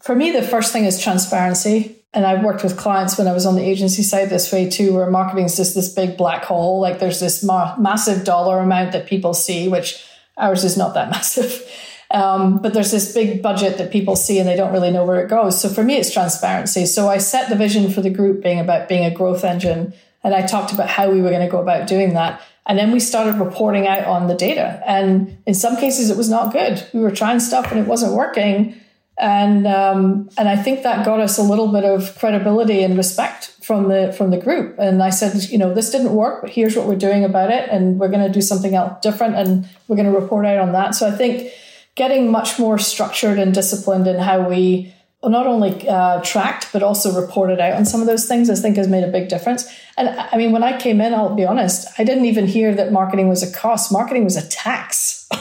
For 0.00 0.16
me, 0.16 0.32
the 0.32 0.42
first 0.42 0.72
thing 0.72 0.84
is 0.84 1.00
transparency 1.00 2.01
and 2.14 2.26
I've 2.26 2.44
worked 2.44 2.62
with 2.62 2.76
clients 2.76 3.16
when 3.16 3.26
I 3.26 3.32
was 3.32 3.46
on 3.46 3.54
the 3.54 3.62
agency 3.62 4.02
side 4.02 4.28
this 4.28 4.52
way 4.52 4.68
too, 4.68 4.94
where 4.94 5.10
marketing 5.10 5.46
is 5.46 5.56
just 5.56 5.74
this 5.74 5.88
big 5.88 6.16
black 6.16 6.44
hole. 6.44 6.80
Like 6.80 6.98
there's 6.98 7.20
this 7.20 7.42
ma- 7.42 7.76
massive 7.76 8.24
dollar 8.24 8.58
amount 8.58 8.92
that 8.92 9.06
people 9.06 9.32
see, 9.32 9.68
which 9.68 10.04
ours 10.36 10.62
is 10.64 10.76
not 10.76 10.94
that 10.94 11.10
massive. 11.10 11.66
Um, 12.10 12.58
but 12.58 12.74
there's 12.74 12.90
this 12.90 13.14
big 13.14 13.42
budget 13.42 13.78
that 13.78 13.90
people 13.90 14.16
see 14.16 14.38
and 14.38 14.46
they 14.46 14.56
don't 14.56 14.72
really 14.72 14.90
know 14.90 15.04
where 15.04 15.24
it 15.24 15.30
goes. 15.30 15.58
So 15.58 15.70
for 15.70 15.82
me, 15.82 15.96
it's 15.96 16.12
transparency. 16.12 16.84
So 16.84 17.08
I 17.08 17.16
set 17.16 17.48
the 17.48 17.56
vision 17.56 17.90
for 17.90 18.02
the 18.02 18.10
group 18.10 18.42
being 18.42 18.60
about 18.60 18.88
being 18.88 19.06
a 19.06 19.10
growth 19.10 19.42
engine. 19.42 19.94
And 20.22 20.34
I 20.34 20.42
talked 20.42 20.72
about 20.72 20.90
how 20.90 21.10
we 21.10 21.22
were 21.22 21.30
going 21.30 21.40
to 21.40 21.50
go 21.50 21.62
about 21.62 21.88
doing 21.88 22.12
that. 22.12 22.42
And 22.66 22.78
then 22.78 22.92
we 22.92 23.00
started 23.00 23.36
reporting 23.36 23.86
out 23.86 24.04
on 24.04 24.28
the 24.28 24.34
data. 24.34 24.82
And 24.86 25.38
in 25.46 25.54
some 25.54 25.78
cases, 25.78 26.10
it 26.10 26.16
was 26.18 26.28
not 26.28 26.52
good. 26.52 26.86
We 26.92 27.00
were 27.00 27.10
trying 27.10 27.40
stuff 27.40 27.72
and 27.72 27.80
it 27.80 27.86
wasn't 27.86 28.12
working 28.12 28.78
and 29.22 29.68
um, 29.68 30.28
and 30.36 30.48
I 30.48 30.56
think 30.56 30.82
that 30.82 31.06
got 31.06 31.20
us 31.20 31.38
a 31.38 31.42
little 31.42 31.68
bit 31.68 31.84
of 31.84 32.18
credibility 32.18 32.82
and 32.82 32.96
respect 32.96 33.56
from 33.62 33.88
the 33.88 34.12
from 34.12 34.30
the 34.30 34.36
group. 34.36 34.76
And 34.80 35.00
I 35.00 35.10
said, 35.10 35.44
you 35.44 35.58
know, 35.58 35.72
this 35.72 35.90
didn't 35.90 36.12
work, 36.12 36.42
but 36.42 36.50
here's 36.50 36.76
what 36.76 36.88
we're 36.88 36.96
doing 36.96 37.24
about 37.24 37.50
it, 37.50 37.68
and 37.70 38.00
we're 38.00 38.08
going 38.08 38.26
to 38.26 38.32
do 38.32 38.42
something 38.42 38.74
else 38.74 39.00
different, 39.00 39.36
and 39.36 39.68
we're 39.86 39.94
going 39.94 40.12
to 40.12 40.18
report 40.18 40.44
out 40.44 40.58
on 40.58 40.72
that. 40.72 40.96
So 40.96 41.06
I 41.06 41.12
think 41.12 41.52
getting 41.94 42.32
much 42.32 42.58
more 42.58 42.78
structured 42.78 43.38
and 43.38 43.54
disciplined 43.54 44.08
in 44.08 44.18
how 44.18 44.48
we 44.48 44.92
not 45.22 45.46
only 45.46 45.88
uh, 45.88 46.20
tracked 46.22 46.72
but 46.72 46.82
also 46.82 47.20
reported 47.20 47.60
out 47.60 47.74
on 47.74 47.84
some 47.84 48.00
of 48.00 48.08
those 48.08 48.26
things, 48.26 48.50
I 48.50 48.56
think 48.56 48.76
has 48.76 48.88
made 48.88 49.04
a 49.04 49.08
big 49.08 49.28
difference. 49.28 49.72
And 49.96 50.08
I 50.08 50.36
mean, 50.36 50.50
when 50.50 50.64
I 50.64 50.76
came 50.80 51.00
in, 51.00 51.14
I'll 51.14 51.36
be 51.36 51.44
honest, 51.44 51.86
I 51.96 52.02
didn't 52.02 52.24
even 52.24 52.48
hear 52.48 52.74
that 52.74 52.90
marketing 52.90 53.28
was 53.28 53.44
a 53.44 53.52
cost. 53.56 53.92
Marketing 53.92 54.24
was 54.24 54.36
a 54.36 54.48
tax. 54.48 55.28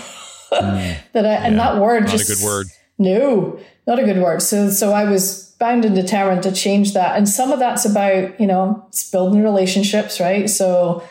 mm, 0.52 0.98
that 1.14 1.26
I, 1.26 1.30
yeah, 1.30 1.48
and 1.48 1.58
that 1.58 1.82
word 1.82 2.02
not 2.02 2.12
just 2.12 2.30
a 2.30 2.36
good 2.36 2.46
word 2.46 2.68
no, 3.02 3.60
not 3.88 4.00
a 4.00 4.04
good 4.04 4.22
word. 4.22 4.42
So, 4.42 4.70
so 4.70 4.94
I 4.94 5.06
was 5.06 5.52
bound 5.60 5.86
and 5.86 5.96
determined 5.96 6.44
to 6.44 6.52
change 6.52 6.94
that. 6.94 7.18
And 7.18 7.28
some 7.28 7.52
of 7.52 7.60
that's 7.60 7.86
about, 7.86 8.40
you 8.40 8.48
know, 8.48 8.86
it's 8.90 9.10
building 9.10 9.44
relationships, 9.44 10.20
right? 10.20 10.50
So 10.50 11.04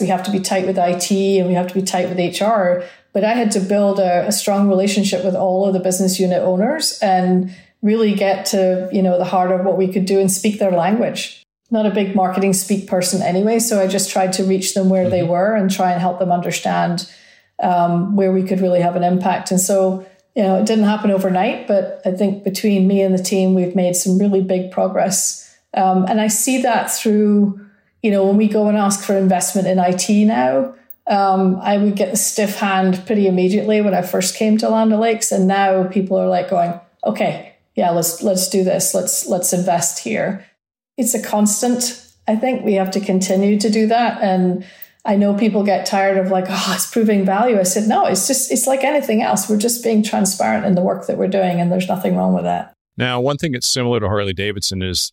we 0.00 0.06
have 0.06 0.22
to 0.24 0.30
be 0.30 0.40
tight 0.40 0.66
with 0.66 0.78
IT 0.78 1.10
and 1.10 1.48
we 1.48 1.54
have 1.54 1.68
to 1.68 1.74
be 1.74 1.82
tight 1.82 2.08
with 2.08 2.18
HR. 2.18 2.84
But 3.12 3.24
I 3.24 3.32
had 3.32 3.50
to 3.52 3.60
build 3.60 3.98
a, 3.98 4.26
a 4.26 4.32
strong 4.32 4.68
relationship 4.68 5.24
with 5.24 5.34
all 5.34 5.66
of 5.66 5.72
the 5.72 5.80
business 5.80 6.20
unit 6.20 6.42
owners 6.42 6.98
and 7.00 7.54
really 7.82 8.14
get 8.14 8.46
to, 8.46 8.88
you 8.92 9.02
know, 9.02 9.18
the 9.18 9.24
heart 9.24 9.50
of 9.50 9.64
what 9.64 9.76
we 9.76 9.92
could 9.92 10.04
do 10.04 10.18
and 10.18 10.30
speak 10.30 10.58
their 10.58 10.72
language. 10.72 11.42
Not 11.70 11.86
a 11.86 11.90
big 11.90 12.14
marketing 12.14 12.52
speak 12.52 12.88
person 12.88 13.22
anyway. 13.22 13.58
So 13.58 13.80
I 13.80 13.86
just 13.86 14.10
tried 14.10 14.32
to 14.34 14.44
reach 14.44 14.74
them 14.74 14.88
where 14.88 15.02
mm-hmm. 15.02 15.10
they 15.10 15.22
were 15.22 15.54
and 15.54 15.70
try 15.70 15.92
and 15.92 16.00
help 16.00 16.18
them 16.18 16.32
understand 16.32 17.10
um, 17.62 18.16
where 18.16 18.32
we 18.32 18.42
could 18.42 18.60
really 18.60 18.80
have 18.80 18.96
an 18.96 19.04
impact. 19.04 19.50
And 19.50 19.60
so 19.60 20.06
you 20.38 20.44
know, 20.44 20.56
it 20.56 20.66
didn't 20.66 20.84
happen 20.84 21.10
overnight, 21.10 21.66
but 21.66 22.00
I 22.04 22.12
think 22.12 22.44
between 22.44 22.86
me 22.86 23.02
and 23.02 23.12
the 23.12 23.20
team, 23.20 23.54
we've 23.54 23.74
made 23.74 23.96
some 23.96 24.18
really 24.18 24.40
big 24.40 24.70
progress. 24.70 25.52
Um, 25.74 26.04
and 26.08 26.20
I 26.20 26.28
see 26.28 26.62
that 26.62 26.92
through, 26.92 27.60
you 28.04 28.12
know, 28.12 28.24
when 28.24 28.36
we 28.36 28.46
go 28.46 28.68
and 28.68 28.78
ask 28.78 29.02
for 29.02 29.16
investment 29.16 29.66
in 29.66 29.80
IT 29.80 30.08
now, 30.26 30.76
um, 31.08 31.58
I 31.60 31.76
would 31.78 31.96
get 31.96 32.12
the 32.12 32.16
stiff 32.16 32.60
hand 32.60 33.02
pretty 33.04 33.26
immediately 33.26 33.80
when 33.80 33.94
I 33.94 34.02
first 34.02 34.36
came 34.36 34.56
to 34.58 34.68
Land 34.68 34.92
Lakes, 34.92 35.32
and 35.32 35.48
now 35.48 35.88
people 35.88 36.16
are 36.16 36.28
like 36.28 36.50
going, 36.50 36.78
"Okay, 37.04 37.54
yeah, 37.74 37.90
let's 37.90 38.22
let's 38.22 38.48
do 38.48 38.62
this. 38.62 38.94
Let's 38.94 39.26
let's 39.26 39.52
invest 39.52 40.00
here." 40.00 40.46
It's 40.96 41.14
a 41.14 41.22
constant. 41.22 42.06
I 42.28 42.36
think 42.36 42.64
we 42.64 42.74
have 42.74 42.92
to 42.92 43.00
continue 43.00 43.58
to 43.58 43.70
do 43.70 43.88
that, 43.88 44.22
and 44.22 44.64
I 45.04 45.16
know 45.16 45.34
people 45.34 45.62
get 45.62 45.86
tired 45.86 46.18
of 46.18 46.30
like, 46.30 46.46
oh, 46.48 46.72
it's 46.74 46.90
proving 46.90 47.24
value. 47.24 47.58
I 47.58 47.62
said, 47.62 47.88
no, 47.88 48.04
it's 48.04 48.26
just, 48.26 48.52
it's 48.52 48.66
like 48.66 48.84
anything 48.84 49.22
else. 49.22 49.48
We're 49.48 49.56
just 49.56 49.82
being 49.82 50.02
transparent 50.02 50.66
in 50.66 50.74
the 50.74 50.82
work 50.82 51.06
that 51.06 51.16
we're 51.16 51.28
doing, 51.28 51.60
and 51.60 51.70
there's 51.72 51.88
nothing 51.88 52.16
wrong 52.16 52.34
with 52.34 52.44
that. 52.44 52.74
Now, 52.96 53.20
one 53.20 53.38
thing 53.38 53.52
that's 53.52 53.72
similar 53.72 54.00
to 54.00 54.08
Harley 54.08 54.32
Davidson 54.32 54.82
is 54.82 55.12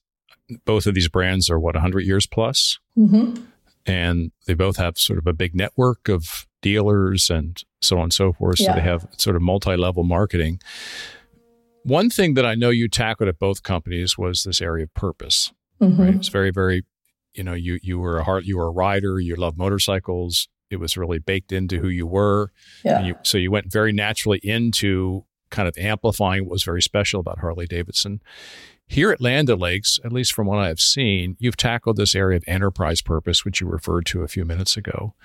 both 0.65 0.85
of 0.85 0.95
these 0.95 1.07
brands 1.07 1.49
are 1.49 1.59
what, 1.59 1.75
100 1.75 2.01
years 2.01 2.25
plus? 2.25 2.79
Mm-hmm. 2.97 3.43
And 3.85 4.31
they 4.47 4.55
both 4.55 4.77
have 4.77 4.97
sort 4.97 5.19
of 5.19 5.27
a 5.27 5.33
big 5.33 5.55
network 5.55 6.09
of 6.09 6.47
dealers 6.61 7.29
and 7.29 7.61
so 7.81 7.97
on 7.97 8.03
and 8.05 8.13
so 8.13 8.33
forth. 8.33 8.59
Yeah. 8.59 8.69
So 8.69 8.73
they 8.73 8.81
have 8.81 9.07
sort 9.17 9.35
of 9.35 9.43
multi 9.43 9.75
level 9.75 10.03
marketing. 10.03 10.59
One 11.83 12.09
thing 12.09 12.33
that 12.33 12.45
I 12.45 12.55
know 12.55 12.71
you 12.71 12.89
tackled 12.89 13.29
at 13.29 13.37
both 13.37 13.61
companies 13.61 14.17
was 14.17 14.43
this 14.43 14.61
area 14.61 14.85
of 14.85 14.93
purpose. 14.95 15.53
Mm-hmm. 15.79 16.01
Right? 16.01 16.15
It's 16.15 16.29
very, 16.29 16.49
very, 16.49 16.83
you 17.35 17.43
know, 17.43 17.53
you 17.53 17.79
you 17.81 17.99
were 17.99 18.17
a 18.17 18.23
heart, 18.23 18.45
you 18.45 18.57
were 18.57 18.67
a 18.67 18.71
rider, 18.71 19.19
you 19.19 19.35
love 19.35 19.57
motorcycles. 19.57 20.47
It 20.69 20.77
was 20.77 20.97
really 20.97 21.19
baked 21.19 21.51
into 21.51 21.79
who 21.79 21.89
you 21.89 22.07
were. 22.07 22.51
Yeah. 22.83 23.03
You, 23.03 23.15
so 23.23 23.37
you 23.37 23.51
went 23.51 23.71
very 23.71 23.91
naturally 23.91 24.39
into 24.43 25.25
kind 25.51 25.67
of 25.67 25.77
amplifying 25.77 26.43
what 26.43 26.51
was 26.51 26.63
very 26.63 26.81
special 26.81 27.19
about 27.19 27.39
Harley 27.39 27.67
Davidson. 27.67 28.21
Here 28.87 29.11
at 29.11 29.21
Land 29.21 29.49
O'Lakes, 29.49 29.99
at 30.03 30.11
least 30.11 30.33
from 30.33 30.47
what 30.47 30.59
I 30.59 30.67
have 30.67 30.79
seen, 30.79 31.37
you've 31.39 31.57
tackled 31.57 31.97
this 31.97 32.15
area 32.15 32.37
of 32.37 32.43
enterprise 32.47 33.01
purpose, 33.01 33.43
which 33.43 33.61
you 33.61 33.67
referred 33.67 34.05
to 34.07 34.21
a 34.21 34.27
few 34.27 34.45
minutes 34.45 34.77
ago. 34.77 35.15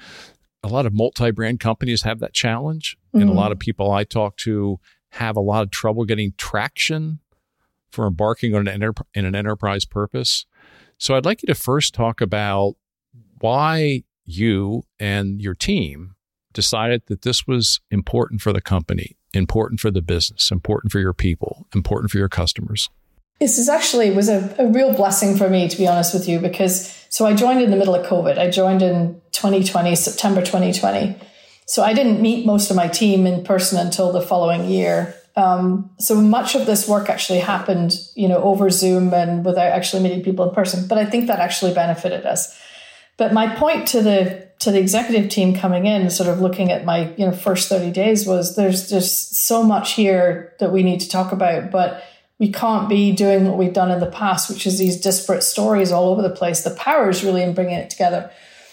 A 0.62 0.68
lot 0.68 0.86
of 0.86 0.94
multi 0.94 1.30
brand 1.30 1.60
companies 1.60 2.02
have 2.02 2.20
that 2.20 2.32
challenge. 2.32 2.96
Mm-hmm. 3.08 3.22
And 3.22 3.30
a 3.30 3.34
lot 3.34 3.52
of 3.52 3.58
people 3.58 3.90
I 3.90 4.04
talk 4.04 4.36
to 4.38 4.78
have 5.10 5.36
a 5.36 5.40
lot 5.40 5.62
of 5.62 5.70
trouble 5.70 6.04
getting 6.04 6.32
traction 6.36 7.20
for 7.90 8.06
embarking 8.06 8.54
on 8.54 8.68
an, 8.68 8.82
enter- 8.82 8.94
in 9.14 9.24
an 9.24 9.34
enterprise 9.34 9.84
purpose. 9.84 10.46
So 11.00 11.16
I'd 11.16 11.24
like 11.24 11.42
you 11.42 11.46
to 11.46 11.54
first 11.54 11.94
talk 11.94 12.20
about 12.20 12.74
why 13.40 14.04
you 14.26 14.82
and 14.98 15.40
your 15.40 15.54
team 15.54 16.14
decided 16.52 17.02
that 17.06 17.22
this 17.22 17.46
was 17.46 17.80
important 17.90 18.42
for 18.42 18.52
the 18.52 18.60
company, 18.60 19.16
important 19.32 19.80
for 19.80 19.90
the 19.90 20.02
business, 20.02 20.50
important 20.50 20.92
for 20.92 21.00
your 21.00 21.14
people, 21.14 21.66
important 21.74 22.10
for 22.10 22.18
your 22.18 22.28
customers. 22.28 22.90
This 23.40 23.56
is 23.56 23.70
actually 23.70 24.10
was 24.10 24.28
a, 24.28 24.54
a, 24.58 24.66
real 24.66 24.92
blessing 24.92 25.38
for 25.38 25.48
me, 25.48 25.70
to 25.70 25.78
be 25.78 25.88
honest 25.88 26.12
with 26.12 26.28
you, 26.28 26.38
because 26.38 26.94
so 27.08 27.24
I 27.24 27.32
joined 27.32 27.62
in 27.62 27.70
the 27.70 27.78
middle 27.78 27.94
of 27.94 28.06
COVID. 28.06 28.36
I 28.36 28.50
joined 28.50 28.82
in 28.82 29.22
2020, 29.32 29.96
September 29.96 30.42
2020. 30.42 31.16
So 31.66 31.82
I 31.82 31.94
didn't 31.94 32.20
meet 32.20 32.44
most 32.44 32.68
of 32.68 32.76
my 32.76 32.88
team 32.88 33.26
in 33.26 33.42
person 33.42 33.78
until 33.78 34.12
the 34.12 34.20
following 34.20 34.68
year. 34.68 35.14
Um, 35.36 35.90
so 35.98 36.20
much 36.20 36.54
of 36.54 36.66
this 36.66 36.88
work 36.88 37.08
actually 37.08 37.38
happened, 37.38 37.98
you 38.14 38.28
know, 38.28 38.42
over 38.42 38.68
Zoom 38.70 39.14
and 39.14 39.44
without 39.44 39.72
actually 39.72 40.02
meeting 40.02 40.22
people 40.22 40.48
in 40.48 40.54
person. 40.54 40.88
But 40.88 40.98
I 40.98 41.06
think 41.06 41.26
that 41.28 41.38
actually 41.38 41.72
benefited 41.72 42.26
us. 42.26 42.58
But 43.16 43.32
my 43.32 43.54
point 43.54 43.86
to 43.88 44.02
the 44.02 44.48
to 44.60 44.70
the 44.70 44.78
executive 44.78 45.30
team 45.30 45.54
coming 45.54 45.86
in, 45.86 46.10
sort 46.10 46.28
of 46.28 46.40
looking 46.40 46.70
at 46.70 46.84
my 46.84 47.14
you 47.16 47.26
know 47.26 47.32
first 47.32 47.68
30 47.68 47.90
days 47.92 48.26
was 48.26 48.56
there's 48.56 48.88
just 48.90 49.34
so 49.46 49.62
much 49.62 49.92
here 49.92 50.54
that 50.58 50.72
we 50.72 50.82
need 50.82 51.00
to 51.00 51.08
talk 51.08 51.32
about, 51.32 51.70
but 51.70 52.02
we 52.38 52.50
can't 52.50 52.88
be 52.88 53.12
doing 53.12 53.46
what 53.46 53.58
we've 53.58 53.74
done 53.74 53.90
in 53.90 54.00
the 54.00 54.10
past, 54.10 54.48
which 54.48 54.66
is 54.66 54.78
these 54.78 54.98
disparate 54.98 55.42
stories 55.42 55.92
all 55.92 56.08
over 56.08 56.22
the 56.22 56.30
place. 56.30 56.62
The 56.62 56.70
power 56.70 57.10
is 57.10 57.22
really 57.22 57.42
in 57.42 57.52
bringing 57.52 57.74
it 57.74 57.90
together. 57.90 58.30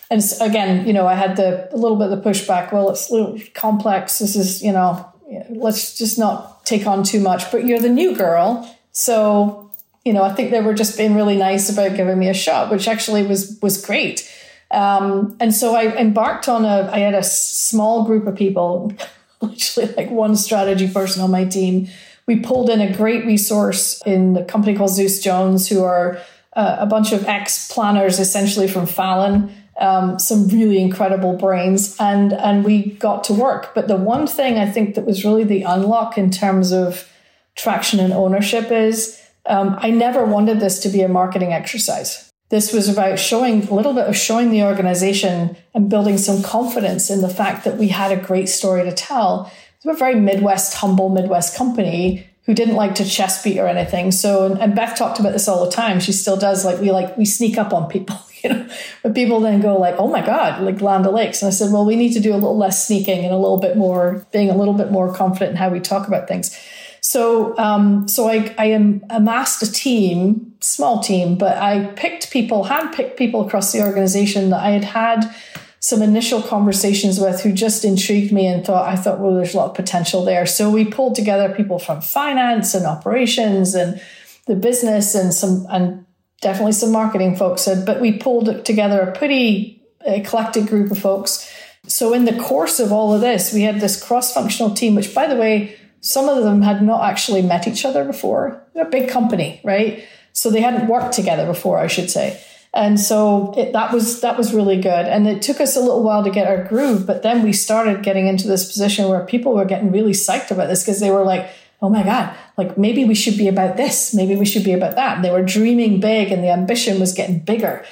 And 0.09 0.23
again, 0.39 0.87
you 0.87 0.93
know, 0.93 1.05
I 1.05 1.15
had 1.15 1.35
the 1.35 1.73
a 1.73 1.75
little 1.75 1.97
bit 1.97 2.09
of 2.09 2.23
the 2.23 2.29
pushback. 2.29 2.71
Well, 2.71 2.89
it's 2.89 3.09
a 3.09 3.13
little 3.13 3.39
complex. 3.53 4.19
This 4.19 4.37
is, 4.37 4.63
you 4.63 4.71
know, 4.71 5.05
let's 5.49 5.97
just 5.97 6.17
not 6.17 6.65
take 6.65 6.85
on 6.85 7.03
too 7.03 7.19
much. 7.19 7.51
But 7.51 7.65
you're 7.65 7.79
the 7.79 7.89
new 7.89 8.15
girl, 8.15 8.69
so 8.91 9.71
you 10.05 10.13
know, 10.13 10.23
I 10.23 10.33
think 10.33 10.51
they 10.51 10.61
were 10.61 10.73
just 10.73 10.97
being 10.97 11.15
really 11.15 11.35
nice 11.35 11.69
about 11.69 11.95
giving 11.95 12.17
me 12.17 12.29
a 12.29 12.33
shot, 12.33 12.71
which 12.71 12.87
actually 12.87 13.23
was 13.23 13.59
was 13.61 13.83
great. 13.83 14.31
Um, 14.71 15.37
and 15.39 15.53
so 15.53 15.75
I 15.75 15.95
embarked 15.95 16.49
on 16.49 16.65
a. 16.65 16.89
I 16.91 16.99
had 16.99 17.13
a 17.13 17.23
small 17.23 18.05
group 18.05 18.27
of 18.27 18.35
people, 18.35 18.93
literally 19.41 19.93
like 19.95 20.09
one 20.09 20.35
strategy 20.35 20.87
person 20.87 21.21
on 21.21 21.31
my 21.31 21.45
team 21.45 21.87
we 22.27 22.35
pulled 22.35 22.69
in 22.69 22.81
a 22.81 22.93
great 22.93 23.25
resource 23.25 24.01
in 24.05 24.35
a 24.37 24.45
company 24.45 24.75
called 24.75 24.91
Zeus 24.91 25.21
Jones, 25.21 25.67
who 25.67 25.83
are 25.83 26.19
uh, 26.53 26.75
a 26.79 26.85
bunch 26.85 27.13
of 27.13 27.25
ex 27.25 27.71
planners 27.71 28.19
essentially 28.19 28.67
from 28.67 28.85
Fallon. 28.85 29.49
Um, 29.79 30.17
some 30.17 30.47
really 30.47 30.81
incredible 30.81 31.33
brains 31.33 31.95
and 31.99 32.33
and 32.33 32.65
we 32.65 32.93
got 32.93 33.23
to 33.25 33.33
work 33.33 33.75
but 33.75 33.87
the 33.87 33.95
one 33.95 34.25
thing 34.25 34.57
i 34.57 34.67
think 34.67 34.95
that 34.95 35.05
was 35.05 35.23
really 35.23 35.43
the 35.43 35.61
unlock 35.61 36.17
in 36.17 36.31
terms 36.31 36.71
of 36.71 37.07
traction 37.55 37.99
and 37.99 38.11
ownership 38.11 38.71
is 38.71 39.21
um, 39.45 39.77
i 39.79 39.91
never 39.91 40.25
wanted 40.25 40.59
this 40.59 40.79
to 40.79 40.89
be 40.89 41.03
a 41.03 41.07
marketing 41.07 41.53
exercise 41.53 42.33
this 42.49 42.73
was 42.73 42.89
about 42.89 43.19
showing 43.19 43.67
a 43.67 43.73
little 43.75 43.93
bit 43.93 44.07
of 44.07 44.17
showing 44.17 44.49
the 44.49 44.63
organization 44.63 45.55
and 45.75 45.91
building 45.91 46.17
some 46.17 46.41
confidence 46.41 47.11
in 47.11 47.21
the 47.21 47.29
fact 47.29 47.63
that 47.63 47.77
we 47.77 47.89
had 47.89 48.11
a 48.11 48.19
great 48.19 48.49
story 48.49 48.81
to 48.81 48.91
tell 48.91 49.51
we're 49.87 49.93
a 49.93 49.97
very 49.97 50.15
Midwest, 50.15 50.73
humble 50.75 51.09
Midwest 51.09 51.55
company 51.55 52.27
who 52.45 52.53
didn't 52.53 52.75
like 52.75 52.95
to 52.95 53.05
chest 53.05 53.43
beat 53.43 53.57
or 53.57 53.67
anything. 53.67 54.11
So, 54.11 54.45
and, 54.45 54.59
and, 54.59 54.75
Beth 54.75 54.97
talked 54.97 55.19
about 55.19 55.33
this 55.33 55.47
all 55.47 55.65
the 55.65 55.71
time. 55.71 55.99
She 55.99 56.11
still 56.11 56.37
does. 56.37 56.65
Like 56.65 56.79
we 56.79 56.91
like 56.91 57.17
we 57.17 57.25
sneak 57.25 57.57
up 57.57 57.73
on 57.73 57.89
people, 57.89 58.17
you 58.43 58.49
know. 58.49 58.69
But 59.03 59.15
people 59.15 59.39
then 59.39 59.61
go 59.61 59.77
like, 59.77 59.95
"Oh 59.97 60.07
my 60.07 60.25
God!" 60.25 60.61
Like 60.61 60.81
Land 60.81 61.05
O'Lakes, 61.05 61.41
and 61.41 61.47
I 61.47 61.51
said, 61.51 61.71
"Well, 61.71 61.85
we 61.85 61.95
need 61.95 62.13
to 62.13 62.19
do 62.19 62.33
a 62.33 62.35
little 62.35 62.57
less 62.57 62.87
sneaking 62.87 63.23
and 63.23 63.33
a 63.33 63.37
little 63.37 63.59
bit 63.59 63.77
more 63.77 64.25
being 64.31 64.49
a 64.49 64.57
little 64.57 64.73
bit 64.73 64.91
more 64.91 65.13
confident 65.13 65.51
in 65.51 65.57
how 65.57 65.69
we 65.69 65.79
talk 65.79 66.07
about 66.07 66.27
things." 66.27 66.57
So, 67.01 67.57
um, 67.57 68.07
so 68.07 68.27
I, 68.27 68.53
I 68.57 68.65
am 68.65 69.01
amassed 69.09 69.63
a 69.63 69.71
team, 69.71 70.53
small 70.59 70.99
team, 71.01 71.37
but 71.37 71.55
I 71.57 71.85
picked 71.95 72.31
people, 72.31 72.65
had 72.65 72.91
picked 72.91 73.17
people 73.17 73.45
across 73.45 73.71
the 73.71 73.81
organization 73.81 74.49
that 74.49 74.61
I 74.61 74.71
had 74.71 74.83
had 74.83 75.35
some 75.79 76.01
initial 76.01 76.41
conversations 76.41 77.19
with 77.19 77.41
who 77.41 77.53
just 77.53 77.85
intrigued 77.85 78.33
me 78.33 78.47
and 78.47 78.65
thought, 78.65 78.89
I 78.89 78.95
thought, 78.95 79.19
well, 79.19 79.35
there's 79.35 79.53
a 79.53 79.57
lot 79.57 79.69
of 79.69 79.75
potential 79.75 80.25
there. 80.25 80.45
So 80.45 80.69
we 80.69 80.83
pulled 80.83 81.15
together 81.15 81.53
people 81.53 81.79
from 81.79 82.01
finance 82.01 82.73
and 82.73 82.85
operations 82.85 83.73
and 83.73 84.01
the 84.47 84.55
business 84.55 85.15
and 85.15 85.33
some, 85.33 85.65
and 85.69 86.05
definitely 86.41 86.73
some 86.73 86.91
marketing 86.91 87.35
folks. 87.35 87.63
Said, 87.63 87.85
but 87.85 88.01
we 88.01 88.17
pulled 88.17 88.65
together 88.65 89.01
a 89.01 89.17
pretty 89.17 89.81
eclectic 90.05 90.65
group 90.65 90.91
of 90.91 90.97
folks. 90.97 91.51
So 91.87 92.13
in 92.13 92.25
the 92.25 92.37
course 92.37 92.79
of 92.79 92.91
all 92.91 93.13
of 93.13 93.21
this, 93.21 93.53
we 93.53 93.63
had 93.63 93.79
this 93.79 94.01
cross 94.01 94.33
functional 94.33 94.73
team, 94.73 94.95
which 94.95 95.13
by 95.13 95.27
the 95.27 95.35
way, 95.35 95.77
some 96.01 96.29
of 96.29 96.43
them 96.43 96.61
had 96.61 96.81
not 96.83 97.09
actually 97.09 97.41
met 97.41 97.67
each 97.67 97.85
other 97.85 98.03
before. 98.03 98.63
They're 98.73 98.87
a 98.87 98.89
big 98.89 99.09
company, 99.09 99.61
right? 99.63 100.05
So 100.33 100.49
they 100.49 100.61
hadn't 100.61 100.87
worked 100.87 101.13
together 101.13 101.45
before, 101.45 101.79
I 101.79 101.87
should 101.87 102.11
say. 102.11 102.41
And 102.73 102.99
so 102.99 103.53
it, 103.57 103.73
that 103.73 103.91
was 103.91 104.21
that 104.21 104.37
was 104.37 104.53
really 104.53 104.79
good. 104.79 105.05
And 105.07 105.27
it 105.27 105.41
took 105.41 105.59
us 105.59 105.75
a 105.75 105.79
little 105.79 106.03
while 106.03 106.23
to 106.23 106.29
get 106.29 106.47
our 106.47 106.63
groove, 106.63 107.07
but 107.07 107.23
then 107.23 107.41
we 107.41 107.53
started 107.53 108.03
getting 108.03 108.27
into 108.27 108.47
this 108.47 108.71
position 108.71 109.09
where 109.09 109.25
people 109.25 109.55
were 109.55 109.65
getting 109.65 109.91
really 109.91 110.11
psyched 110.11 110.51
about 110.51 110.67
this 110.67 110.83
because 110.83 110.99
they 110.99 111.09
were 111.09 111.23
like, 111.23 111.49
"Oh 111.81 111.89
my 111.89 112.03
god, 112.03 112.35
like 112.57 112.77
maybe 112.77 113.05
we 113.05 113.15
should 113.15 113.37
be 113.37 113.47
about 113.47 113.77
this, 113.77 114.13
maybe 114.13 114.35
we 114.35 114.45
should 114.45 114.63
be 114.63 114.73
about 114.73 114.95
that." 114.95 115.15
And 115.15 115.25
they 115.25 115.31
were 115.31 115.43
dreaming 115.43 115.99
big, 115.99 116.31
and 116.31 116.43
the 116.43 116.49
ambition 116.49 116.99
was 116.99 117.13
getting 117.13 117.39
bigger. 117.39 117.83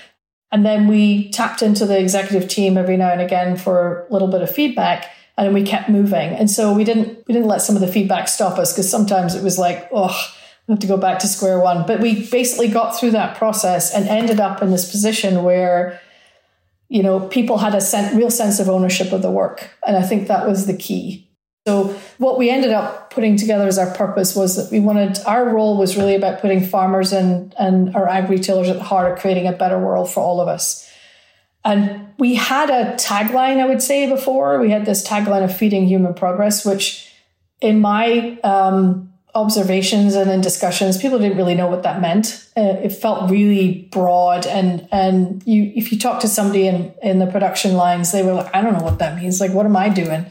And 0.51 0.65
then 0.65 0.87
we 0.87 1.29
tapped 1.31 1.61
into 1.61 1.85
the 1.85 1.99
executive 1.99 2.47
team 2.49 2.77
every 2.77 2.97
now 2.97 3.09
and 3.11 3.21
again 3.21 3.57
for 3.57 4.05
a 4.09 4.13
little 4.13 4.27
bit 4.27 4.41
of 4.41 4.49
feedback, 4.49 5.09
and 5.37 5.53
we 5.53 5.63
kept 5.63 5.89
moving. 5.89 6.29
And 6.33 6.49
so 6.49 6.73
we 6.73 6.83
didn't 6.83 7.23
we 7.27 7.33
didn't 7.33 7.47
let 7.47 7.61
some 7.61 7.75
of 7.75 7.81
the 7.81 7.91
feedback 7.91 8.27
stop 8.27 8.57
us 8.57 8.73
because 8.73 8.89
sometimes 8.89 9.35
it 9.35 9.43
was 9.43 9.59
like, 9.59 9.89
"Oh." 9.91 10.15
we 10.67 10.73
have 10.73 10.79
to 10.79 10.87
go 10.87 10.97
back 10.97 11.19
to 11.19 11.27
square 11.27 11.59
one. 11.59 11.85
But 11.85 11.99
we 11.99 12.27
basically 12.29 12.67
got 12.67 12.97
through 12.97 13.11
that 13.11 13.37
process 13.37 13.93
and 13.93 14.07
ended 14.07 14.39
up 14.39 14.61
in 14.61 14.71
this 14.71 14.89
position 14.89 15.43
where, 15.43 15.99
you 16.89 17.03
know, 17.03 17.19
people 17.19 17.59
had 17.59 17.75
a 17.75 17.81
sen- 17.81 18.17
real 18.17 18.31
sense 18.31 18.59
of 18.59 18.69
ownership 18.69 19.11
of 19.11 19.21
the 19.21 19.31
work. 19.31 19.69
And 19.85 19.95
I 19.95 20.01
think 20.01 20.27
that 20.27 20.47
was 20.47 20.65
the 20.65 20.75
key. 20.75 21.24
So 21.67 21.99
what 22.19 22.37
we 22.37 22.51
ended 22.51 22.71
up 22.71 23.09
putting 23.09 23.37
together 23.37 23.67
as 23.67 23.79
our 23.79 23.91
purpose 23.95 24.35
was 24.35 24.55
that 24.55 24.71
we 24.71 24.79
wanted 24.79 25.17
our 25.25 25.49
role 25.49 25.77
was 25.77 25.97
really 25.97 26.13
about 26.13 26.39
putting 26.39 26.63
farmers 26.63 27.11
and, 27.11 27.55
and 27.57 27.95
our 27.95 28.07
ag 28.07 28.29
retailers 28.29 28.69
at 28.69 28.77
the 28.77 28.83
heart 28.83 29.11
of 29.11 29.19
creating 29.19 29.47
a 29.47 29.51
better 29.51 29.79
world 29.79 30.09
for 30.09 30.21
all 30.21 30.39
of 30.39 30.47
us. 30.47 30.87
And 31.63 32.09
we 32.19 32.35
had 32.35 32.69
a 32.69 32.93
tagline, 32.93 33.59
I 33.59 33.65
would 33.65 33.81
say, 33.81 34.07
before. 34.07 34.59
We 34.59 34.69
had 34.69 34.85
this 34.85 35.05
tagline 35.05 35.43
of 35.43 35.55
feeding 35.55 35.87
human 35.87 36.13
progress, 36.13 36.63
which 36.63 37.11
in 37.61 37.81
my 37.81 38.39
um, 38.43 39.11
observations 39.33 40.13
and 40.13 40.29
in 40.29 40.41
discussions, 40.41 40.99
people 40.99 41.17
didn't 41.17 41.37
really 41.37 41.55
know 41.55 41.67
what 41.67 41.81
that 41.81 41.99
meant. 41.99 42.47
Uh, 42.55 42.77
it 42.83 42.91
felt 42.91 43.31
really 43.31 43.89
broad, 43.91 44.45
and 44.45 44.87
and 44.91 45.41
you 45.47 45.73
if 45.75 45.91
you 45.91 45.97
talk 45.97 46.21
to 46.21 46.27
somebody 46.27 46.67
in 46.67 46.93
in 47.01 47.17
the 47.17 47.25
production 47.25 47.73
lines, 47.73 48.11
they 48.11 48.21
were 48.21 48.33
like, 48.33 48.55
I 48.55 48.61
don't 48.61 48.73
know 48.73 48.83
what 48.83 48.99
that 48.99 49.19
means. 49.19 49.41
Like, 49.41 49.51
what 49.51 49.65
am 49.65 49.75
I 49.75 49.89
doing? 49.89 50.27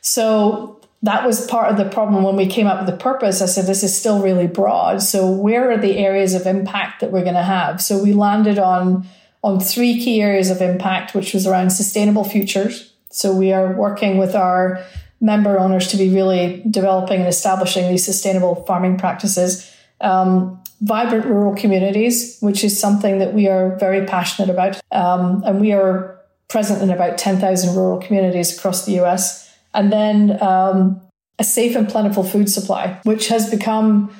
So 0.00 0.80
that 1.02 1.26
was 1.26 1.46
part 1.46 1.70
of 1.70 1.78
the 1.78 1.88
problem 1.88 2.24
when 2.24 2.36
we 2.36 2.46
came 2.46 2.66
up 2.66 2.78
with 2.78 2.90
the 2.90 3.02
purpose. 3.02 3.40
I 3.40 3.46
said, 3.46 3.66
this 3.66 3.82
is 3.82 3.96
still 3.96 4.22
really 4.22 4.46
broad. 4.46 5.02
So 5.02 5.30
where 5.30 5.70
are 5.70 5.78
the 5.78 5.96
areas 5.96 6.34
of 6.34 6.46
impact 6.46 7.00
that 7.00 7.10
we're 7.10 7.22
going 7.22 7.34
to 7.34 7.42
have? 7.42 7.80
So 7.80 8.02
we 8.02 8.12
landed 8.12 8.58
on 8.58 9.06
on 9.42 9.58
three 9.58 9.98
key 9.98 10.20
areas 10.20 10.50
of 10.50 10.60
impact, 10.60 11.14
which 11.14 11.32
was 11.32 11.46
around 11.46 11.70
sustainable 11.70 12.24
futures. 12.24 12.92
So 13.10 13.34
we 13.34 13.54
are 13.54 13.72
working 13.72 14.18
with 14.18 14.34
our 14.34 14.84
member 15.20 15.58
owners 15.58 15.88
to 15.88 15.96
be 15.96 16.10
really 16.10 16.62
developing 16.70 17.20
and 17.20 17.28
establishing 17.28 17.88
these 17.88 18.04
sustainable 18.04 18.64
farming 18.66 18.98
practices. 18.98 19.74
Um, 20.02 20.62
vibrant 20.82 21.26
rural 21.26 21.54
communities, 21.54 22.38
which 22.40 22.64
is 22.64 22.78
something 22.78 23.18
that 23.18 23.34
we 23.34 23.48
are 23.48 23.76
very 23.76 24.06
passionate 24.06 24.50
about. 24.50 24.80
Um, 24.92 25.42
and 25.44 25.60
we 25.60 25.72
are 25.72 26.18
present 26.48 26.82
in 26.82 26.90
about 26.90 27.18
10,000 27.18 27.74
rural 27.74 27.98
communities 27.98 28.56
across 28.56 28.86
the 28.86 29.00
US. 29.00 29.49
And 29.74 29.92
then 29.92 30.42
um, 30.42 31.00
a 31.38 31.44
safe 31.44 31.76
and 31.76 31.88
plentiful 31.88 32.24
food 32.24 32.48
supply, 32.48 33.00
which 33.04 33.28
has 33.28 33.50
become 33.50 34.14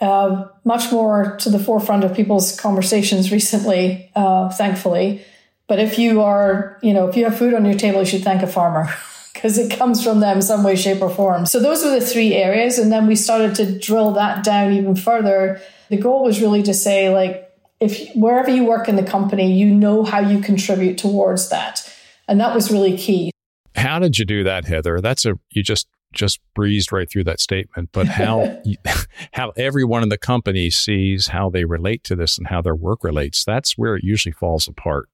uh, 0.00 0.46
much 0.64 0.92
more 0.92 1.36
to 1.38 1.50
the 1.50 1.58
forefront 1.58 2.04
of 2.04 2.14
people's 2.14 2.58
conversations 2.58 3.32
recently, 3.38 4.10
uh, 4.14 4.48
thankfully. 4.50 5.24
But 5.66 5.78
if 5.78 5.98
you 5.98 6.22
are, 6.22 6.78
you 6.82 6.94
know, 6.94 7.08
if 7.08 7.16
you 7.16 7.24
have 7.24 7.38
food 7.38 7.54
on 7.54 7.64
your 7.64 7.74
table, 7.74 8.00
you 8.00 8.06
should 8.06 8.24
thank 8.24 8.42
a 8.42 8.46
farmer. 8.46 8.88
because 9.38 9.56
it 9.56 9.70
comes 9.70 10.02
from 10.02 10.18
them 10.18 10.42
some 10.42 10.64
way, 10.64 10.74
shape, 10.74 11.00
or 11.00 11.08
form. 11.08 11.46
So 11.46 11.60
those 11.60 11.84
were 11.84 11.90
the 11.90 12.00
three 12.00 12.34
areas. 12.34 12.76
And 12.76 12.90
then 12.90 13.06
we 13.06 13.14
started 13.14 13.54
to 13.56 13.78
drill 13.78 14.10
that 14.12 14.42
down 14.42 14.72
even 14.72 14.96
further. 14.96 15.60
The 15.90 15.96
goal 15.96 16.24
was 16.24 16.40
really 16.40 16.64
to 16.64 16.74
say, 16.74 17.08
like, 17.10 17.48
if 17.78 18.12
wherever 18.16 18.50
you 18.50 18.64
work 18.64 18.88
in 18.88 18.96
the 18.96 19.04
company, 19.04 19.52
you 19.52 19.72
know 19.72 20.02
how 20.02 20.18
you 20.18 20.40
contribute 20.40 20.98
towards 20.98 21.50
that. 21.50 21.88
And 22.26 22.40
that 22.40 22.52
was 22.52 22.72
really 22.72 22.98
key. 22.98 23.30
How 23.78 23.98
did 23.98 24.18
you 24.18 24.24
do 24.24 24.44
that, 24.44 24.64
Heather? 24.66 25.00
That's 25.00 25.24
a 25.24 25.38
you 25.50 25.62
just 25.62 25.88
just 26.12 26.40
breezed 26.54 26.90
right 26.90 27.08
through 27.10 27.24
that 27.24 27.40
statement, 27.40 27.90
but 27.92 28.06
how 28.06 28.62
how 29.32 29.50
everyone 29.56 30.02
in 30.02 30.08
the 30.08 30.18
company 30.18 30.70
sees 30.70 31.28
how 31.28 31.50
they 31.50 31.64
relate 31.64 32.04
to 32.04 32.16
this 32.16 32.38
and 32.38 32.48
how 32.48 32.62
their 32.62 32.74
work 32.74 33.04
relates, 33.04 33.44
that's 33.44 33.76
where 33.76 33.96
it 33.96 34.04
usually 34.04 34.32
falls 34.32 34.68
apart. 34.68 35.08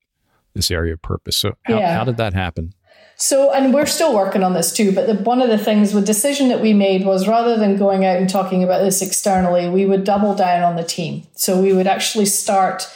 This 0.55 0.70
area 0.70 0.94
of 0.94 1.03
purpose. 1.03 1.37
So 1.37 1.55
how, 1.64 1.79
yeah. 1.79 1.96
how 1.96 2.05
did 2.05 2.16
that 2.18 2.33
happen? 2.33 2.74
So, 3.16 3.53
and 3.53 3.72
we're 3.74 3.87
still 3.87 4.14
working 4.14 4.42
on 4.42 4.55
this 4.55 4.72
too. 4.72 4.92
But 4.92 5.07
the, 5.07 5.14
one 5.14 5.40
of 5.40 5.48
the 5.48 5.59
things, 5.59 5.92
the 5.92 6.00
decision 6.00 6.48
that 6.48 6.61
we 6.61 6.72
made 6.72 7.05
was 7.05 7.29
rather 7.29 7.57
than 7.57 7.77
going 7.77 8.05
out 8.05 8.16
and 8.16 8.29
talking 8.29 8.62
about 8.62 8.79
this 8.79 9.03
externally, 9.03 9.68
we 9.68 9.87
would 9.87 10.05
double 10.05 10.35
down 10.35 10.62
on 10.62 10.77
the 10.77 10.85
team. 10.85 11.27
So 11.35 11.61
we 11.61 11.72
would 11.72 11.87
actually 11.87 12.27
start 12.27 12.88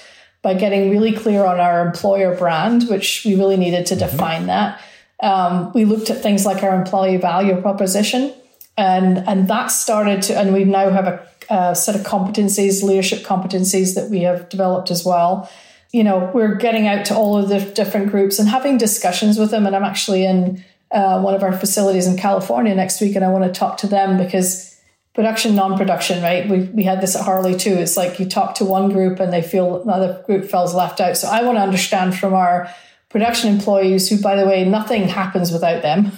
by 0.43 0.55
getting 0.55 0.91
really 0.91 1.13
clear 1.13 1.45
on 1.45 1.61
our 1.61 1.87
employer 1.87 2.37
brand, 2.37 2.89
which 2.89 3.23
we 3.25 3.35
really 3.35 3.57
needed 3.57 3.87
to 3.87 3.95
mm-hmm. 3.95 4.11
define 4.11 4.47
that. 4.47 4.81
Um, 5.23 5.73
we 5.73 5.85
looked 5.85 6.11
at 6.11 6.23
things 6.23 6.47
like 6.47 6.63
our 6.63 6.75
employee 6.75 7.17
value 7.17 7.61
proposition, 7.61 8.35
and 8.77 9.19
and 9.29 9.49
that 9.49 9.69
started 9.69 10.23
to, 10.23 10.39
and 10.39 10.53
we 10.53 10.65
now 10.65 10.91
have 10.91 11.07
a, 11.07 11.29
a 11.51 11.75
set 11.75 11.95
of 11.95 12.03
competencies, 12.03 12.83
leadership 12.83 13.21
competencies 13.21 13.95
that 13.95 14.11
we 14.11 14.21
have 14.21 14.49
developed 14.49 14.91
as 14.91 15.05
well 15.05 15.49
you 15.93 16.05
know, 16.05 16.31
we're 16.35 16.55
getting 16.55 16.87
out 16.87 17.07
to 17.07 17.15
all 17.15 17.39
of 17.39 17.49
the 17.49 17.61
different 17.61 18.11
groups 18.11 18.39
and 18.39 18.49
having 18.49 18.77
discussions 18.77 19.39
with 19.39 19.51
them. 19.51 19.67
And 19.67 19.75
I'm 19.75 19.85
actually 19.85 20.25
in 20.25 20.63
uh, 20.91 21.21
one 21.21 21.35
of 21.35 21.43
our 21.43 21.53
facilities 21.53 22.07
in 22.07 22.17
California 22.17 22.75
next 22.75 23.01
week, 23.01 23.17
and 23.17 23.25
I 23.25 23.29
want 23.29 23.45
to 23.45 23.59
talk 23.59 23.79
to 23.79 23.87
them 23.87 24.19
because 24.19 24.81
production, 25.15 25.55
non-production, 25.55 26.23
right? 26.23 26.49
We 26.49 26.61
we 26.61 26.83
had 26.85 27.01
this 27.01 27.17
at 27.17 27.25
Harley 27.25 27.57
too. 27.57 27.73
It's 27.73 27.97
like 27.97 28.19
you 28.21 28.27
talk 28.27 28.55
to 28.57 28.65
one 28.65 28.91
group 28.91 29.19
and 29.21 29.33
they 29.33 29.43
feel 29.43 29.83
another 29.83 30.23
group 30.27 30.51
feels 30.51 30.75
left 30.75 31.01
out. 31.01 31.17
So 31.17 31.29
I 31.29 31.43
want 31.43 31.57
to 31.57 31.63
understand 31.63 32.17
from 32.17 32.35
our 32.35 32.73
production 33.09 33.51
employees, 33.51 34.09
who 34.09 34.21
by 34.21 34.37
the 34.37 34.47
way, 34.47 34.65
nothing 34.65 35.09
happens 35.09 35.53
without 35.53 35.83
them. 35.83 36.13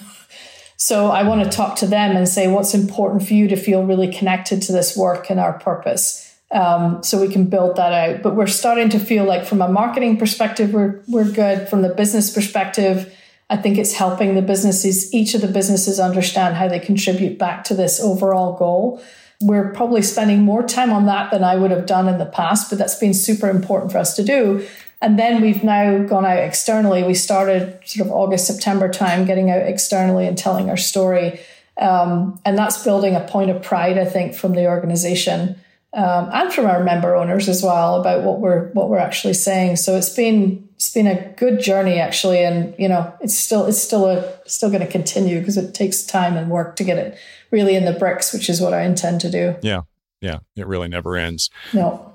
So 0.76 1.08
I 1.08 1.24
want 1.24 1.44
to 1.44 1.54
talk 1.54 1.76
to 1.76 1.86
them 1.86 2.16
and 2.16 2.26
say 2.26 2.48
what's 2.48 2.74
important 2.74 3.26
for 3.26 3.34
you 3.34 3.48
to 3.48 3.56
feel 3.56 3.84
really 3.84 4.10
connected 4.10 4.62
to 4.62 4.72
this 4.72 4.96
work 4.96 5.28
and 5.28 5.38
our 5.38 5.58
purpose 5.58 6.26
um, 6.52 7.02
so 7.02 7.20
we 7.20 7.32
can 7.32 7.44
build 7.44 7.76
that 7.76 7.92
out. 7.92 8.22
But 8.22 8.34
we're 8.34 8.46
starting 8.46 8.88
to 8.90 8.98
feel 8.98 9.24
like, 9.24 9.44
from 9.44 9.62
a 9.62 9.68
marketing 9.68 10.16
perspective, 10.16 10.72
we're 10.72 11.02
we're 11.06 11.30
good. 11.30 11.68
From 11.68 11.82
the 11.82 11.90
business 11.90 12.32
perspective, 12.32 13.14
I 13.48 13.56
think 13.56 13.78
it's 13.78 13.92
helping 13.92 14.34
the 14.34 14.42
businesses, 14.42 15.12
each 15.12 15.34
of 15.34 15.40
the 15.40 15.48
businesses, 15.48 16.00
understand 16.00 16.56
how 16.56 16.68
they 16.68 16.80
contribute 16.80 17.38
back 17.38 17.64
to 17.64 17.74
this 17.74 18.00
overall 18.00 18.56
goal. 18.56 19.02
We're 19.42 19.72
probably 19.72 20.02
spending 20.02 20.42
more 20.42 20.62
time 20.62 20.92
on 20.92 21.06
that 21.06 21.30
than 21.30 21.44
I 21.44 21.56
would 21.56 21.70
have 21.70 21.86
done 21.86 22.08
in 22.08 22.18
the 22.18 22.26
past, 22.26 22.68
but 22.68 22.78
that's 22.78 22.98
been 22.98 23.14
super 23.14 23.48
important 23.48 23.90
for 23.90 23.98
us 23.98 24.14
to 24.16 24.22
do. 24.22 24.66
And 25.02 25.18
then 25.18 25.40
we've 25.40 25.64
now 25.64 26.02
gone 26.02 26.26
out 26.26 26.38
externally. 26.38 27.02
We 27.02 27.14
started 27.14 27.80
sort 27.86 28.06
of 28.06 28.12
August, 28.12 28.46
September 28.46 28.88
time, 28.88 29.24
getting 29.24 29.50
out 29.50 29.62
externally 29.62 30.26
and 30.26 30.36
telling 30.36 30.68
our 30.68 30.76
story. 30.76 31.40
Um, 31.80 32.38
and 32.44 32.58
that's 32.58 32.84
building 32.84 33.16
a 33.16 33.20
point 33.20 33.50
of 33.50 33.62
pride, 33.62 33.96
I 33.96 34.04
think, 34.04 34.34
from 34.34 34.52
the 34.52 34.66
organization 34.66 35.56
um, 35.92 36.30
and 36.32 36.52
from 36.52 36.66
our 36.66 36.84
member 36.84 37.16
owners 37.16 37.48
as 37.48 37.62
well 37.62 38.00
about 38.00 38.22
what 38.22 38.40
we're 38.40 38.68
what 38.72 38.88
we're 38.88 38.98
actually 38.98 39.34
saying. 39.34 39.76
So 39.76 39.96
it's 39.96 40.14
been 40.14 40.68
it's 40.76 40.92
been 40.92 41.06
a 41.06 41.32
good 41.36 41.60
journey 41.60 41.98
actually, 41.98 42.44
and 42.44 42.74
you 42.78 42.88
know 42.88 43.12
it's 43.20 43.36
still 43.36 43.66
it's 43.66 43.80
still 43.82 44.06
a 44.06 44.48
still 44.48 44.70
going 44.70 44.84
to 44.84 44.90
continue 44.90 45.40
because 45.40 45.56
it 45.56 45.74
takes 45.74 46.02
time 46.02 46.36
and 46.36 46.50
work 46.50 46.76
to 46.76 46.84
get 46.84 46.98
it 46.98 47.18
really 47.50 47.74
in 47.74 47.84
the 47.84 47.92
bricks, 47.92 48.32
which 48.32 48.48
is 48.48 48.60
what 48.60 48.72
I 48.72 48.82
intend 48.82 49.20
to 49.22 49.30
do. 49.30 49.56
Yeah, 49.62 49.82
yeah, 50.20 50.38
it 50.56 50.66
really 50.66 50.88
never 50.88 51.16
ends. 51.16 51.50
No, 51.72 52.09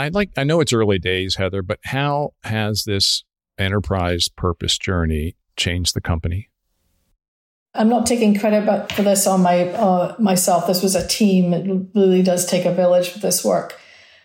I'd 0.00 0.14
like 0.14 0.30
I 0.36 0.44
know 0.44 0.60
it's 0.60 0.72
early 0.72 0.98
days, 0.98 1.36
Heather, 1.36 1.62
but 1.62 1.78
how 1.84 2.34
has 2.44 2.84
this 2.84 3.24
enterprise 3.58 4.28
purpose 4.28 4.78
journey 4.78 5.36
changed 5.56 5.94
the 5.94 6.00
company? 6.00 6.48
I'm 7.74 7.88
not 7.88 8.06
taking 8.06 8.36
credit 8.36 8.92
for 8.92 9.02
this 9.02 9.26
on 9.26 9.42
my 9.42 9.68
uh, 9.68 10.16
myself. 10.18 10.66
This 10.66 10.82
was 10.82 10.96
a 10.96 11.06
team. 11.06 11.54
It 11.54 11.86
really 11.94 12.22
does 12.22 12.46
take 12.46 12.64
a 12.64 12.74
village 12.74 13.10
for 13.10 13.20
this 13.20 13.44
work. 13.44 13.78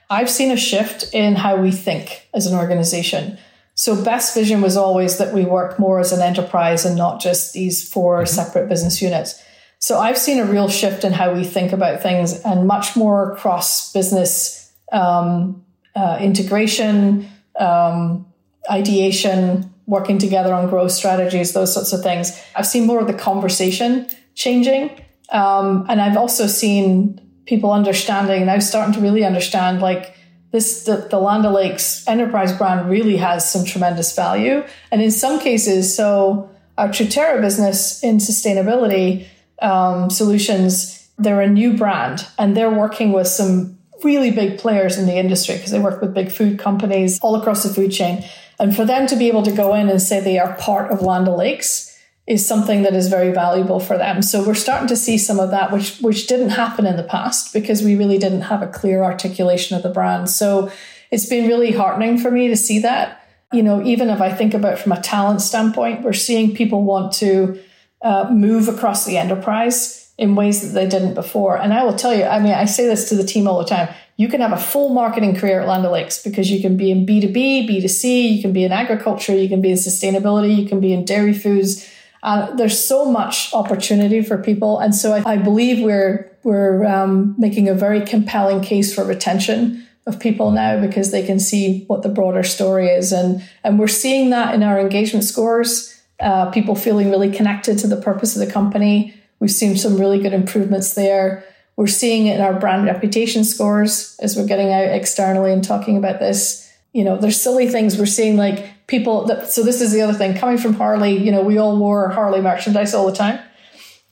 I've 0.10 0.30
seen 0.30 0.52
a 0.52 0.58
shift 0.58 1.14
in 1.14 1.36
how 1.36 1.58
we 1.58 1.72
think 1.72 2.28
as 2.34 2.48
an 2.48 2.58
organization. 2.58 3.38
So 3.74 4.02
Beth's 4.02 4.34
vision 4.34 4.62
was 4.62 4.78
always 4.78 5.18
that 5.18 5.34
we 5.34 5.44
work 5.44 5.78
more 5.80 6.00
as 6.00 6.14
an 6.14 6.22
enterprise 6.22 6.86
and 6.86 6.96
not 6.96 7.20
just 7.20 7.54
these 7.54 7.88
4 7.90 8.20
mm-hmm. 8.20 8.26
separate 8.28 8.70
business 8.70 9.02
units. 9.02 9.42
So 9.80 10.00
I've 10.00 10.18
seen 10.18 10.40
a 10.40 10.46
real 10.46 10.70
shift 10.70 11.04
in 11.04 11.12
how 11.12 11.34
we 11.34 11.44
think 11.44 11.74
about 11.74 12.02
things 12.02 12.40
and 12.42 12.68
much 12.68 12.96
more 12.96 13.36
cross 13.36 13.92
business 13.92 14.72
um, 14.92 15.65
uh, 15.96 16.18
integration, 16.20 17.28
um, 17.60 18.26
ideation, 18.70 19.74
working 19.88 20.18
together 20.18 20.54
on 20.54 20.70
growth 20.70 20.92
strategies, 20.92 21.54
those 21.54 21.74
sorts 21.74 21.94
of 21.94 22.02
things. 22.02 22.42
I've 22.56 22.68
seen 22.68 22.86
more 22.86 23.00
of 23.00 23.08
the 23.08 23.14
conversation 23.14 24.08
changing. 24.34 24.90
Um, 25.30 25.86
and 25.90 26.02
I've 26.02 26.18
also 26.18 26.48
seen 26.48 27.22
people 27.46 27.72
understanding, 27.72 28.46
now 28.46 28.60
starting 28.60 28.94
to 28.96 29.00
really 29.00 29.24
understand 29.24 29.82
like 29.82 30.16
this, 30.52 30.86
the, 30.86 31.08
the 31.10 31.20
Land 31.20 31.46
O'Lakes 31.46 32.08
enterprise 32.08 32.56
brand 32.58 32.90
really 32.90 33.18
has 33.18 33.50
some 33.50 33.66
tremendous 33.66 34.16
value. 34.16 34.64
And 34.92 35.02
in 35.02 35.12
some 35.12 35.40
cases, 35.40 35.96
so 35.96 36.50
our 36.78 36.90
Truterra 36.90 37.42
business 37.42 38.04
in 38.04 38.18
sustainability 38.18 39.28
um, 39.62 40.10
solutions, 40.10 41.10
they're 41.18 41.42
a 41.42 41.50
new 41.50 41.78
brand 41.78 42.28
and 42.38 42.56
they're 42.56 42.70
working 42.70 43.12
with 43.12 43.28
some 43.28 43.75
really 44.06 44.32
big 44.32 44.58
players 44.58 44.98
in 44.98 45.08
the 45.08 45.18
industry 45.18 45.56
because 45.56 45.72
they 45.72 45.80
work 45.80 46.00
with 46.00 46.14
big 46.14 46.32
food 46.32 46.60
companies 46.60 47.20
all 47.22 47.36
across 47.36 47.64
the 47.64 47.74
food 47.74 47.92
chain. 47.92 48.24
And 48.60 48.74
for 48.74 48.86
them 48.86 49.08
to 49.08 49.16
be 49.16 49.28
able 49.28 49.44
to 49.44 49.52
go 49.52 49.74
in 49.74 49.90
and 49.90 50.02
say 50.02 50.20
they 50.20 50.40
are 50.40 50.54
part 50.56 50.92
of 50.92 51.02
Land 51.02 51.28
O'Lakes 51.28 51.92
is 52.28 52.48
something 52.48 52.84
that 52.84 52.94
is 52.94 53.08
very 53.08 53.32
valuable 53.32 53.80
for 53.80 53.98
them. 53.98 54.22
So 54.22 54.46
we're 54.46 54.56
starting 54.56 54.88
to 54.88 54.96
see 54.96 55.18
some 55.18 55.40
of 55.40 55.52
that, 55.52 55.72
which 55.72 55.98
which 56.00 56.28
didn't 56.28 56.50
happen 56.52 56.86
in 56.86 56.96
the 56.96 57.04
past 57.04 57.54
because 57.54 57.84
we 57.84 57.96
really 57.96 58.18
didn't 58.18 58.42
have 58.42 58.62
a 58.62 58.68
clear 58.68 59.04
articulation 59.04 59.76
of 59.76 59.84
the 59.84 59.90
brand. 59.90 60.30
So 60.30 60.72
it's 61.12 61.28
been 61.28 61.48
really 61.48 61.72
heartening 61.72 62.18
for 62.18 62.32
me 62.32 62.48
to 62.48 62.56
see 62.56 62.80
that. 62.80 63.22
You 63.54 63.62
know, 63.62 63.84
even 63.84 64.10
if 64.10 64.22
I 64.22 64.34
think 64.34 64.54
about 64.54 64.80
from 64.80 64.92
a 64.92 65.02
talent 65.02 65.42
standpoint, 65.42 66.02
we're 66.02 66.14
seeing 66.14 66.56
people 66.56 66.84
want 66.84 67.14
to 67.14 67.60
uh, 68.02 68.30
move 68.32 68.68
across 68.68 69.06
the 69.06 69.18
enterprise 69.18 70.05
in 70.18 70.36
ways 70.36 70.62
that 70.62 70.80
they 70.80 70.88
didn't 70.88 71.14
before. 71.14 71.58
And 71.58 71.74
I 71.74 71.84
will 71.84 71.96
tell 71.96 72.16
you, 72.16 72.24
I 72.24 72.40
mean, 72.40 72.54
I 72.54 72.66
say 72.66 72.86
this 72.86 73.10
to 73.10 73.16
the 73.16 73.24
team 73.24 73.48
all 73.48 73.60
the 73.60 73.66
time 73.66 73.94
you 74.18 74.30
can 74.30 74.42
have 74.42 74.54
a 74.54 74.58
full 74.58 74.90
marketing 74.90 75.36
career 75.36 75.62
at 75.62 75.68
Land 75.68 75.86
O'Lakes 75.86 76.24
because 76.24 76.50
you 76.50 76.62
can 76.62 76.78
be 76.78 76.90
in 76.90 77.06
B2B, 77.06 77.68
B2C, 77.68 78.36
you 78.36 78.42
can 78.42 78.54
be 78.54 78.64
in 78.64 78.72
agriculture, 78.72 79.36
you 79.36 79.50
can 79.50 79.62
be 79.62 79.72
in 79.72 79.78
sustainability, 79.78 80.56
you 80.56 80.68
can 80.68 80.80
be 80.80 80.94
in 80.94 81.04
dairy 81.04 81.34
foods. 81.34 81.90
Uh, 82.24 82.56
there's 82.56 82.82
so 82.82 83.06
much 83.06 83.54
opportunity 83.54 84.22
for 84.22 84.38
people. 84.38 84.80
And 84.80 84.96
so 84.96 85.14
I, 85.14 85.34
I 85.34 85.38
believe 85.38 85.84
we're, 85.84 86.32
we're 86.44 86.86
um, 86.86 87.36
making 87.38 87.68
a 87.68 87.74
very 87.74 88.06
compelling 88.06 88.62
case 88.62 88.96
for 88.96 89.04
retention 89.04 89.86
of 90.08 90.20
people 90.20 90.52
now 90.52 90.80
because 90.80 91.12
they 91.12 91.26
can 91.26 91.40
see 91.40 91.84
what 91.88 92.02
the 92.02 92.10
broader 92.10 92.44
story 92.44 92.88
is. 92.88 93.12
And, 93.12 93.44
and 93.64 93.78
we're 93.78 93.88
seeing 93.88 94.30
that 94.30 94.56
in 94.56 94.64
our 94.64 94.80
engagement 94.80 95.26
scores, 95.26 95.92
uh, 96.22 96.50
people 96.52 96.76
feeling 96.76 97.10
really 97.10 97.32
connected 97.32 97.78
to 97.80 97.88
the 97.88 97.98
purpose 97.98 98.36
of 98.36 98.48
the 98.48 98.52
company. 98.52 99.14
We've 99.46 99.52
seen 99.52 99.78
some 99.78 99.98
really 99.98 100.20
good 100.20 100.34
improvements 100.34 100.96
there. 100.96 101.46
We're 101.76 101.86
seeing 101.86 102.26
it 102.26 102.38
in 102.38 102.42
our 102.42 102.60
brand 102.60 102.86
reputation 102.86 103.44
scores 103.44 104.18
as 104.20 104.36
we're 104.36 104.48
getting 104.48 104.74
out 104.74 104.86
externally 104.86 105.54
and 105.54 105.64
talking 105.64 105.98
about 105.98 106.20
this. 106.20 106.68
You 106.94 107.04
know, 107.04 107.16
there's 107.16 107.40
silly 107.40 107.68
things 107.68 107.96
we're 107.96 108.08
seeing 108.08 108.38
like 108.38 108.88
people 108.88 109.26
that, 109.26 109.52
so 109.52 109.62
this 109.62 109.82
is 109.82 109.94
the 109.94 110.02
other 110.02 110.16
thing 110.18 110.36
coming 110.36 110.58
from 110.58 110.74
Harley, 110.74 111.16
you 111.16 111.32
know, 111.32 111.44
we 111.44 111.60
all 111.60 111.78
wore 111.78 112.10
Harley 112.10 112.42
merchandise 112.42 112.96
all 112.96 113.06
the 113.06 113.16
time. 113.16 113.40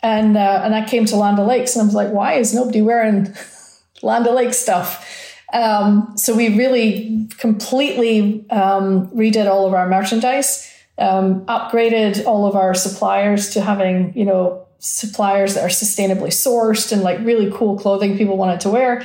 And, 0.03 0.37
uh, 0.37 0.61
and 0.65 0.75
I 0.75 0.85
came 0.85 1.05
to 1.05 1.15
Land 1.15 1.39
Lakes 1.39 1.75
and 1.75 1.81
I 1.81 1.85
was 1.85 1.95
like, 1.95 2.11
why 2.11 2.33
is 2.33 2.53
nobody 2.53 2.83
wearing 2.83 3.33
Land 4.03 4.27
O'Lakes 4.27 4.57
stuff? 4.57 5.35
Um, 5.51 6.13
so 6.15 6.35
we 6.35 6.55
really 6.55 7.27
completely 7.39 8.47
um, 8.51 9.07
redid 9.07 9.49
all 9.49 9.65
of 9.65 9.73
our 9.73 9.89
merchandise, 9.89 10.71
um, 10.99 11.43
upgraded 11.47 12.23
all 12.23 12.45
of 12.45 12.55
our 12.55 12.75
suppliers 12.75 13.49
to 13.55 13.61
having, 13.61 14.15
you 14.15 14.25
know, 14.25 14.62
suppliers 14.83 15.55
that 15.55 15.63
are 15.63 15.69
sustainably 15.69 16.29
sourced 16.29 16.91
and 16.91 17.01
like 17.01 17.19
really 17.19 17.51
cool 17.51 17.77
clothing 17.77 18.17
people 18.17 18.37
wanted 18.37 18.59
to 18.61 18.69
wear. 18.69 19.03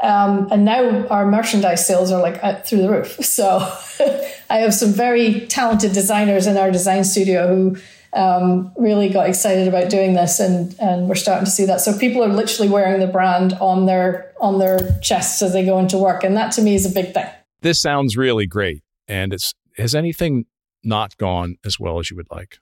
Um, 0.00 0.48
and 0.50 0.64
now 0.64 1.06
our 1.08 1.26
merchandise 1.26 1.86
sales 1.86 2.10
are 2.10 2.20
like 2.20 2.66
through 2.66 2.82
the 2.82 2.90
roof. 2.90 3.16
So 3.24 3.58
I 4.50 4.58
have 4.58 4.74
some 4.74 4.92
very 4.92 5.46
talented 5.46 5.92
designers 5.92 6.46
in 6.46 6.56
our 6.56 6.70
design 6.70 7.04
studio 7.04 7.46
who 7.54 7.76
um, 8.12 8.72
really 8.76 9.08
got 9.08 9.28
excited 9.28 9.68
about 9.68 9.88
doing 9.88 10.14
this, 10.14 10.40
and 10.40 10.74
and 10.80 11.08
we're 11.08 11.14
starting 11.14 11.44
to 11.44 11.50
see 11.50 11.64
that. 11.66 11.80
So 11.80 11.96
people 11.96 12.24
are 12.24 12.28
literally 12.28 12.68
wearing 12.68 12.98
the 12.98 13.06
brand 13.06 13.52
on 13.60 13.86
their 13.86 14.32
on 14.40 14.58
their 14.58 14.98
chests 15.00 15.40
as 15.42 15.52
they 15.52 15.64
go 15.64 15.78
into 15.78 15.96
work, 15.96 16.24
and 16.24 16.36
that 16.36 16.50
to 16.52 16.62
me 16.62 16.74
is 16.74 16.84
a 16.84 16.90
big 16.90 17.14
thing. 17.14 17.28
This 17.60 17.80
sounds 17.80 18.16
really 18.16 18.46
great, 18.46 18.82
and 19.06 19.32
it's 19.32 19.54
has 19.76 19.94
anything 19.94 20.46
not 20.82 21.16
gone 21.16 21.56
as 21.64 21.78
well 21.78 21.98
as 21.98 22.10
you 22.10 22.16
would 22.16 22.30
like? 22.30 22.58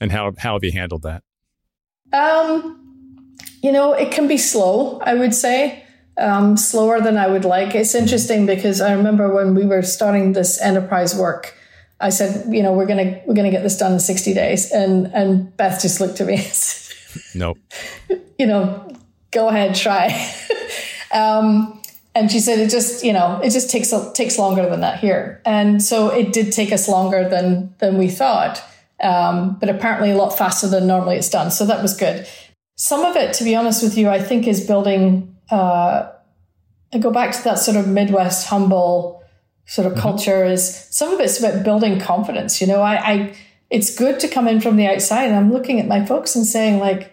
And 0.00 0.12
how, 0.12 0.32
how 0.38 0.54
have 0.54 0.64
you 0.64 0.72
handled 0.72 1.02
that? 1.02 1.22
Um, 2.12 2.76
you 3.62 3.72
know, 3.72 3.92
it 3.92 4.10
can 4.10 4.26
be 4.26 4.38
slow, 4.38 4.98
I 5.00 5.14
would 5.14 5.34
say, 5.34 5.84
um, 6.18 6.56
slower 6.56 7.00
than 7.00 7.16
I 7.16 7.26
would 7.26 7.44
like. 7.44 7.74
It's 7.74 7.94
interesting 7.94 8.46
because 8.46 8.80
I 8.80 8.92
remember 8.92 9.32
when 9.32 9.54
we 9.54 9.66
were 9.66 9.82
starting 9.82 10.32
this 10.32 10.60
enterprise 10.60 11.14
work, 11.14 11.56
I 12.00 12.08
said, 12.08 12.52
you 12.52 12.62
know, 12.62 12.72
we're 12.72 12.86
gonna 12.86 13.20
we're 13.26 13.34
gonna 13.34 13.50
get 13.50 13.62
this 13.62 13.76
done 13.76 13.92
in 13.92 14.00
sixty 14.00 14.32
days, 14.32 14.72
and 14.72 15.06
and 15.08 15.54
Beth 15.56 15.82
just 15.82 16.00
looked 16.00 16.20
at 16.20 16.26
me. 16.26 16.34
And 16.34 16.42
said, 16.42 17.22
nope. 17.34 17.58
You 18.38 18.46
know, 18.46 18.90
go 19.32 19.48
ahead, 19.48 19.74
try. 19.74 20.08
um, 21.12 21.78
and 22.14 22.32
she 22.32 22.40
said, 22.40 22.58
it 22.58 22.70
just 22.70 23.04
you 23.04 23.12
know, 23.12 23.38
it 23.44 23.50
just 23.50 23.68
takes 23.68 23.92
takes 24.14 24.38
longer 24.38 24.66
than 24.66 24.80
that 24.80 24.98
here, 24.98 25.42
and 25.44 25.82
so 25.82 26.08
it 26.08 26.32
did 26.32 26.52
take 26.52 26.72
us 26.72 26.88
longer 26.88 27.28
than 27.28 27.74
than 27.80 27.98
we 27.98 28.08
thought, 28.08 28.62
um, 29.02 29.58
but 29.58 29.68
apparently 29.68 30.10
a 30.10 30.16
lot 30.16 30.36
faster 30.36 30.68
than 30.68 30.86
normally 30.86 31.16
it's 31.16 31.30
done. 31.30 31.50
So 31.50 31.66
that 31.66 31.82
was 31.82 31.96
good. 31.96 32.26
Some 32.76 33.04
of 33.04 33.16
it, 33.16 33.34
to 33.34 33.44
be 33.44 33.54
honest 33.54 33.82
with 33.82 33.96
you, 33.96 34.08
I 34.08 34.20
think 34.20 34.46
is 34.46 34.66
building. 34.66 35.36
Uh, 35.50 36.10
I 36.92 36.98
go 36.98 37.10
back 37.10 37.32
to 37.32 37.44
that 37.44 37.58
sort 37.58 37.76
of 37.76 37.86
Midwest 37.86 38.48
humble 38.48 39.22
sort 39.66 39.86
of 39.86 39.92
mm-hmm. 39.92 40.02
culture 40.02 40.44
is 40.44 40.88
some 40.90 41.12
of 41.12 41.20
it's 41.20 41.38
about 41.38 41.62
building 41.62 42.00
confidence. 42.00 42.60
You 42.60 42.66
know, 42.66 42.82
I, 42.82 42.94
I 42.96 43.36
it's 43.70 43.94
good 43.94 44.18
to 44.20 44.28
come 44.28 44.48
in 44.48 44.60
from 44.60 44.76
the 44.76 44.86
outside 44.86 45.26
and 45.26 45.36
I'm 45.36 45.52
looking 45.52 45.78
at 45.78 45.86
my 45.86 46.04
folks 46.04 46.34
and 46.34 46.44
saying 46.44 46.80
like, 46.80 47.12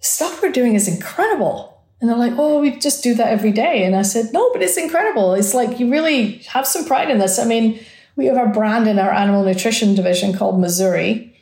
stuff 0.00 0.42
we're 0.42 0.52
doing 0.52 0.74
is 0.74 0.88
incredible. 0.88 1.68
And 2.00 2.08
they're 2.08 2.16
like, 2.16 2.32
oh, 2.36 2.60
we 2.60 2.78
just 2.78 3.04
do 3.04 3.14
that 3.14 3.28
every 3.28 3.52
day. 3.52 3.84
And 3.84 3.94
I 3.94 4.02
said, 4.02 4.32
no, 4.32 4.50
but 4.52 4.62
it's 4.62 4.76
incredible. 4.76 5.34
It's 5.34 5.54
like 5.54 5.78
you 5.78 5.90
really 5.90 6.38
have 6.48 6.66
some 6.66 6.84
pride 6.84 7.10
in 7.10 7.18
this. 7.18 7.38
I 7.38 7.44
mean, 7.44 7.78
we 8.16 8.26
have 8.26 8.36
a 8.36 8.50
brand 8.50 8.88
in 8.88 8.98
our 8.98 9.10
animal 9.10 9.44
nutrition 9.44 9.94
division 9.94 10.36
called 10.36 10.60
Mazuri 10.60 11.32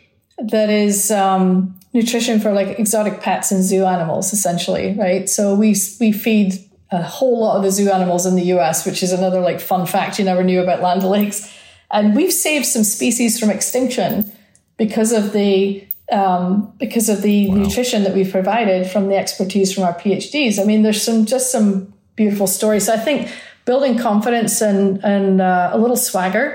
that 0.49 0.71
is 0.71 1.11
um, 1.11 1.79
nutrition 1.93 2.41
for 2.41 2.53
like 2.53 2.79
exotic 2.79 3.21
pets 3.21 3.51
and 3.51 3.63
zoo 3.63 3.85
animals, 3.85 4.33
essentially, 4.33 4.95
right? 4.99 5.29
So 5.29 5.55
we 5.55 5.75
we 5.99 6.13
feed 6.13 6.55
a 6.91 7.03
whole 7.03 7.41
lot 7.41 7.57
of 7.57 7.63
the 7.63 7.71
zoo 7.71 7.91
animals 7.91 8.27
in 8.27 8.35
the 8.35 8.45
US, 8.55 8.85
which 8.85 9.03
is 9.03 9.13
another 9.13 9.41
like 9.41 9.61
fun 9.61 9.87
fact 9.87 10.19
you 10.19 10.25
never 10.25 10.43
knew 10.43 10.63
about 10.63 10.81
Land 10.81 11.05
O'Lakes. 11.05 11.53
And 11.91 12.15
we've 12.15 12.33
saved 12.33 12.67
some 12.67 12.85
species 12.85 13.39
from 13.39 13.51
extinction 13.51 14.31
because 14.77 15.13
of 15.13 15.33
the 15.33 15.87
um, 16.11 16.73
because 16.79 17.09
of 17.09 17.23
the 17.23 17.49
wow. 17.49 17.57
nutrition 17.57 18.05
that 18.05 18.15
we've 18.15 18.31
provided 18.31 18.91
from 18.91 19.09
the 19.09 19.17
expertise 19.17 19.73
from 19.73 19.85
our 19.85 19.95
PhDs. 19.95 20.59
I 20.61 20.65
mean, 20.65 20.83
there's 20.83 21.03
some 21.03 21.27
just 21.27 21.53
some 21.53 21.93
beautiful 22.17 22.47
stories. 22.47 22.87
So 22.87 22.95
I 22.95 22.99
think 22.99 23.31
building 23.71 23.97
confidence 23.97 24.61
and 24.61 24.99
and 25.05 25.41
uh, 25.41 25.71
a 25.73 25.79
little 25.79 26.01
swagger 26.09 26.47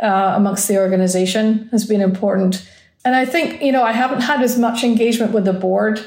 uh, 0.00 0.34
amongst 0.36 0.68
the 0.68 0.78
organization 0.78 1.68
has 1.72 1.84
been 1.84 2.00
important. 2.00 2.54
And 3.04 3.16
I 3.16 3.24
think 3.24 3.60
you 3.66 3.72
know 3.72 3.82
I 3.82 3.94
haven't 4.02 4.20
had 4.20 4.40
as 4.42 4.56
much 4.56 4.84
engagement 4.84 5.32
with 5.32 5.44
the 5.44 5.58
board 5.66 5.98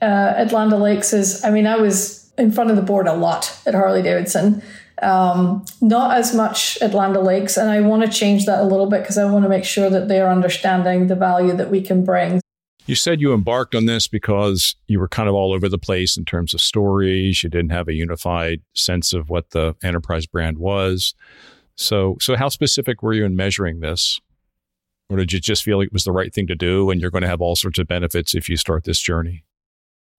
uh, 0.00 0.42
at 0.42 0.50
Land 0.50 0.72
O'Lakes 0.72 1.12
as 1.12 1.44
I 1.44 1.50
mean 1.50 1.66
I 1.66 1.76
was 1.76 1.98
in 2.38 2.50
front 2.52 2.70
of 2.70 2.76
the 2.76 2.86
board 2.90 3.06
a 3.06 3.12
lot 3.26 3.42
at 3.66 3.74
Harley 3.74 4.02
Davidson. 4.02 4.62
Um, 5.02 5.64
not 5.80 6.16
as 6.16 6.34
much 6.34 6.78
at 6.80 6.94
Land 6.94 7.14
O'Lakes, 7.16 7.58
and 7.58 7.68
I 7.70 7.80
want 7.90 8.00
to 8.06 8.10
change 8.20 8.46
that 8.46 8.60
a 8.60 8.66
little 8.72 8.88
bit 8.92 9.02
because 9.02 9.18
I 9.18 9.30
want 9.30 9.44
to 9.44 9.48
make 9.48 9.66
sure 9.74 9.90
that 9.90 10.08
they 10.08 10.20
are 10.22 10.30
understanding 10.38 11.06
the 11.06 11.14
value 11.28 11.54
that 11.60 11.70
we 11.70 11.80
can 11.82 12.04
bring. 12.04 12.40
You 12.88 12.94
said 12.94 13.20
you 13.20 13.34
embarked 13.34 13.74
on 13.74 13.84
this 13.84 14.08
because 14.08 14.74
you 14.86 14.98
were 14.98 15.08
kind 15.08 15.28
of 15.28 15.34
all 15.34 15.52
over 15.52 15.68
the 15.68 15.76
place 15.76 16.16
in 16.16 16.24
terms 16.24 16.54
of 16.54 16.60
stories. 16.62 17.42
You 17.44 17.50
didn't 17.50 17.70
have 17.70 17.86
a 17.86 17.92
unified 17.92 18.62
sense 18.72 19.12
of 19.12 19.28
what 19.28 19.50
the 19.50 19.76
enterprise 19.82 20.24
brand 20.24 20.56
was. 20.56 21.12
So, 21.76 22.16
so 22.18 22.34
how 22.34 22.48
specific 22.48 23.02
were 23.02 23.12
you 23.12 23.26
in 23.26 23.36
measuring 23.36 23.80
this? 23.80 24.22
Or 25.10 25.18
did 25.18 25.34
you 25.34 25.38
just 25.38 25.64
feel 25.64 25.76
like 25.76 25.88
it 25.88 25.92
was 25.92 26.04
the 26.04 26.12
right 26.12 26.32
thing 26.32 26.46
to 26.46 26.54
do 26.54 26.90
and 26.90 26.98
you're 26.98 27.10
going 27.10 27.20
to 27.20 27.28
have 27.28 27.42
all 27.42 27.56
sorts 27.56 27.78
of 27.78 27.86
benefits 27.86 28.34
if 28.34 28.48
you 28.48 28.56
start 28.56 28.84
this 28.84 29.00
journey? 29.00 29.44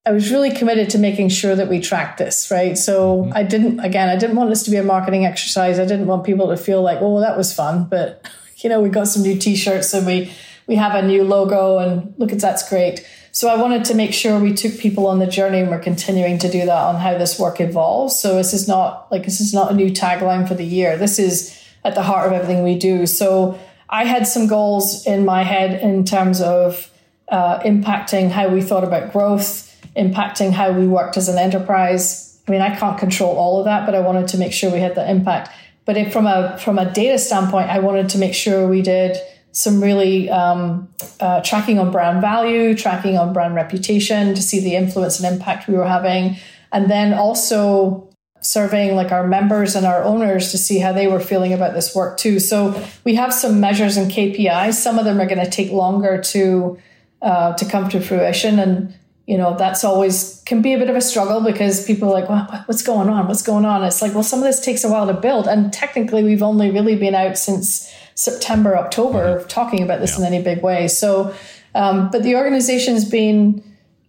I 0.05 0.11
was 0.11 0.29
really 0.29 0.51
committed 0.51 0.91
to 0.91 0.99
making 0.99 1.29
sure 1.29 1.55
that 1.55 1.69
we 1.69 1.79
tracked 1.79 2.19
this, 2.19 2.51
right? 2.51 2.77
So 2.77 3.23
mm-hmm. 3.23 3.33
I 3.33 3.41
didn't, 3.41 3.79
again, 3.79 4.09
I 4.09 4.15
didn't 4.15 4.35
want 4.35 4.51
this 4.51 4.61
to 4.63 4.71
be 4.71 4.77
a 4.77 4.83
marketing 4.83 5.25
exercise. 5.25 5.79
I 5.79 5.85
didn't 5.85 6.05
want 6.05 6.23
people 6.23 6.49
to 6.49 6.57
feel 6.57 6.83
like, 6.83 6.99
oh, 7.01 7.19
that 7.19 7.35
was 7.35 7.51
fun. 7.51 7.85
But, 7.85 8.29
you 8.57 8.69
know, 8.69 8.79
we 8.79 8.89
got 8.89 9.07
some 9.07 9.23
new 9.23 9.39
t-shirts 9.39 9.91
and 9.95 10.05
we, 10.05 10.31
we 10.69 10.75
have 10.75 10.93
a 10.93 11.01
new 11.01 11.23
logo 11.23 11.79
and 11.79 12.13
look 12.19 12.31
at 12.31 12.39
that's 12.39 12.69
great. 12.69 13.03
So 13.31 13.49
I 13.49 13.59
wanted 13.59 13.85
to 13.85 13.95
make 13.95 14.13
sure 14.13 14.39
we 14.39 14.53
took 14.53 14.77
people 14.77 15.07
on 15.07 15.17
the 15.17 15.25
journey 15.25 15.59
and 15.59 15.69
we're 15.69 15.79
continuing 15.79 16.37
to 16.37 16.49
do 16.49 16.59
that 16.59 16.83
on 16.83 16.95
how 16.95 17.17
this 17.17 17.39
work 17.39 17.59
evolves. 17.59 18.19
So 18.19 18.35
this 18.35 18.53
is 18.53 18.67
not 18.67 19.11
like, 19.11 19.23
this 19.23 19.41
is 19.41 19.51
not 19.51 19.71
a 19.71 19.75
new 19.75 19.89
tagline 19.89 20.47
for 20.47 20.53
the 20.53 20.63
year. 20.63 20.95
This 20.95 21.17
is 21.17 21.59
at 21.83 21.95
the 21.95 22.03
heart 22.03 22.27
of 22.27 22.33
everything 22.33 22.63
we 22.63 22.77
do. 22.77 23.07
So 23.07 23.59
I 23.89 24.05
had 24.05 24.27
some 24.27 24.45
goals 24.45 25.07
in 25.07 25.25
my 25.25 25.41
head 25.41 25.81
in 25.81 26.05
terms 26.05 26.39
of 26.39 26.91
uh, 27.29 27.59
impacting 27.61 28.29
how 28.29 28.49
we 28.49 28.61
thought 28.61 28.83
about 28.83 29.11
growth, 29.11 29.75
impacting 29.95 30.51
how 30.51 30.71
we 30.71 30.85
worked 30.85 31.17
as 31.17 31.29
an 31.29 31.39
enterprise. 31.39 32.39
I 32.47 32.51
mean, 32.51 32.61
I 32.61 32.75
can't 32.75 32.99
control 32.99 33.35
all 33.37 33.57
of 33.57 33.65
that, 33.65 33.87
but 33.87 33.95
I 33.95 34.01
wanted 34.01 34.27
to 34.29 34.37
make 34.37 34.53
sure 34.53 34.71
we 34.71 34.81
had 34.81 34.93
the 34.93 35.09
impact. 35.09 35.49
But 35.85 35.97
if 35.97 36.13
from 36.13 36.27
a 36.27 36.59
from 36.59 36.77
a 36.77 36.91
data 36.91 37.17
standpoint, 37.17 37.69
I 37.69 37.79
wanted 37.79 38.09
to 38.09 38.19
make 38.19 38.35
sure 38.35 38.67
we 38.67 38.83
did 38.83 39.17
some 39.51 39.81
really 39.81 40.29
um, 40.29 40.87
uh, 41.19 41.41
tracking 41.41 41.79
on 41.79 41.91
brand 41.91 42.21
value, 42.21 42.75
tracking 42.75 43.17
on 43.17 43.33
brand 43.33 43.55
reputation 43.55 44.35
to 44.35 44.41
see 44.41 44.59
the 44.59 44.75
influence 44.75 45.19
and 45.19 45.33
impact 45.33 45.67
we 45.67 45.75
were 45.75 45.87
having, 45.87 46.37
and 46.71 46.89
then 46.89 47.13
also 47.13 48.07
surveying 48.41 48.95
like 48.95 49.11
our 49.11 49.27
members 49.27 49.75
and 49.75 49.85
our 49.85 50.03
owners 50.03 50.51
to 50.51 50.57
see 50.57 50.79
how 50.79 50.93
they 50.93 51.07
were 51.07 51.19
feeling 51.19 51.51
about 51.51 51.73
this 51.73 51.93
work 51.93 52.17
too. 52.17 52.39
So 52.39 52.81
we 53.03 53.15
have 53.15 53.33
some 53.33 53.59
measures 53.59 53.97
and 53.97 54.09
KPIs. 54.09 54.75
Some 54.75 54.97
of 54.97 55.05
them 55.05 55.19
are 55.19 55.25
going 55.25 55.43
to 55.43 55.49
take 55.49 55.71
longer 55.71 56.21
to 56.21 56.79
uh, 57.21 57.53
to 57.55 57.65
come 57.65 57.89
to 57.89 57.99
fruition, 57.99 58.59
and 58.59 58.93
you 59.29 59.37
know, 59.37 59.55
that's 59.55 59.83
always 59.83 60.41
can 60.47 60.63
be 60.63 60.73
a 60.73 60.77
bit 60.79 60.89
of 60.89 60.95
a 60.95 61.01
struggle 61.01 61.41
because 61.41 61.85
people 61.85 62.09
are 62.09 62.19
like, 62.19 62.29
well, 62.29 62.63
what's 62.65 62.81
going 62.81 63.09
on? 63.09 63.27
What's 63.27 63.43
going 63.43 63.63
on? 63.63 63.83
It's 63.83 64.01
like, 64.01 64.15
well, 64.15 64.23
some 64.23 64.39
of 64.39 64.45
this 64.45 64.59
takes 64.59 64.83
a 64.83 64.89
while 64.89 65.05
to 65.05 65.13
build. 65.13 65.47
And 65.47 65.71
technically, 65.71 66.23
we've 66.23 66.41
only 66.41 66.71
really 66.71 66.95
been 66.95 67.13
out 67.13 67.37
since 67.37 67.93
September, 68.19 68.77
October, 68.77 69.37
mm-hmm. 69.37 69.47
talking 69.47 69.81
about 69.81 70.01
this 70.01 70.19
yeah. 70.19 70.27
in 70.27 70.33
any 70.33 70.43
big 70.43 70.61
way. 70.61 70.89
So, 70.89 71.33
um, 71.73 72.09
but 72.11 72.21
the 72.21 72.35
organization's 72.35 73.05
been, 73.05 73.63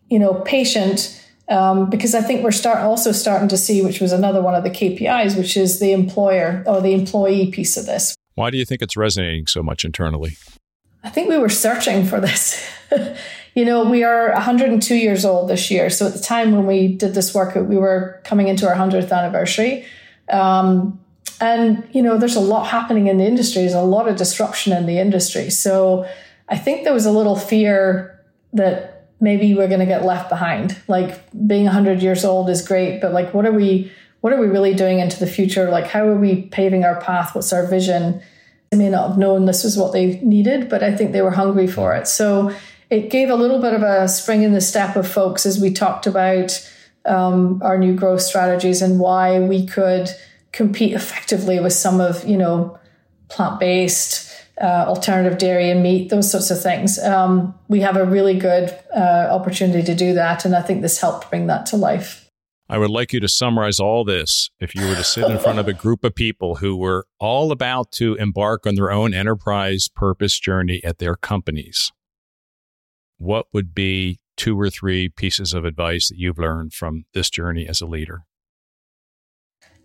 you 0.08 0.18
know, 0.18 0.34
patient 0.34 1.16
um, 1.48 1.88
because 1.88 2.12
I 2.12 2.20
think 2.20 2.42
we're 2.42 2.50
start 2.50 2.78
also 2.78 3.12
starting 3.12 3.46
to 3.48 3.56
see, 3.56 3.82
which 3.82 4.00
was 4.00 4.10
another 4.10 4.42
one 4.42 4.56
of 4.56 4.64
the 4.64 4.70
KPIs, 4.70 5.36
which 5.36 5.56
is 5.56 5.78
the 5.78 5.92
employer 5.92 6.64
or 6.66 6.80
the 6.80 6.92
employee 6.92 7.52
piece 7.52 7.76
of 7.76 7.86
this. 7.86 8.16
Why 8.34 8.50
do 8.50 8.58
you 8.58 8.64
think 8.64 8.82
it's 8.82 8.96
resonating 8.96 9.46
so 9.46 9.62
much 9.62 9.84
internally? 9.84 10.36
I 11.04 11.08
think 11.08 11.28
we 11.28 11.38
were 11.38 11.48
searching 11.48 12.04
for 12.04 12.20
this. 12.20 12.68
you 13.54 13.64
know, 13.64 13.88
we 13.88 14.02
are 14.02 14.32
102 14.32 14.94
years 14.96 15.24
old 15.24 15.48
this 15.48 15.70
year. 15.70 15.88
So 15.88 16.08
at 16.08 16.14
the 16.14 16.20
time 16.20 16.50
when 16.50 16.66
we 16.66 16.88
did 16.88 17.14
this 17.14 17.32
work, 17.32 17.54
we 17.54 17.76
were 17.76 18.20
coming 18.24 18.48
into 18.48 18.68
our 18.68 18.74
100th 18.74 19.16
anniversary. 19.16 19.86
Um, 20.30 20.99
and, 21.40 21.88
you 21.92 22.02
know, 22.02 22.18
there's 22.18 22.36
a 22.36 22.40
lot 22.40 22.66
happening 22.66 23.06
in 23.06 23.18
the 23.18 23.24
industry. 23.24 23.62
There's 23.62 23.74
a 23.74 23.82
lot 23.82 24.08
of 24.08 24.16
disruption 24.16 24.72
in 24.72 24.86
the 24.86 24.98
industry. 24.98 25.50
So 25.50 26.06
I 26.48 26.58
think 26.58 26.84
there 26.84 26.92
was 26.92 27.06
a 27.06 27.12
little 27.12 27.36
fear 27.36 28.20
that 28.52 29.08
maybe 29.20 29.54
we're 29.54 29.68
going 29.68 29.80
to 29.80 29.86
get 29.86 30.04
left 30.04 30.28
behind. 30.28 30.76
Like 30.86 31.18
being 31.46 31.64
100 31.64 32.02
years 32.02 32.24
old 32.24 32.50
is 32.50 32.66
great, 32.66 33.00
but 33.00 33.12
like, 33.12 33.32
what 33.32 33.46
are 33.46 33.52
we, 33.52 33.90
what 34.20 34.32
are 34.32 34.40
we 34.40 34.48
really 34.48 34.74
doing 34.74 34.98
into 34.98 35.18
the 35.18 35.26
future? 35.26 35.70
Like, 35.70 35.86
how 35.86 36.06
are 36.06 36.16
we 36.16 36.42
paving 36.42 36.84
our 36.84 37.00
path? 37.00 37.34
What's 37.34 37.52
our 37.52 37.66
vision? 37.66 38.22
They 38.70 38.78
may 38.78 38.90
not 38.90 39.08
have 39.08 39.18
known 39.18 39.46
this 39.46 39.64
was 39.64 39.76
what 39.76 39.92
they 39.92 40.20
needed, 40.20 40.68
but 40.68 40.82
I 40.82 40.94
think 40.94 41.12
they 41.12 41.22
were 41.22 41.30
hungry 41.30 41.66
for 41.66 41.94
it. 41.94 42.06
So 42.06 42.54
it 42.90 43.10
gave 43.10 43.30
a 43.30 43.34
little 43.34 43.60
bit 43.60 43.72
of 43.72 43.82
a 43.82 44.08
spring 44.08 44.42
in 44.42 44.52
the 44.52 44.60
step 44.60 44.96
of 44.96 45.08
folks 45.08 45.46
as 45.46 45.60
we 45.60 45.72
talked 45.72 46.06
about 46.06 46.68
um, 47.06 47.62
our 47.62 47.78
new 47.78 47.94
growth 47.94 48.20
strategies 48.20 48.82
and 48.82 48.98
why 48.98 49.38
we 49.40 49.66
could 49.66 50.10
compete 50.52 50.92
effectively 50.92 51.60
with 51.60 51.72
some 51.72 52.00
of 52.00 52.26
you 52.26 52.36
know 52.36 52.78
plant-based 53.28 54.28
uh, 54.60 54.84
alternative 54.86 55.38
dairy 55.38 55.70
and 55.70 55.82
meat 55.82 56.10
those 56.10 56.30
sorts 56.30 56.50
of 56.50 56.60
things. 56.60 56.98
Um, 56.98 57.54
we 57.68 57.80
have 57.80 57.96
a 57.96 58.04
really 58.04 58.38
good 58.38 58.76
uh, 58.94 59.28
opportunity 59.30 59.82
to 59.84 59.94
do 59.94 60.12
that 60.14 60.44
and 60.44 60.54
i 60.54 60.60
think 60.60 60.82
this 60.82 61.00
helped 61.00 61.30
bring 61.30 61.46
that 61.46 61.66
to 61.66 61.76
life. 61.76 62.26
I 62.70 62.78
would 62.78 62.90
like 62.90 63.12
you 63.12 63.18
to 63.18 63.28
summarize 63.28 63.80
all 63.80 64.04
this 64.04 64.48
if 64.60 64.76
you 64.76 64.86
were 64.86 64.94
to 64.94 65.02
sit 65.02 65.28
in 65.28 65.40
front 65.40 65.58
of 65.58 65.66
a 65.66 65.72
group 65.72 66.04
of 66.04 66.14
people 66.14 66.56
who 66.56 66.76
were 66.76 67.04
all 67.18 67.50
about 67.50 67.90
to 67.94 68.14
embark 68.14 68.64
on 68.64 68.76
their 68.76 68.92
own 68.92 69.12
enterprise 69.12 69.88
purpose 69.88 70.38
journey 70.38 70.80
at 70.84 70.98
their 70.98 71.16
companies. 71.16 71.90
What 73.18 73.46
would 73.52 73.74
be 73.74 74.20
two 74.36 74.58
or 74.58 74.70
three 74.70 75.08
pieces 75.08 75.52
of 75.52 75.64
advice 75.64 76.10
that 76.10 76.18
you've 76.18 76.38
learned 76.38 76.72
from 76.72 77.06
this 77.12 77.28
journey 77.28 77.66
as 77.66 77.80
a 77.80 77.86
leader? 77.86 78.22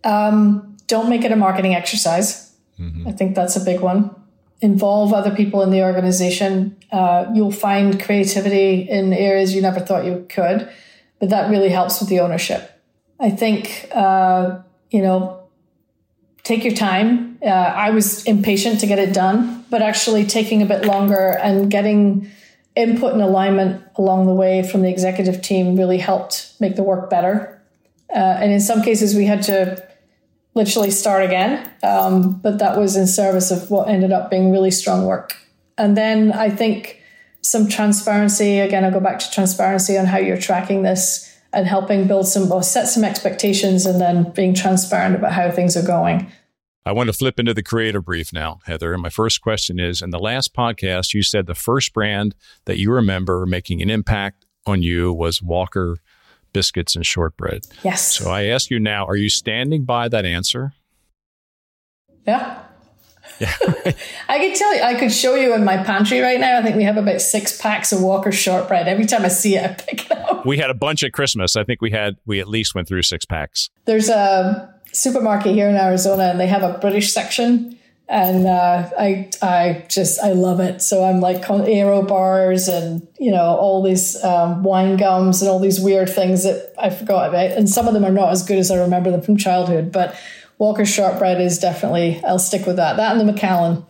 Um, 0.06 0.78
don't 0.88 1.10
make 1.10 1.24
it 1.24 1.32
a 1.32 1.36
marketing 1.36 1.76
exercise. 1.76 2.54
Mm-hmm. 2.80 3.08
I 3.08 3.12
think 3.12 3.36
that's 3.36 3.56
a 3.56 3.66
big 3.66 3.82
one. 3.82 4.16
Involve 4.62 5.14
other 5.14 5.36
people 5.36 5.62
in 5.64 5.72
the 5.72 5.84
organization. 5.84 6.78
Uh, 6.92 7.26
you'll 7.34 7.52
find 7.52 8.02
creativity 8.02 8.82
in 8.90 9.12
areas 9.12 9.54
you 9.54 9.62
never 9.62 9.80
thought 9.80 10.06
you 10.06 10.26
could, 10.30 10.70
but 11.20 11.30
that 11.30 11.50
really 11.50 11.70
helps 11.70 12.00
with 12.00 12.10
the 12.10 12.20
ownership. 12.20 12.72
I 13.20 13.32
think, 13.32 13.90
uh, 13.94 14.60
you 14.92 15.02
know, 15.02 15.42
take 16.44 16.64
your 16.64 16.74
time. 16.74 17.40
Uh, 17.42 17.50
I 17.50 17.90
was 17.90 18.24
impatient 18.26 18.80
to 18.82 18.88
get 18.88 19.00
it 19.00 19.14
done, 19.14 19.66
but 19.70 19.82
actually 19.82 20.26
taking 20.26 20.62
a 20.62 20.66
bit 20.66 20.86
longer 20.86 21.38
and 21.42 21.70
getting 21.72 22.30
input 22.76 23.14
and 23.14 23.22
alignment 23.22 23.84
along 23.96 24.26
the 24.26 24.34
way 24.34 24.62
from 24.64 24.82
the 24.82 24.90
executive 24.90 25.42
team 25.42 25.76
really 25.76 25.98
helped 25.98 26.54
make 26.60 26.76
the 26.76 26.84
work 26.84 27.10
better. 27.10 27.62
Uh, 28.10 28.20
and 28.40 28.52
in 28.52 28.60
some 28.60 28.82
cases, 28.82 29.16
we 29.16 29.26
had 29.26 29.42
to 29.44 29.85
literally 30.56 30.90
start 30.90 31.24
again. 31.24 31.70
Um, 31.84 32.40
but 32.40 32.60
that 32.60 32.78
was 32.78 32.96
in 32.96 33.08
service 33.08 33.52
of 33.52 33.70
what 33.70 33.90
ended 33.90 34.12
up 34.12 34.32
being 34.32 34.52
really 34.52 34.72
strong 34.72 35.06
work. 35.06 35.38
And 35.78 35.96
then 35.98 36.32
I 36.32 36.50
think 36.50 37.02
some 37.42 37.68
transparency. 37.68 38.60
Again, 38.60 38.84
I'll 38.84 38.92
go 38.92 39.00
back 39.00 39.20
to 39.20 39.32
transparency 39.32 39.98
on 39.98 40.06
how 40.06 40.18
you're 40.18 40.40
tracking 40.40 40.82
this 40.82 41.32
and 41.54 41.68
helping 41.68 42.08
build 42.08 42.28
some 42.28 42.52
or 42.52 42.64
set 42.64 42.88
some 42.88 43.04
expectations 43.04 43.86
and 43.86 44.02
then 44.02 44.32
being 44.32 44.54
transparent 44.54 45.16
about 45.16 45.32
how 45.32 45.52
things 45.52 45.78
are 45.78 45.86
going. 45.86 46.32
I 46.88 46.92
want 46.92 47.08
to 47.08 47.14
flip 47.14 47.40
into 47.40 47.54
the 47.54 47.64
creative 47.64 48.06
brief 48.06 48.32
now, 48.32 48.60
Heather. 48.66 48.94
And 48.94 49.02
my 49.02 49.10
first 49.10 49.42
question 49.42 49.80
is 49.80 50.02
In 50.02 50.12
the 50.12 50.20
last 50.20 50.54
podcast, 50.54 51.14
you 51.14 51.24
said 51.24 51.46
the 51.46 51.56
first 51.56 51.94
brand 51.94 52.36
that 52.66 52.78
you 52.78 52.92
remember 52.92 53.46
making 53.46 53.82
an 53.82 53.90
impact 53.90 54.46
on 54.66 54.82
you 54.82 55.14
was 55.14 55.42
Walker 55.42 55.98
Biscuits 56.56 56.96
and 56.96 57.06
Shortbread. 57.06 57.68
Yes. 57.84 58.14
So 58.16 58.32
I 58.32 58.46
ask 58.46 58.70
you 58.70 58.80
now, 58.80 59.06
are 59.06 59.18
you 59.18 59.28
standing 59.28 59.84
by 59.84 60.08
that 60.08 60.26
answer? 60.26 60.74
Yeah. 62.26 62.62
Yeah. 63.38 63.52
I 64.30 64.38
could 64.40 64.56
tell 64.56 64.74
you, 64.74 64.82
I 64.82 64.94
could 64.94 65.12
show 65.12 65.36
you 65.36 65.54
in 65.56 65.66
my 65.66 65.76
pantry 65.84 66.22
right 66.22 66.40
now. 66.40 66.58
I 66.58 66.62
think 66.62 66.78
we 66.78 66.84
have 66.84 66.96
about 66.96 67.20
six 67.20 67.60
packs 67.60 67.92
of 67.92 68.02
Walker 68.02 68.32
shortbread. 68.32 68.88
Every 68.88 69.06
time 69.06 69.26
I 69.26 69.28
see 69.28 69.58
it, 69.58 69.66
I 69.66 69.74
pick 69.74 70.06
it 70.06 70.12
up. 70.12 70.46
We 70.46 70.58
had 70.58 70.70
a 70.70 70.74
bunch 70.74 71.04
at 71.04 71.12
Christmas. 71.12 71.58
I 71.58 71.66
think 71.66 71.82
we 71.82 71.92
had, 71.92 72.16
we 72.26 72.40
at 72.40 72.48
least 72.48 72.76
went 72.76 72.88
through 72.88 73.02
six 73.02 73.26
packs. 73.26 73.70
There's 73.84 74.08
a 74.08 74.74
supermarket 74.94 75.54
here 75.54 75.68
in 75.68 75.76
Arizona 75.76 76.26
and 76.26 76.40
they 76.40 76.48
have 76.48 76.64
a 76.64 76.78
British 76.78 77.12
section. 77.12 77.78
And 78.08 78.46
uh, 78.46 78.90
I, 79.00 79.30
I 79.42 79.86
just, 79.90 80.22
I 80.22 80.34
love 80.34 80.60
it. 80.60 80.82
So 80.82 81.04
I'm 81.04 81.22
like 81.22 81.50
Aero 81.50 82.04
bars 82.04 82.68
and, 82.68 83.08
you 83.20 83.32
know, 83.32 83.58
all 83.58 83.82
these 83.82 84.24
um, 84.24 84.62
wine 84.62 84.96
gums 84.96 85.42
and 85.42 85.50
all 85.50 85.60
these 85.60 85.80
weird 85.80 86.10
things 86.10 86.44
that 86.44 86.74
I 86.78 86.92
forgot 86.92 87.30
about. 87.30 87.52
And 87.52 87.68
some 87.68 87.88
of 87.88 87.96
them 87.96 88.06
are 88.06 88.12
not 88.12 88.30
as 88.30 88.44
good 88.44 88.60
as 88.60 88.70
I 88.70 88.80
remember 88.80 89.10
them 89.10 89.22
from 89.22 89.38
childhood. 89.38 89.92
But 89.92 90.16
Walker's 90.60 90.94
shortbread 90.94 91.42
is 91.42 91.58
definitely, 91.58 92.22
I'll 92.24 92.38
stick 92.38 92.68
with 92.68 92.76
that. 92.76 92.98
That 92.98 93.18
and 93.18 93.20
the 93.20 93.32
Macallan 93.32 93.84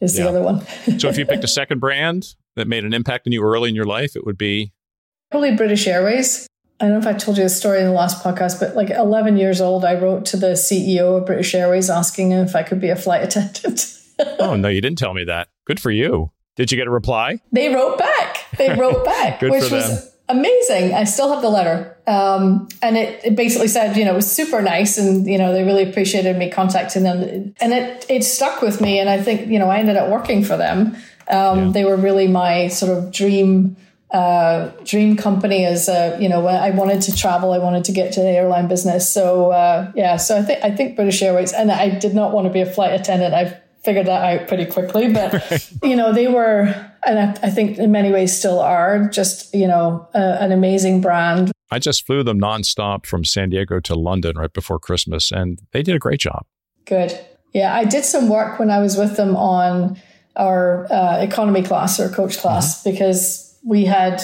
is 0.00 0.14
the 0.14 0.22
yeah. 0.22 0.28
other 0.28 0.42
one. 0.42 0.66
so 0.98 1.08
if 1.08 1.16
you 1.16 1.24
picked 1.24 1.44
a 1.44 1.48
second 1.48 1.80
brand 1.80 2.34
that 2.56 2.68
made 2.68 2.84
an 2.84 2.92
impact 2.92 3.26
on 3.26 3.32
you 3.32 3.42
early 3.42 3.70
in 3.70 3.74
your 3.74 3.86
life, 3.86 4.14
it 4.14 4.26
would 4.26 4.38
be? 4.38 4.72
Probably 5.30 5.54
British 5.54 5.86
Airways. 5.86 6.46
I 6.80 6.84
don't 6.86 6.92
know 6.92 6.98
if 6.98 7.06
I 7.06 7.18
told 7.18 7.36
you 7.36 7.42
the 7.42 7.48
story 7.48 7.80
in 7.80 7.86
the 7.86 7.92
last 7.92 8.22
podcast, 8.22 8.60
but 8.60 8.76
like 8.76 8.90
11 8.90 9.36
years 9.36 9.60
old, 9.60 9.84
I 9.84 9.94
wrote 9.94 10.24
to 10.26 10.36
the 10.36 10.52
CEO 10.52 11.18
of 11.18 11.26
British 11.26 11.54
Airways 11.54 11.90
asking 11.90 12.30
him 12.30 12.44
if 12.44 12.54
I 12.54 12.62
could 12.62 12.80
be 12.80 12.88
a 12.88 12.96
flight 12.96 13.24
attendant. 13.24 14.00
oh, 14.38 14.54
no, 14.54 14.68
you 14.68 14.80
didn't 14.80 14.98
tell 14.98 15.12
me 15.12 15.24
that. 15.24 15.48
Good 15.64 15.80
for 15.80 15.90
you. 15.90 16.30
Did 16.54 16.70
you 16.70 16.76
get 16.76 16.86
a 16.86 16.90
reply? 16.90 17.40
They 17.52 17.74
wrote 17.74 17.98
back. 17.98 18.46
They 18.56 18.74
wrote 18.74 19.04
back, 19.04 19.40
which 19.42 19.70
was 19.70 20.12
amazing. 20.28 20.94
I 20.94 21.04
still 21.04 21.32
have 21.32 21.42
the 21.42 21.48
letter. 21.48 21.96
Um, 22.06 22.68
and 22.82 22.96
it, 22.96 23.24
it, 23.24 23.36
basically 23.36 23.68
said, 23.68 23.96
you 23.96 24.04
know, 24.04 24.12
it 24.12 24.16
was 24.16 24.30
super 24.30 24.62
nice 24.62 24.98
and, 24.98 25.26
you 25.26 25.38
know, 25.38 25.52
they 25.52 25.62
really 25.62 25.88
appreciated 25.88 26.36
me 26.36 26.50
contacting 26.50 27.02
them. 27.02 27.54
And 27.60 27.72
it, 27.72 28.06
it 28.08 28.24
stuck 28.24 28.62
with 28.62 28.80
me. 28.80 28.98
And 28.98 29.08
I 29.08 29.20
think, 29.20 29.48
you 29.48 29.58
know, 29.58 29.68
I 29.68 29.78
ended 29.78 29.96
up 29.96 30.10
working 30.10 30.42
for 30.44 30.56
them. 30.56 30.96
Um, 31.28 31.66
yeah. 31.66 31.70
They 31.72 31.84
were 31.84 31.96
really 31.96 32.28
my 32.28 32.68
sort 32.68 32.96
of 32.96 33.12
dream, 33.12 33.76
uh, 34.10 34.70
dream 34.84 35.16
company 35.16 35.64
as 35.64 35.88
a, 35.88 36.16
you 36.20 36.28
know, 36.28 36.40
when 36.40 36.54
I 36.54 36.70
wanted 36.70 37.02
to 37.02 37.16
travel, 37.16 37.52
I 37.52 37.58
wanted 37.58 37.84
to 37.84 37.92
get 37.92 38.12
to 38.14 38.20
the 38.20 38.28
airline 38.28 38.68
business. 38.68 39.12
So, 39.12 39.50
uh, 39.50 39.92
yeah, 39.94 40.16
so 40.16 40.38
I 40.38 40.42
think, 40.42 40.64
I 40.64 40.70
think 40.70 40.96
British 40.96 41.20
Airways, 41.22 41.52
and 41.52 41.70
I 41.70 41.90
did 41.90 42.14
not 42.14 42.32
want 42.32 42.46
to 42.46 42.52
be 42.52 42.60
a 42.60 42.66
flight 42.66 42.98
attendant. 42.98 43.34
I've 43.34 43.54
figured 43.84 44.06
that 44.06 44.40
out 44.40 44.48
pretty 44.48 44.66
quickly, 44.66 45.12
but, 45.12 45.70
you 45.82 45.94
know, 45.94 46.12
they 46.12 46.26
were, 46.26 46.88
and 47.06 47.18
I, 47.18 47.46
I, 47.46 47.50
think 47.50 47.78
in 47.78 47.92
many 47.92 48.10
ways 48.10 48.36
still 48.36 48.60
are 48.60 49.08
just 49.08 49.54
you 49.54 49.66
know 49.66 50.08
an 50.14 50.52
amazing 50.52 51.00
brand. 51.00 51.52
I 51.70 51.78
just 51.78 52.06
flew 52.06 52.22
them 52.22 52.40
nonstop 52.40 53.06
from 53.06 53.24
San 53.24 53.50
Diego 53.50 53.80
to 53.80 53.94
London 53.94 54.36
right 54.36 54.52
before 54.52 54.78
Christmas, 54.78 55.30
and 55.30 55.60
they 55.72 55.82
did 55.82 55.94
a 55.94 55.98
great 55.98 56.20
job. 56.20 56.46
Good, 56.86 57.18
yeah. 57.52 57.74
I 57.74 57.84
did 57.84 58.04
some 58.04 58.28
work 58.28 58.58
when 58.58 58.70
I 58.70 58.80
was 58.80 58.96
with 58.96 59.16
them 59.16 59.36
on 59.36 60.00
our 60.36 60.90
uh, 60.92 61.18
economy 61.18 61.62
class 61.62 62.00
or 62.00 62.08
coach 62.08 62.38
class 62.38 62.80
mm-hmm. 62.80 62.90
because 62.90 63.47
we 63.64 63.84
had 63.84 64.22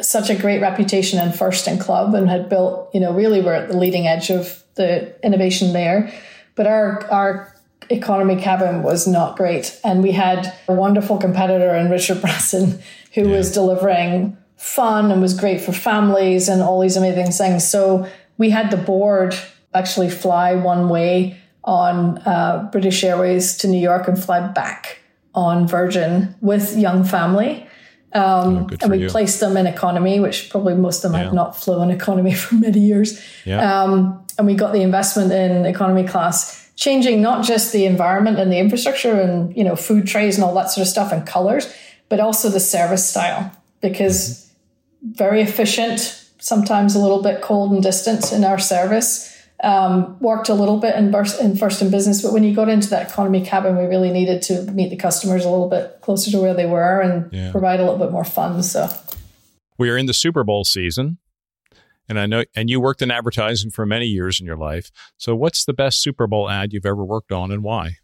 such 0.00 0.30
a 0.30 0.34
great 0.36 0.60
reputation 0.60 1.18
in 1.18 1.32
first 1.32 1.66
and 1.66 1.80
club 1.80 2.14
and 2.14 2.28
had 2.28 2.48
built 2.48 2.88
you 2.94 3.00
know 3.00 3.12
really 3.12 3.40
we're 3.40 3.54
at 3.54 3.68
the 3.68 3.76
leading 3.76 4.06
edge 4.06 4.30
of 4.30 4.62
the 4.76 5.14
innovation 5.24 5.72
there 5.72 6.12
but 6.54 6.66
our 6.66 7.04
our 7.10 7.54
economy 7.90 8.36
cabin 8.36 8.82
was 8.82 9.06
not 9.06 9.36
great. 9.36 9.78
And 9.84 10.02
we 10.02 10.12
had 10.12 10.54
a 10.68 10.72
wonderful 10.72 11.18
competitor 11.18 11.74
in 11.74 11.90
Richard 11.90 12.20
Branson 12.20 12.80
who 13.14 13.28
yeah. 13.28 13.36
was 13.36 13.52
delivering 13.52 14.36
fun 14.56 15.10
and 15.10 15.22
was 15.22 15.38
great 15.38 15.60
for 15.60 15.72
families 15.72 16.48
and 16.48 16.60
all 16.60 16.80
these 16.80 16.96
amazing 16.96 17.32
things. 17.32 17.68
So 17.68 18.08
we 18.36 18.50
had 18.50 18.70
the 18.70 18.76
board 18.76 19.34
actually 19.74 20.10
fly 20.10 20.54
one 20.54 20.88
way 20.88 21.38
on 21.64 22.18
uh, 22.18 22.68
British 22.72 23.02
Airways 23.04 23.56
to 23.58 23.68
New 23.68 23.80
York 23.80 24.08
and 24.08 24.22
fly 24.22 24.46
back 24.48 25.00
on 25.34 25.68
Virgin 25.68 26.34
with 26.40 26.76
young 26.76 27.04
family. 27.04 27.67
Um, 28.14 28.68
oh, 28.70 28.76
and 28.80 28.90
we 28.90 29.02
you. 29.02 29.08
placed 29.08 29.40
them 29.40 29.56
in 29.56 29.66
economy, 29.66 30.18
which 30.18 30.48
probably 30.50 30.74
most 30.74 31.04
of 31.04 31.12
them 31.12 31.18
yeah. 31.18 31.24
have 31.26 31.34
not 31.34 31.56
flown 31.56 31.90
economy 31.90 32.34
for 32.42 32.54
many 32.54 32.80
years. 32.80 33.22
Yeah. 33.44 33.82
Um, 33.82 34.24
and 34.38 34.46
we 34.46 34.54
got 34.54 34.72
the 34.72 34.82
investment 34.82 35.32
in 35.32 35.66
economy 35.66 36.04
class 36.04 36.58
changing 36.78 37.20
not 37.20 37.44
just 37.44 37.72
the 37.72 37.84
environment 37.84 38.38
and 38.38 38.52
the 38.52 38.58
infrastructure 38.58 39.20
and 39.20 39.54
you 39.56 39.64
know 39.64 39.74
food 39.74 40.06
trays 40.06 40.36
and 40.36 40.44
all 40.44 40.54
that 40.54 40.70
sort 40.70 40.82
of 40.82 40.88
stuff 40.88 41.12
and 41.12 41.26
colors 41.26 41.74
but 42.08 42.20
also 42.20 42.48
the 42.48 42.60
service 42.60 43.06
style 43.08 43.50
because 43.80 44.48
very 45.02 45.42
efficient 45.42 46.24
sometimes 46.38 46.94
a 46.94 47.00
little 47.00 47.20
bit 47.20 47.42
cold 47.42 47.72
and 47.72 47.82
distant 47.82 48.32
in 48.32 48.44
our 48.44 48.58
service 48.58 49.37
um, 49.62 50.18
worked 50.20 50.48
a 50.48 50.54
little 50.54 50.78
bit 50.78 50.94
in, 50.94 51.10
burst, 51.10 51.40
in 51.40 51.56
first 51.56 51.82
in 51.82 51.90
business 51.90 52.22
but 52.22 52.32
when 52.32 52.44
you 52.44 52.54
got 52.54 52.68
into 52.68 52.88
that 52.88 53.10
economy 53.10 53.44
cabin 53.44 53.76
we 53.76 53.84
really 53.84 54.10
needed 54.10 54.40
to 54.42 54.62
meet 54.72 54.90
the 54.90 54.96
customers 54.96 55.44
a 55.44 55.50
little 55.50 55.68
bit 55.68 55.98
closer 56.00 56.30
to 56.30 56.40
where 56.40 56.54
they 56.54 56.66
were 56.66 57.00
and 57.00 57.32
yeah. 57.32 57.50
provide 57.50 57.80
a 57.80 57.82
little 57.82 57.98
bit 57.98 58.12
more 58.12 58.24
fun 58.24 58.62
so 58.62 58.88
we 59.78 59.90
are 59.90 59.96
in 59.96 60.06
the 60.06 60.14
super 60.14 60.44
bowl 60.44 60.64
season 60.64 61.18
and 62.10 62.18
I 62.18 62.24
know, 62.24 62.44
and 62.56 62.70
you 62.70 62.80
worked 62.80 63.02
in 63.02 63.10
advertising 63.10 63.70
for 63.70 63.84
many 63.84 64.06
years 64.06 64.40
in 64.40 64.46
your 64.46 64.56
life. 64.56 64.90
So, 65.18 65.36
what's 65.36 65.66
the 65.66 65.74
best 65.74 66.00
Super 66.00 66.26
Bowl 66.26 66.48
ad 66.48 66.72
you've 66.72 66.86
ever 66.86 67.04
worked 67.04 67.32
on, 67.32 67.50
and 67.50 67.62
why? 67.62 67.96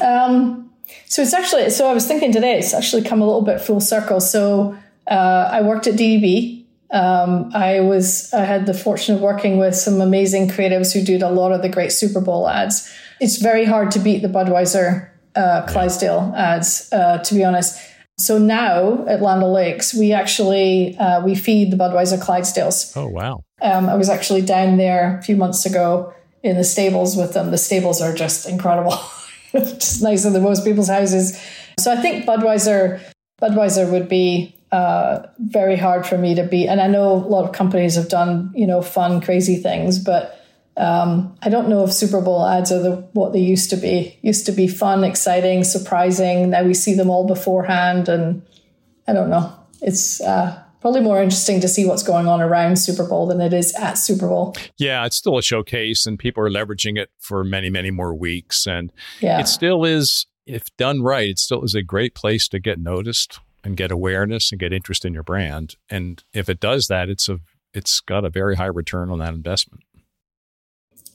Um, 0.00 0.70
so 1.06 1.22
it's 1.22 1.34
actually, 1.34 1.70
so 1.70 1.88
I 1.88 1.92
was 1.92 2.06
thinking 2.06 2.32
today, 2.32 2.58
it's 2.58 2.74
actually 2.74 3.02
come 3.02 3.20
a 3.20 3.26
little 3.26 3.42
bit 3.42 3.60
full 3.60 3.80
circle. 3.80 4.20
So 4.20 4.76
uh, 5.06 5.48
I 5.52 5.62
worked 5.62 5.86
at 5.86 5.94
DDB. 5.94 6.57
Um, 6.90 7.50
I 7.54 7.80
was, 7.80 8.32
I 8.32 8.44
had 8.44 8.66
the 8.66 8.74
fortune 8.74 9.16
of 9.16 9.20
working 9.20 9.58
with 9.58 9.74
some 9.74 10.00
amazing 10.00 10.48
creatives 10.48 10.92
who 10.92 11.04
did 11.04 11.22
a 11.22 11.30
lot 11.30 11.52
of 11.52 11.62
the 11.62 11.68
great 11.68 11.92
Super 11.92 12.20
Bowl 12.20 12.48
ads. 12.48 12.90
It's 13.20 13.36
very 13.36 13.64
hard 13.64 13.90
to 13.92 13.98
beat 13.98 14.22
the 14.22 14.28
Budweiser 14.28 15.10
uh, 15.36 15.66
Clydesdale 15.66 16.32
ads, 16.36 16.90
uh, 16.92 17.18
to 17.18 17.34
be 17.34 17.44
honest. 17.44 17.78
So 18.16 18.38
now 18.38 19.06
at 19.06 19.22
Land 19.22 19.42
O'Lakes, 19.42 19.94
we 19.94 20.12
actually 20.12 20.96
uh, 20.98 21.24
we 21.24 21.36
feed 21.36 21.70
the 21.70 21.76
Budweiser 21.76 22.20
Clydesdales. 22.20 22.96
Oh 22.96 23.06
wow! 23.06 23.44
Um, 23.62 23.88
I 23.88 23.94
was 23.94 24.08
actually 24.08 24.42
down 24.42 24.76
there 24.76 25.18
a 25.18 25.22
few 25.22 25.36
months 25.36 25.64
ago 25.64 26.12
in 26.42 26.56
the 26.56 26.64
stables 26.64 27.16
with 27.16 27.34
them. 27.34 27.52
The 27.52 27.58
stables 27.58 28.00
are 28.00 28.12
just 28.12 28.48
incredible, 28.48 28.98
just 29.52 30.02
nicer 30.02 30.30
than 30.30 30.42
most 30.42 30.64
people's 30.64 30.88
houses. 30.88 31.40
So 31.78 31.92
I 31.92 31.96
think 31.96 32.24
Budweiser 32.24 33.00
Budweiser 33.40 33.88
would 33.90 34.08
be 34.08 34.57
uh, 34.72 35.26
very 35.38 35.76
hard 35.76 36.06
for 36.06 36.18
me 36.18 36.34
to 36.34 36.44
be. 36.44 36.68
And 36.68 36.80
I 36.80 36.86
know 36.86 37.12
a 37.12 37.28
lot 37.28 37.44
of 37.44 37.52
companies 37.52 37.94
have 37.94 38.08
done 38.08 38.52
you 38.54 38.66
know 38.66 38.82
fun, 38.82 39.20
crazy 39.20 39.56
things, 39.56 39.98
but 39.98 40.38
um, 40.78 41.36
I 41.42 41.48
don't 41.48 41.68
know 41.68 41.84
if 41.84 41.92
Super 41.92 42.20
Bowl 42.20 42.46
ads 42.46 42.70
are 42.70 42.80
the 42.80 42.96
what 43.12 43.32
they 43.32 43.40
used 43.40 43.70
to 43.70 43.76
be. 43.76 44.18
Used 44.22 44.46
to 44.46 44.52
be 44.52 44.68
fun, 44.68 45.04
exciting, 45.04 45.64
surprising. 45.64 46.50
Now 46.50 46.62
we 46.62 46.74
see 46.74 46.94
them 46.94 47.10
all 47.10 47.26
beforehand, 47.26 48.08
and 48.08 48.42
I 49.06 49.12
don't 49.12 49.28
know. 49.28 49.52
It's 49.80 50.20
uh, 50.20 50.62
probably 50.80 51.00
more 51.00 51.20
interesting 51.20 51.60
to 51.60 51.68
see 51.68 51.84
what's 51.84 52.04
going 52.04 52.28
on 52.28 52.40
around 52.40 52.76
Super 52.76 53.06
Bowl 53.06 53.26
than 53.26 53.40
it 53.40 53.52
is 53.52 53.74
at 53.74 53.94
Super 53.94 54.28
Bowl. 54.28 54.54
Yeah, 54.76 55.04
it's 55.04 55.16
still 55.16 55.36
a 55.36 55.42
showcase, 55.42 56.06
and 56.06 56.18
people 56.18 56.44
are 56.44 56.50
leveraging 56.50 56.96
it 56.96 57.10
for 57.18 57.42
many, 57.42 57.70
many 57.70 57.90
more 57.90 58.14
weeks. 58.14 58.66
And 58.66 58.92
yeah. 59.20 59.40
it 59.40 59.48
still 59.48 59.84
is, 59.84 60.26
if 60.46 60.64
done 60.76 61.02
right, 61.02 61.30
it 61.30 61.38
still 61.38 61.64
is 61.64 61.74
a 61.74 61.82
great 61.82 62.14
place 62.14 62.46
to 62.48 62.60
get 62.60 62.78
noticed 62.78 63.40
and 63.68 63.76
get 63.76 63.92
awareness 63.92 64.50
and 64.50 64.58
get 64.58 64.72
interest 64.72 65.04
in 65.04 65.12
your 65.12 65.22
brand. 65.22 65.76
And 65.90 66.24
if 66.32 66.48
it 66.48 66.58
does 66.58 66.88
that, 66.88 67.10
it's 67.10 67.28
a 67.28 67.38
it's 67.74 68.00
got 68.00 68.24
a 68.24 68.30
very 68.30 68.56
high 68.56 68.64
return 68.64 69.10
on 69.10 69.18
that 69.18 69.34
investment. 69.34 69.84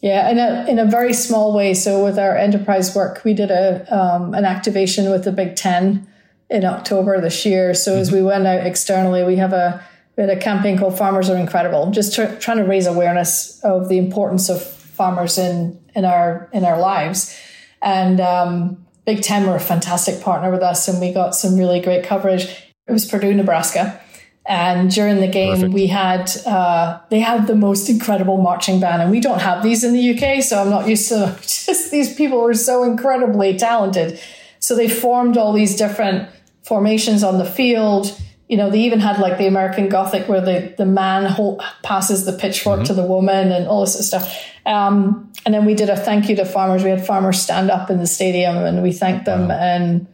Yeah, 0.01 0.30
in 0.30 0.38
a 0.38 0.70
in 0.70 0.78
a 0.80 0.86
very 0.86 1.14
small 1.14 1.56
way. 1.56 1.74
So 1.74 2.04
with 2.04 2.20
our 2.20 2.38
enterprise 2.38 2.95
work, 2.95 3.24
we 3.26 3.34
did 3.34 3.49
a 3.49 3.86
um, 3.93 4.36
an 4.36 4.45
activation 4.45 5.10
with 5.10 5.24
the 5.24 5.32
Big 5.32 5.56
Ten 5.56 6.08
in 6.49 6.64
October 6.64 7.20
this 7.20 7.43
year. 7.43 7.74
So 7.74 7.91
mm-hmm. 7.91 8.01
as 8.01 8.12
we 8.12 8.22
went 8.22 8.45
out 8.45 8.66
externally, 8.68 9.24
we 9.24 9.38
have 9.38 9.51
a 9.51 9.84
we 10.16 10.22
had 10.22 10.30
a 10.30 10.39
campaign 10.39 10.78
called 10.78 10.95
"Farmers 10.95 11.30
Are 11.30 11.38
Incredible," 11.38 11.89
just 11.89 12.14
tr- 12.14 12.36
trying 12.36 12.58
to 12.58 12.66
raise 12.66 12.86
awareness 12.86 13.60
of 13.64 13.89
the 13.89 13.97
importance 13.97 14.47
of 14.47 14.64
farmers 14.64 15.39
in 15.39 15.80
in 15.95 16.06
our 16.06 16.49
in 16.54 16.66
our 16.66 16.80
lives. 16.80 17.36
And 17.82 18.22
um, 18.22 18.83
Big 19.06 19.22
Ten 19.22 19.47
were 19.47 19.56
a 19.56 19.60
fantastic 19.60 20.22
partner 20.22 20.51
with 20.51 20.62
us, 20.62 20.88
and 20.88 20.99
we 20.99 21.12
got 21.14 21.36
some 21.36 21.58
really 21.58 21.82
great 21.82 22.06
coverage. 22.06 22.45
It 22.88 22.91
was 22.91 23.06
Purdue, 23.06 23.34
Nebraska. 23.34 23.99
And 24.45 24.91
during 24.91 25.22
the 25.22 25.28
game, 25.28 25.56
Perfect. 25.56 25.74
we 25.74 25.88
had 25.88 26.30
uh, 26.45 26.99
they 27.10 27.22
had 27.22 27.47
the 27.47 27.56
most 27.56 27.89
incredible 27.89 28.38
marching 28.38 28.82
band, 28.82 29.01
and 29.01 29.10
we 29.10 29.22
don't 29.22 29.39
have 29.39 29.64
these 29.64 29.86
in 29.86 29.93
the 29.93 30.14
UK, 30.14 30.43
so 30.43 30.62
I'm 30.62 30.70
not 30.70 30.88
used 30.88 31.08
to. 31.10 31.38
Just 31.41 31.91
these 31.91 32.14
people 32.14 32.41
were 32.41 32.54
so 32.54 32.84
incredibly 32.84 33.58
talented, 33.58 34.20
so 34.60 34.76
they 34.76 34.89
formed 34.89 35.38
all 35.38 35.54
these 35.54 35.78
different 35.78 36.30
formations 36.64 37.24
on 37.24 37.38
the 37.38 37.45
field. 37.45 38.20
You 38.49 38.58
know, 38.58 38.70
they 38.70 38.82
even 38.82 38.99
had 38.99 39.18
like 39.18 39.38
the 39.38 39.47
American 39.47 39.88
Gothic, 39.88 40.28
where 40.28 40.41
the 40.41 40.74
the 40.78 40.86
man 40.86 41.24
hold, 41.26 41.62
passes 41.82 42.26
the 42.26 42.34
pitchfork 42.34 42.80
mm-hmm. 42.80 42.88
to 42.88 42.93
the 42.93 43.06
woman, 43.06 43.49
and 43.54 43.66
all 43.66 43.82
this 43.82 44.06
stuff. 44.06 44.53
Um, 44.66 45.32
and 45.45 45.53
then 45.53 45.66
we 45.66 45.74
did 45.74 45.89
a 45.89 45.97
thank 45.97 46.30
you 46.30 46.36
to 46.38 46.45
farmers. 46.45 46.84
We 46.84 46.89
had 46.89 47.05
farmers 47.05 47.41
stand 47.41 47.70
up 47.70 47.89
in 47.89 47.99
the 47.99 48.07
stadium, 48.07 48.57
and 48.57 48.82
we 48.82 48.91
thanked 48.93 49.26
them, 49.26 49.49
wow. 49.49 49.55
and 49.55 50.07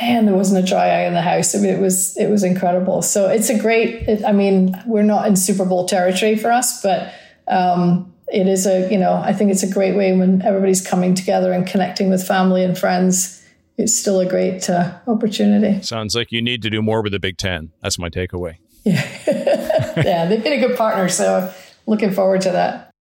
man, 0.00 0.26
there 0.26 0.34
wasn't 0.34 0.64
a 0.64 0.66
dry 0.66 0.88
eye 0.88 1.06
in 1.06 1.14
the 1.14 1.22
house. 1.22 1.54
I 1.54 1.58
mean, 1.58 1.70
it 1.70 1.80
was 1.80 2.16
it 2.16 2.28
was 2.28 2.42
incredible. 2.42 3.02
So 3.02 3.28
it's 3.28 3.50
a 3.50 3.58
great. 3.58 4.08
It, 4.08 4.24
I 4.24 4.32
mean, 4.32 4.80
we're 4.86 5.02
not 5.02 5.26
in 5.26 5.36
Super 5.36 5.64
Bowl 5.64 5.86
territory 5.86 6.36
for 6.36 6.50
us, 6.50 6.82
but 6.82 7.12
um, 7.48 8.12
it 8.28 8.46
is 8.46 8.66
a 8.66 8.90
you 8.90 8.98
know 8.98 9.14
I 9.14 9.32
think 9.32 9.50
it's 9.50 9.62
a 9.62 9.70
great 9.70 9.96
way 9.96 10.16
when 10.16 10.42
everybody's 10.42 10.86
coming 10.86 11.14
together 11.14 11.52
and 11.52 11.66
connecting 11.66 12.10
with 12.10 12.26
family 12.26 12.64
and 12.64 12.76
friends. 12.76 13.40
It's 13.78 13.98
still 13.98 14.20
a 14.20 14.26
great 14.26 14.68
uh, 14.68 14.98
opportunity. 15.06 15.82
Sounds 15.82 16.14
like 16.14 16.30
you 16.30 16.42
need 16.42 16.62
to 16.62 16.70
do 16.70 16.82
more 16.82 17.02
with 17.02 17.12
the 17.12 17.18
Big 17.18 17.38
Ten. 17.38 17.72
That's 17.82 17.98
my 17.98 18.08
takeaway. 18.08 18.56
Yeah, 18.84 19.08
yeah, 19.96 20.26
they've 20.26 20.42
been 20.42 20.54
a 20.54 20.66
good 20.66 20.76
partner. 20.76 21.08
So 21.08 21.54
looking 21.86 22.10
forward 22.10 22.40
to 22.40 22.50
that. 22.50 22.91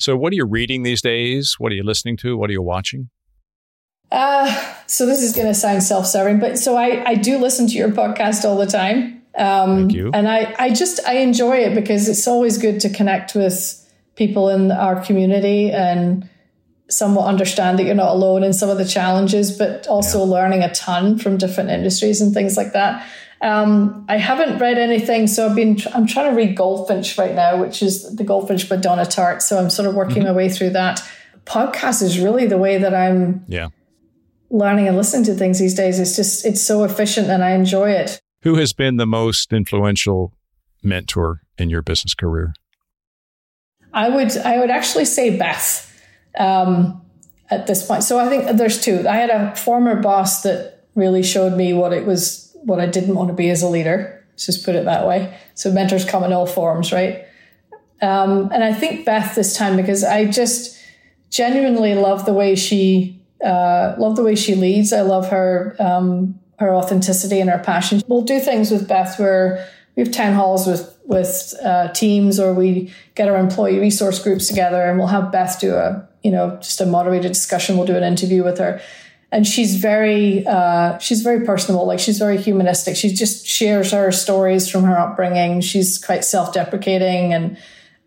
So, 0.00 0.16
what 0.16 0.32
are 0.32 0.36
you 0.36 0.46
reading 0.46 0.82
these 0.82 1.02
days? 1.02 1.56
What 1.58 1.72
are 1.72 1.74
you 1.74 1.82
listening 1.82 2.16
to? 2.18 2.36
What 2.36 2.48
are 2.48 2.54
you 2.54 2.62
watching? 2.62 3.10
Uh, 4.10 4.74
so 4.86 5.04
this 5.06 5.22
is 5.22 5.32
going 5.32 5.46
to 5.46 5.54
sound 5.54 5.82
self-serving, 5.82 6.40
but 6.40 6.58
so 6.58 6.74
I, 6.74 7.04
I 7.06 7.14
do 7.14 7.38
listen 7.38 7.68
to 7.68 7.74
your 7.74 7.90
podcast 7.90 8.44
all 8.44 8.56
the 8.56 8.66
time. 8.66 9.22
Um, 9.36 9.76
Thank 9.76 9.92
you. 9.92 10.10
And 10.12 10.26
I, 10.26 10.52
I 10.58 10.70
just, 10.70 10.98
I 11.06 11.18
enjoy 11.18 11.58
it 11.58 11.74
because 11.74 12.08
it's 12.08 12.26
always 12.26 12.58
good 12.58 12.80
to 12.80 12.90
connect 12.90 13.36
with 13.36 13.76
people 14.16 14.48
in 14.48 14.72
our 14.72 15.00
community 15.00 15.70
and 15.70 16.28
somewhat 16.88 17.26
understand 17.26 17.78
that 17.78 17.84
you're 17.84 17.94
not 17.94 18.10
alone 18.10 18.42
in 18.42 18.52
some 18.52 18.68
of 18.68 18.78
the 18.78 18.84
challenges, 18.84 19.56
but 19.56 19.86
also 19.86 20.18
yeah. 20.18 20.32
learning 20.32 20.62
a 20.64 20.74
ton 20.74 21.18
from 21.18 21.36
different 21.36 21.70
industries 21.70 22.20
and 22.20 22.34
things 22.34 22.56
like 22.56 22.72
that. 22.72 23.06
Um, 23.42 24.04
I 24.08 24.18
haven't 24.18 24.58
read 24.58 24.76
anything, 24.76 25.26
so 25.26 25.48
I've 25.48 25.56
been. 25.56 25.78
I'm 25.94 26.06
trying 26.06 26.30
to 26.30 26.36
read 26.36 26.56
Goldfinch 26.56 27.16
right 27.16 27.34
now, 27.34 27.60
which 27.60 27.82
is 27.82 28.14
the 28.16 28.24
Goldfinch 28.24 28.68
by 28.68 28.76
Donna 28.76 29.02
Tartt. 29.02 29.42
So 29.42 29.58
I'm 29.58 29.70
sort 29.70 29.88
of 29.88 29.94
working 29.94 30.18
mm-hmm. 30.18 30.26
my 30.26 30.32
way 30.32 30.48
through 30.48 30.70
that. 30.70 31.00
Podcast 31.46 32.02
is 32.02 32.18
really 32.18 32.46
the 32.46 32.58
way 32.58 32.78
that 32.78 32.94
I'm. 32.94 33.44
Yeah 33.48 33.68
learning 34.50 34.88
and 34.88 34.96
listening 34.96 35.24
to 35.24 35.34
things 35.34 35.58
these 35.58 35.74
days. 35.74 35.98
It's 35.98 36.16
just, 36.16 36.44
it's 36.44 36.60
so 36.60 36.84
efficient 36.84 37.28
and 37.28 37.44
I 37.44 37.52
enjoy 37.52 37.92
it. 37.92 38.20
Who 38.42 38.56
has 38.56 38.72
been 38.72 38.96
the 38.96 39.06
most 39.06 39.52
influential 39.52 40.34
mentor 40.82 41.42
in 41.56 41.70
your 41.70 41.82
business 41.82 42.14
career? 42.14 42.54
I 43.92 44.08
would, 44.08 44.36
I 44.38 44.58
would 44.58 44.70
actually 44.70 45.04
say 45.04 45.36
Beth 45.36 45.86
um, 46.38 47.00
at 47.50 47.66
this 47.66 47.86
point. 47.86 48.02
So 48.02 48.18
I 48.18 48.28
think 48.28 48.56
there's 48.56 48.80
two. 48.80 49.06
I 49.08 49.16
had 49.16 49.30
a 49.30 49.54
former 49.56 50.00
boss 50.00 50.42
that 50.42 50.88
really 50.94 51.22
showed 51.22 51.56
me 51.56 51.72
what 51.72 51.92
it 51.92 52.06
was, 52.06 52.49
what 52.62 52.80
I 52.80 52.86
didn't 52.86 53.14
want 53.14 53.28
to 53.28 53.34
be 53.34 53.50
as 53.50 53.62
a 53.62 53.68
leader. 53.68 54.24
Let's 54.32 54.46
just 54.46 54.64
put 54.64 54.74
it 54.74 54.84
that 54.84 55.06
way. 55.06 55.36
So 55.54 55.70
mentors 55.70 56.04
come 56.04 56.24
in 56.24 56.32
all 56.32 56.46
forms, 56.46 56.92
right? 56.92 57.24
Um, 58.02 58.50
and 58.52 58.64
I 58.64 58.72
think 58.72 59.04
Beth 59.04 59.34
this 59.34 59.54
time 59.54 59.76
because 59.76 60.04
I 60.04 60.24
just 60.24 60.78
genuinely 61.30 61.94
love 61.94 62.26
the 62.26 62.32
way 62.32 62.54
she 62.54 63.20
uh, 63.44 63.94
love 63.98 64.16
the 64.16 64.22
way 64.22 64.34
she 64.34 64.54
leads. 64.54 64.92
I 64.92 65.02
love 65.02 65.28
her 65.30 65.76
um, 65.78 66.38
her 66.58 66.74
authenticity 66.74 67.40
and 67.40 67.48
her 67.48 67.58
passion. 67.58 68.02
We'll 68.06 68.22
do 68.22 68.38
things 68.38 68.70
with 68.70 68.86
Beth 68.86 69.18
where 69.18 69.66
we 69.96 70.02
have 70.02 70.12
town 70.12 70.34
halls 70.34 70.66
with 70.66 70.96
with 71.04 71.54
uh, 71.64 71.88
teams, 71.92 72.38
or 72.38 72.54
we 72.54 72.92
get 73.14 73.28
our 73.28 73.36
employee 73.36 73.78
resource 73.78 74.22
groups 74.22 74.46
together, 74.46 74.82
and 74.82 74.98
we'll 74.98 75.08
have 75.08 75.32
Beth 75.32 75.58
do 75.60 75.74
a 75.74 76.06
you 76.22 76.30
know 76.30 76.56
just 76.56 76.80
a 76.80 76.86
moderated 76.86 77.32
discussion. 77.32 77.76
We'll 77.76 77.86
do 77.86 77.96
an 77.96 78.04
interview 78.04 78.44
with 78.44 78.58
her, 78.58 78.80
and 79.32 79.46
she's 79.46 79.76
very 79.76 80.46
uh, 80.46 80.98
she's 80.98 81.22
very 81.22 81.44
personable. 81.44 81.86
Like 81.86 82.00
she's 82.00 82.18
very 82.18 82.36
humanistic. 82.38 82.96
She 82.96 83.12
just 83.12 83.46
shares 83.46 83.92
her 83.92 84.10
stories 84.12 84.68
from 84.68 84.84
her 84.84 84.98
upbringing. 84.98 85.60
She's 85.60 85.98
quite 85.98 86.24
self 86.24 86.52
deprecating, 86.52 87.32
and 87.32 87.56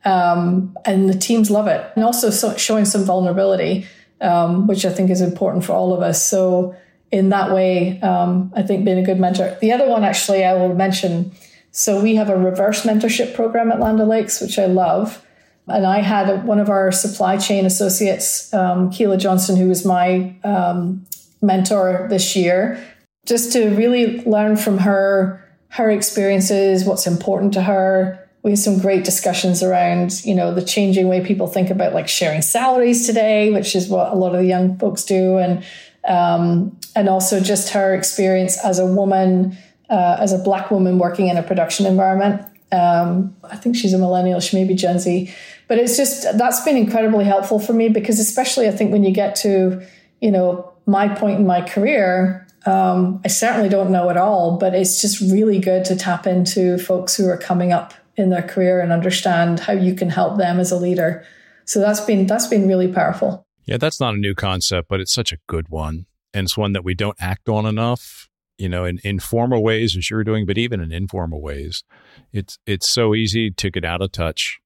um, 0.05 0.78
and 0.86 1.09
the 1.09 1.17
teams 1.17 1.49
love 1.49 1.67
it, 1.67 1.89
and 1.95 2.03
also 2.03 2.30
so 2.30 2.55
showing 2.57 2.86
some 2.86 3.03
vulnerability 3.05 3.88
um, 4.24 4.67
which 4.67 4.86
I 4.86 4.89
think 4.89 5.11
is 5.11 5.21
important 5.21 5.65
for 5.65 5.74
all 5.74 5.93
of 5.93 6.01
us. 6.01 6.26
So, 6.26 6.76
in 7.11 7.30
that 7.30 7.51
way, 7.51 8.01
um, 8.01 8.51
I 8.55 8.63
think 8.63 8.86
being 8.86 8.97
a 8.97 9.03
good 9.03 9.19
mentor. 9.19 9.55
The 9.61 9.71
other 9.71 9.88
one, 9.88 10.03
actually, 10.03 10.43
I 10.43 10.53
will 10.53 10.74
mention. 10.74 11.32
So, 11.71 12.01
we 12.01 12.15
have 12.15 12.30
a 12.30 12.38
reverse 12.38 12.84
mentorship 12.84 13.36
program 13.36 13.71
at 13.71 13.80
Land 13.80 13.99
O'Lakes, 13.99 14.41
which 14.41 14.57
I 14.57 14.65
love. 14.65 15.24
And 15.67 15.86
I 15.86 15.99
had 15.99 16.45
one 16.45 16.59
of 16.59 16.69
our 16.69 16.91
supply 16.91 17.38
chain 17.38 17.65
associates, 17.65 18.53
um, 18.53 18.89
Keela 18.89 19.17
Johnson, 19.17 19.55
who 19.55 19.67
was 19.67 19.86
my 19.86 20.36
um, 20.43 21.05
mentor 21.44 22.08
this 22.10 22.36
year, 22.36 22.84
just 23.26 23.54
to 23.54 23.70
really 23.76 24.22
learn 24.24 24.58
from 24.58 24.80
her 24.80 25.39
her 25.70 25.89
experiences, 25.89 26.86
what's 26.86 27.08
important 27.08 27.54
to 27.54 27.62
her, 27.62 28.24
we 28.44 28.52
had 28.52 28.60
some 28.60 28.78
great 28.78 29.04
discussions 29.04 29.64
around 29.64 30.24
you 30.26 30.36
know 30.36 30.54
the 30.54 30.64
changing 30.64 31.08
way 31.08 31.26
people 31.26 31.48
think 31.48 31.70
about 31.70 31.94
like 31.94 32.08
sharing 32.08 32.41
salaries 32.41 33.08
today 33.08 33.52
which 33.52 33.76
is 33.76 33.88
what 33.88 34.12
a 34.12 34.16
lot 34.16 34.36
of 34.36 34.41
the 34.41 34.48
young 34.48 34.78
folks 34.78 35.04
do 35.04 35.38
and 35.38 35.64
um, 36.06 36.78
and 36.98 37.08
also 37.08 37.39
just 37.39 37.70
her 37.70 37.96
experience 37.96 38.58
as 38.64 38.78
a 38.78 38.86
woman 38.86 39.58
uh, 39.89 40.18
as 40.20 40.34
a 40.34 40.38
black 40.38 40.70
woman 40.70 41.00
working 41.00 41.30
in 41.30 41.38
a 41.38 41.44
production 41.44 41.86
environment. 41.86 42.41
Um, 42.72 43.36
i 43.44 43.56
think 43.56 43.76
she's 43.76 43.94
a 43.94 44.00
millennial 44.00 44.39
she 44.39 44.58
may 44.58 44.68
be 44.68 44.74
gen 44.74 44.98
z 44.98 45.32
but 45.68 45.78
it's 45.78 45.96
just 45.96 46.24
that's 46.39 46.64
been 46.66 46.76
incredibly 46.76 47.24
helpful 47.24 47.60
for 47.60 47.72
me 47.72 47.88
because 47.88 48.20
especially 48.20 48.68
i 48.68 48.72
think 48.72 48.91
when 48.91 49.04
you 49.04 49.12
get 49.12 49.36
to 49.38 49.86
you 50.22 50.32
know 50.32 50.72
my 50.86 51.08
point 51.08 51.40
in 51.40 51.48
my 51.48 51.62
career 51.62 52.44
um, 52.66 53.22
I 53.26 53.28
certainly 53.28 53.70
don't 53.70 53.92
know 53.92 54.10
it 54.10 54.18
all, 54.18 54.58
but 54.58 54.74
it's 54.74 55.02
just 55.02 55.20
really 55.20 55.60
good 55.60 55.84
to 55.86 55.96
tap 55.96 56.26
into 56.26 56.78
folks 56.78 57.16
who 57.16 57.28
are 57.28 57.38
coming 57.38 57.74
up 57.74 57.94
in 58.16 58.30
their 58.30 58.42
career 58.42 58.80
and 58.80 58.92
understand 58.92 59.60
how 59.60 59.74
you 59.74 59.96
can 59.96 60.10
help 60.10 60.38
them 60.38 60.60
as 60.60 60.72
a 60.72 60.78
leader. 60.78 61.26
So 61.66 61.80
that's 61.80 62.02
been 62.02 62.26
that's 62.28 62.48
been 62.48 62.68
really 62.68 62.92
powerful. 62.92 63.46
Yeah, 63.66 63.78
that's 63.78 64.00
not 64.00 64.14
a 64.14 64.18
new 64.18 64.36
concept, 64.36 64.88
but 64.90 65.00
it's 65.00 65.14
such 65.14 65.32
a 65.32 65.38
good 65.48 65.70
one. 65.70 66.06
And 66.34 66.46
it's 66.46 66.58
one 66.58 66.74
that 66.74 66.84
we 66.84 66.94
don't 66.94 67.18
act 67.20 67.48
on 67.48 67.66
enough, 67.66 68.30
you 68.58 68.68
know, 68.70 68.86
in 68.86 69.00
informal 69.04 69.64
ways 69.64 69.96
as 69.96 70.10
you're 70.10 70.24
doing, 70.24 70.46
but 70.46 70.58
even 70.58 70.80
in 70.80 70.92
informal 70.92 71.42
ways. 71.42 71.84
It's 72.32 72.60
it's 72.66 72.88
so 72.88 73.14
easy 73.14 73.52
to 73.52 73.70
get 73.72 73.86
out 73.86 74.02
of 74.02 74.12
touch 74.12 74.60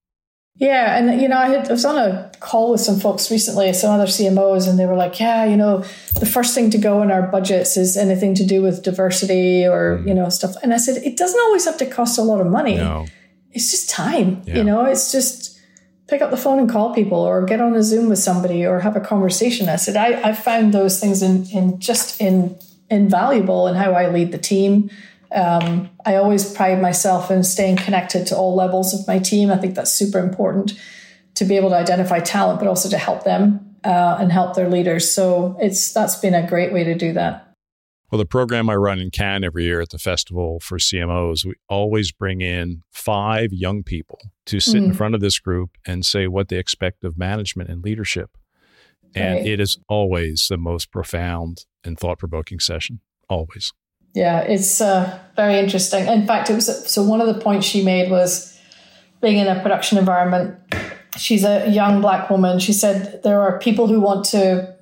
yeah, 0.57 0.97
and 0.97 1.21
you 1.21 1.27
know, 1.27 1.37
I, 1.37 1.49
had, 1.49 1.69
I, 1.69 1.71
was 1.71 1.85
on 1.85 1.97
a 1.97 2.31
call 2.39 2.71
with 2.71 2.81
some 2.81 2.99
folks 2.99 3.29
recently, 3.29 3.71
some 3.73 3.91
other 3.91 4.07
CMOs, 4.07 4.67
and 4.67 4.77
they 4.79 4.85
were 4.85 4.95
like, 4.95 5.19
"Yeah, 5.19 5.45
you 5.45 5.57
know, 5.57 5.83
the 6.19 6.25
first 6.25 6.55
thing 6.55 6.69
to 6.71 6.77
go 6.77 7.01
in 7.01 7.11
our 7.11 7.23
budgets 7.23 7.77
is 7.77 7.95
anything 7.95 8.33
to 8.35 8.45
do 8.45 8.61
with 8.61 8.83
diversity 8.83 9.65
or 9.65 9.99
mm. 9.99 10.07
you 10.07 10.13
know 10.13 10.29
stuff." 10.29 10.55
And 10.63 10.73
I 10.73 10.77
said, 10.77 11.03
"It 11.03 11.17
doesn't 11.17 11.39
always 11.39 11.65
have 11.65 11.77
to 11.77 11.85
cost 11.85 12.17
a 12.17 12.23
lot 12.23 12.41
of 12.41 12.47
money. 12.47 12.75
No 12.75 13.05
it's 13.57 13.71
just 13.71 13.89
time. 13.89 14.41
Yeah. 14.45 14.57
You 14.57 14.63
know, 14.63 14.85
it's 14.85 15.11
just 15.11 15.59
pick 16.07 16.21
up 16.21 16.31
the 16.31 16.37
phone 16.37 16.59
and 16.59 16.69
call 16.69 16.93
people 16.93 17.19
or 17.19 17.43
get 17.43 17.59
on 17.59 17.75
a 17.75 17.83
Zoom 17.83 18.07
with 18.07 18.19
somebody 18.19 18.65
or 18.65 18.79
have 18.79 18.95
a 18.95 19.01
conversation. 19.01 19.67
I 19.67 19.75
said, 19.75 19.97
I, 19.97 20.29
I 20.29 20.33
found 20.33 20.73
those 20.73 20.99
things 20.99 21.21
in, 21.21 21.45
in 21.47 21.79
just 21.79 22.21
in 22.21 22.57
invaluable 22.89 23.67
in 23.67 23.75
how 23.75 23.91
I 23.91 24.09
lead 24.09 24.31
the 24.31 24.37
team. 24.37 24.89
Um, 25.31 25.89
I 26.05 26.15
always 26.15 26.51
pride 26.53 26.81
myself 26.81 27.29
in 27.31 27.43
staying 27.43 27.77
connected 27.77 28.27
to 28.27 28.37
all 28.37 28.55
levels 28.55 28.93
of 28.93 29.07
my 29.07 29.19
team. 29.19 29.51
I 29.51 29.57
think 29.57 29.75
that's 29.75 29.91
super 29.91 30.19
important 30.19 30.79
to 31.35 31.45
be 31.45 31.55
able 31.55 31.69
to 31.69 31.75
identify 31.75 32.19
talent, 32.19 32.59
but 32.59 32.67
also 32.67 32.89
to 32.89 32.97
help 32.97 33.23
them 33.23 33.75
uh, 33.83 34.17
and 34.19 34.31
help 34.31 34.55
their 34.55 34.69
leaders. 34.69 35.11
So 35.11 35.55
it's 35.59 35.93
that's 35.93 36.15
been 36.15 36.33
a 36.33 36.47
great 36.47 36.73
way 36.73 36.83
to 36.83 36.95
do 36.95 37.13
that. 37.13 37.47
Well, 38.11 38.19
the 38.19 38.25
program 38.25 38.69
I 38.69 38.75
run 38.75 38.99
in 38.99 39.11
Cannes 39.11 39.43
every 39.43 39.65
year 39.65 39.81
at 39.81 39.89
the 39.89 39.97
festival 39.97 40.61
for 40.61 40.77
CMOs, 40.77 41.45
we 41.45 41.55
always 41.67 42.13
bring 42.13 42.39
in 42.39 42.83
five 42.89 43.51
young 43.51 43.83
people 43.83 44.19
to 44.45 44.61
sit 44.61 44.81
mm. 44.81 44.85
in 44.85 44.93
front 44.93 45.13
of 45.13 45.19
this 45.19 45.39
group 45.39 45.71
and 45.85 46.05
say 46.05 46.27
what 46.27 46.47
they 46.47 46.57
expect 46.57 47.03
of 47.03 47.17
management 47.17 47.69
and 47.69 47.83
leadership. 47.83 48.37
And 49.13 49.39
right. 49.39 49.45
it 49.45 49.59
is 49.59 49.77
always 49.89 50.47
the 50.49 50.57
most 50.57 50.89
profound 50.89 51.65
and 51.83 51.99
thought 51.99 52.19
provoking 52.19 52.61
session. 52.61 53.01
Always. 53.29 53.73
Yeah, 54.13 54.41
it's 54.41 54.81
uh, 54.81 55.19
very 55.35 55.59
interesting. 55.59 56.07
In 56.07 56.25
fact, 56.25 56.49
it 56.49 56.55
was 56.55 56.89
so 56.89 57.03
one 57.03 57.21
of 57.21 57.27
the 57.27 57.39
points 57.39 57.65
she 57.65 57.83
made 57.83 58.09
was 58.09 58.59
being 59.21 59.37
in 59.37 59.47
a 59.47 59.61
production 59.61 59.97
environment. 59.97 60.57
She's 61.17 61.43
a 61.43 61.69
young 61.69 62.01
black 62.01 62.29
woman. 62.29 62.59
She 62.59 62.73
said 62.73 63.21
there 63.23 63.41
are 63.41 63.59
people 63.59 63.87
who 63.87 63.99
want 63.99 64.25
to 64.25 64.75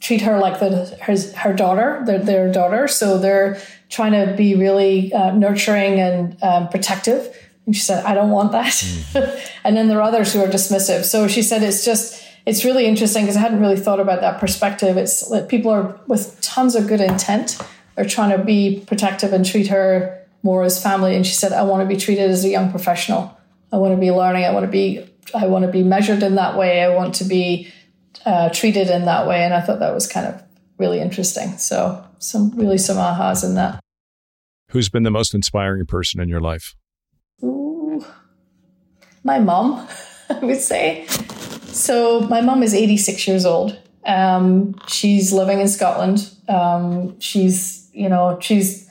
treat 0.00 0.20
her 0.22 0.38
like 0.38 0.58
the 0.58 0.86
her, 1.00 1.16
her 1.38 1.54
daughter, 1.54 2.02
their, 2.04 2.18
their 2.18 2.52
daughter. 2.52 2.88
So 2.88 3.18
they're 3.18 3.60
trying 3.88 4.12
to 4.12 4.34
be 4.34 4.54
really 4.54 5.12
uh, 5.12 5.30
nurturing 5.32 6.00
and 6.00 6.42
um, 6.42 6.68
protective. 6.68 7.36
And 7.66 7.76
she 7.76 7.82
said, 7.82 8.04
I 8.04 8.14
don't 8.14 8.30
want 8.30 8.52
that. 8.52 9.40
And 9.64 9.76
then 9.76 9.86
there 9.86 9.98
are 9.98 10.02
others 10.02 10.32
who 10.32 10.40
are 10.40 10.48
dismissive. 10.48 11.04
So 11.04 11.28
she 11.28 11.42
said, 11.42 11.62
it's 11.62 11.84
just, 11.84 12.20
it's 12.46 12.64
really 12.64 12.86
interesting 12.86 13.22
because 13.22 13.36
I 13.36 13.40
hadn't 13.40 13.60
really 13.60 13.76
thought 13.76 14.00
about 14.00 14.20
that 14.20 14.40
perspective. 14.40 14.96
It's 14.96 15.30
like 15.30 15.48
people 15.48 15.70
are 15.70 16.00
with 16.08 16.40
tons 16.40 16.74
of 16.74 16.88
good 16.88 17.00
intent. 17.00 17.58
They're 17.94 18.04
trying 18.04 18.36
to 18.36 18.44
be 18.44 18.82
protective 18.86 19.32
and 19.32 19.44
treat 19.44 19.68
her 19.68 20.18
more 20.42 20.64
as 20.64 20.82
family. 20.82 21.14
And 21.14 21.26
she 21.26 21.34
said, 21.34 21.52
I 21.52 21.62
want 21.62 21.82
to 21.82 21.94
be 21.94 22.00
treated 22.00 22.30
as 22.30 22.44
a 22.44 22.48
young 22.48 22.70
professional. 22.70 23.36
I 23.70 23.76
want 23.76 23.94
to 23.94 24.00
be 24.00 24.10
learning. 24.10 24.44
I 24.44 24.52
want 24.52 24.64
to 24.64 24.70
be, 24.70 25.06
I 25.34 25.46
want 25.46 25.64
to 25.64 25.70
be 25.70 25.82
measured 25.82 26.22
in 26.22 26.34
that 26.34 26.56
way. 26.56 26.82
I 26.82 26.94
want 26.94 27.14
to 27.16 27.24
be 27.24 27.72
uh, 28.24 28.50
treated 28.50 28.88
in 28.88 29.04
that 29.04 29.26
way. 29.26 29.42
And 29.42 29.54
I 29.54 29.60
thought 29.60 29.78
that 29.80 29.94
was 29.94 30.06
kind 30.06 30.26
of 30.26 30.42
really 30.78 31.00
interesting. 31.00 31.56
So 31.58 32.04
some 32.18 32.50
really 32.50 32.78
some 32.78 32.96
ahas 32.96 33.44
in 33.44 33.54
that. 33.54 33.80
Who's 34.70 34.88
been 34.88 35.02
the 35.02 35.10
most 35.10 35.34
inspiring 35.34 35.86
person 35.86 36.20
in 36.20 36.28
your 36.28 36.40
life? 36.40 36.74
Ooh, 37.42 38.04
my 39.22 39.38
mom, 39.38 39.86
I 40.30 40.38
would 40.38 40.60
say. 40.60 41.06
So 41.66 42.20
my 42.20 42.40
mom 42.40 42.62
is 42.62 42.74
86 42.74 43.26
years 43.26 43.44
old. 43.44 43.78
Um, 44.04 44.74
she's 44.86 45.32
living 45.32 45.60
in 45.60 45.68
Scotland. 45.68 46.30
Um, 46.48 47.18
she's, 47.20 47.81
you 47.92 48.08
know, 48.08 48.38
she's 48.40 48.90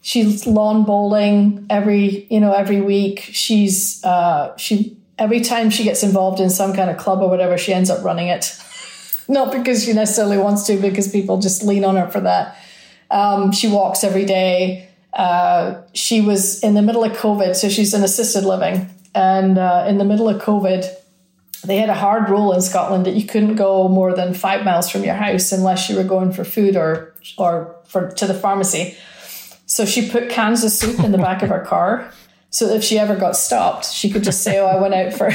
she's 0.00 0.46
lawn 0.46 0.84
bowling 0.84 1.66
every, 1.68 2.26
you 2.30 2.40
know, 2.40 2.52
every 2.52 2.80
week. 2.80 3.20
She's 3.20 4.04
uh, 4.04 4.56
she 4.56 4.96
every 5.18 5.40
time 5.40 5.70
she 5.70 5.84
gets 5.84 6.02
involved 6.02 6.40
in 6.40 6.50
some 6.50 6.74
kind 6.74 6.90
of 6.90 6.96
club 6.96 7.20
or 7.20 7.28
whatever, 7.28 7.58
she 7.58 7.72
ends 7.72 7.90
up 7.90 8.04
running 8.04 8.28
it. 8.28 8.56
Not 9.28 9.52
because 9.52 9.84
she 9.84 9.92
necessarily 9.92 10.38
wants 10.38 10.64
to, 10.68 10.76
because 10.76 11.10
people 11.10 11.40
just 11.40 11.62
lean 11.62 11.84
on 11.84 11.96
her 11.96 12.08
for 12.08 12.20
that. 12.20 12.56
Um, 13.10 13.50
she 13.50 13.68
walks 13.68 14.04
every 14.04 14.24
day. 14.24 14.88
Uh, 15.12 15.82
she 15.94 16.20
was 16.20 16.62
in 16.62 16.74
the 16.74 16.82
middle 16.82 17.02
of 17.02 17.16
COVID, 17.16 17.56
so 17.56 17.68
she's 17.68 17.92
in 17.94 18.04
assisted 18.04 18.44
living. 18.44 18.88
And 19.14 19.58
uh, 19.58 19.86
in 19.88 19.98
the 19.98 20.04
middle 20.04 20.28
of 20.28 20.40
COVID, 20.42 20.86
they 21.64 21.78
had 21.78 21.88
a 21.88 21.94
hard 21.94 22.28
rule 22.28 22.52
in 22.52 22.60
Scotland 22.60 23.06
that 23.06 23.14
you 23.14 23.26
couldn't 23.26 23.56
go 23.56 23.88
more 23.88 24.14
than 24.14 24.34
five 24.34 24.64
miles 24.64 24.90
from 24.90 25.02
your 25.02 25.14
house 25.14 25.50
unless 25.52 25.88
you 25.88 25.96
were 25.96 26.04
going 26.04 26.32
for 26.32 26.44
food 26.44 26.76
or 26.76 27.14
or 27.38 27.76
for 27.86 28.10
to 28.12 28.26
the 28.26 28.34
pharmacy. 28.34 28.96
So 29.66 29.84
she 29.84 30.08
put 30.08 30.30
cans 30.30 30.62
of 30.62 30.70
soup 30.70 31.00
in 31.00 31.12
the 31.12 31.18
back 31.18 31.42
of 31.42 31.48
her 31.48 31.60
car, 31.60 32.12
so 32.50 32.68
if 32.68 32.82
she 32.82 32.98
ever 32.98 33.16
got 33.16 33.36
stopped, 33.36 33.86
she 33.86 34.10
could 34.10 34.24
just 34.24 34.42
say, 34.42 34.58
"Oh, 34.58 34.66
I 34.66 34.80
went 34.80 34.94
out 34.94 35.12
for." 35.12 35.30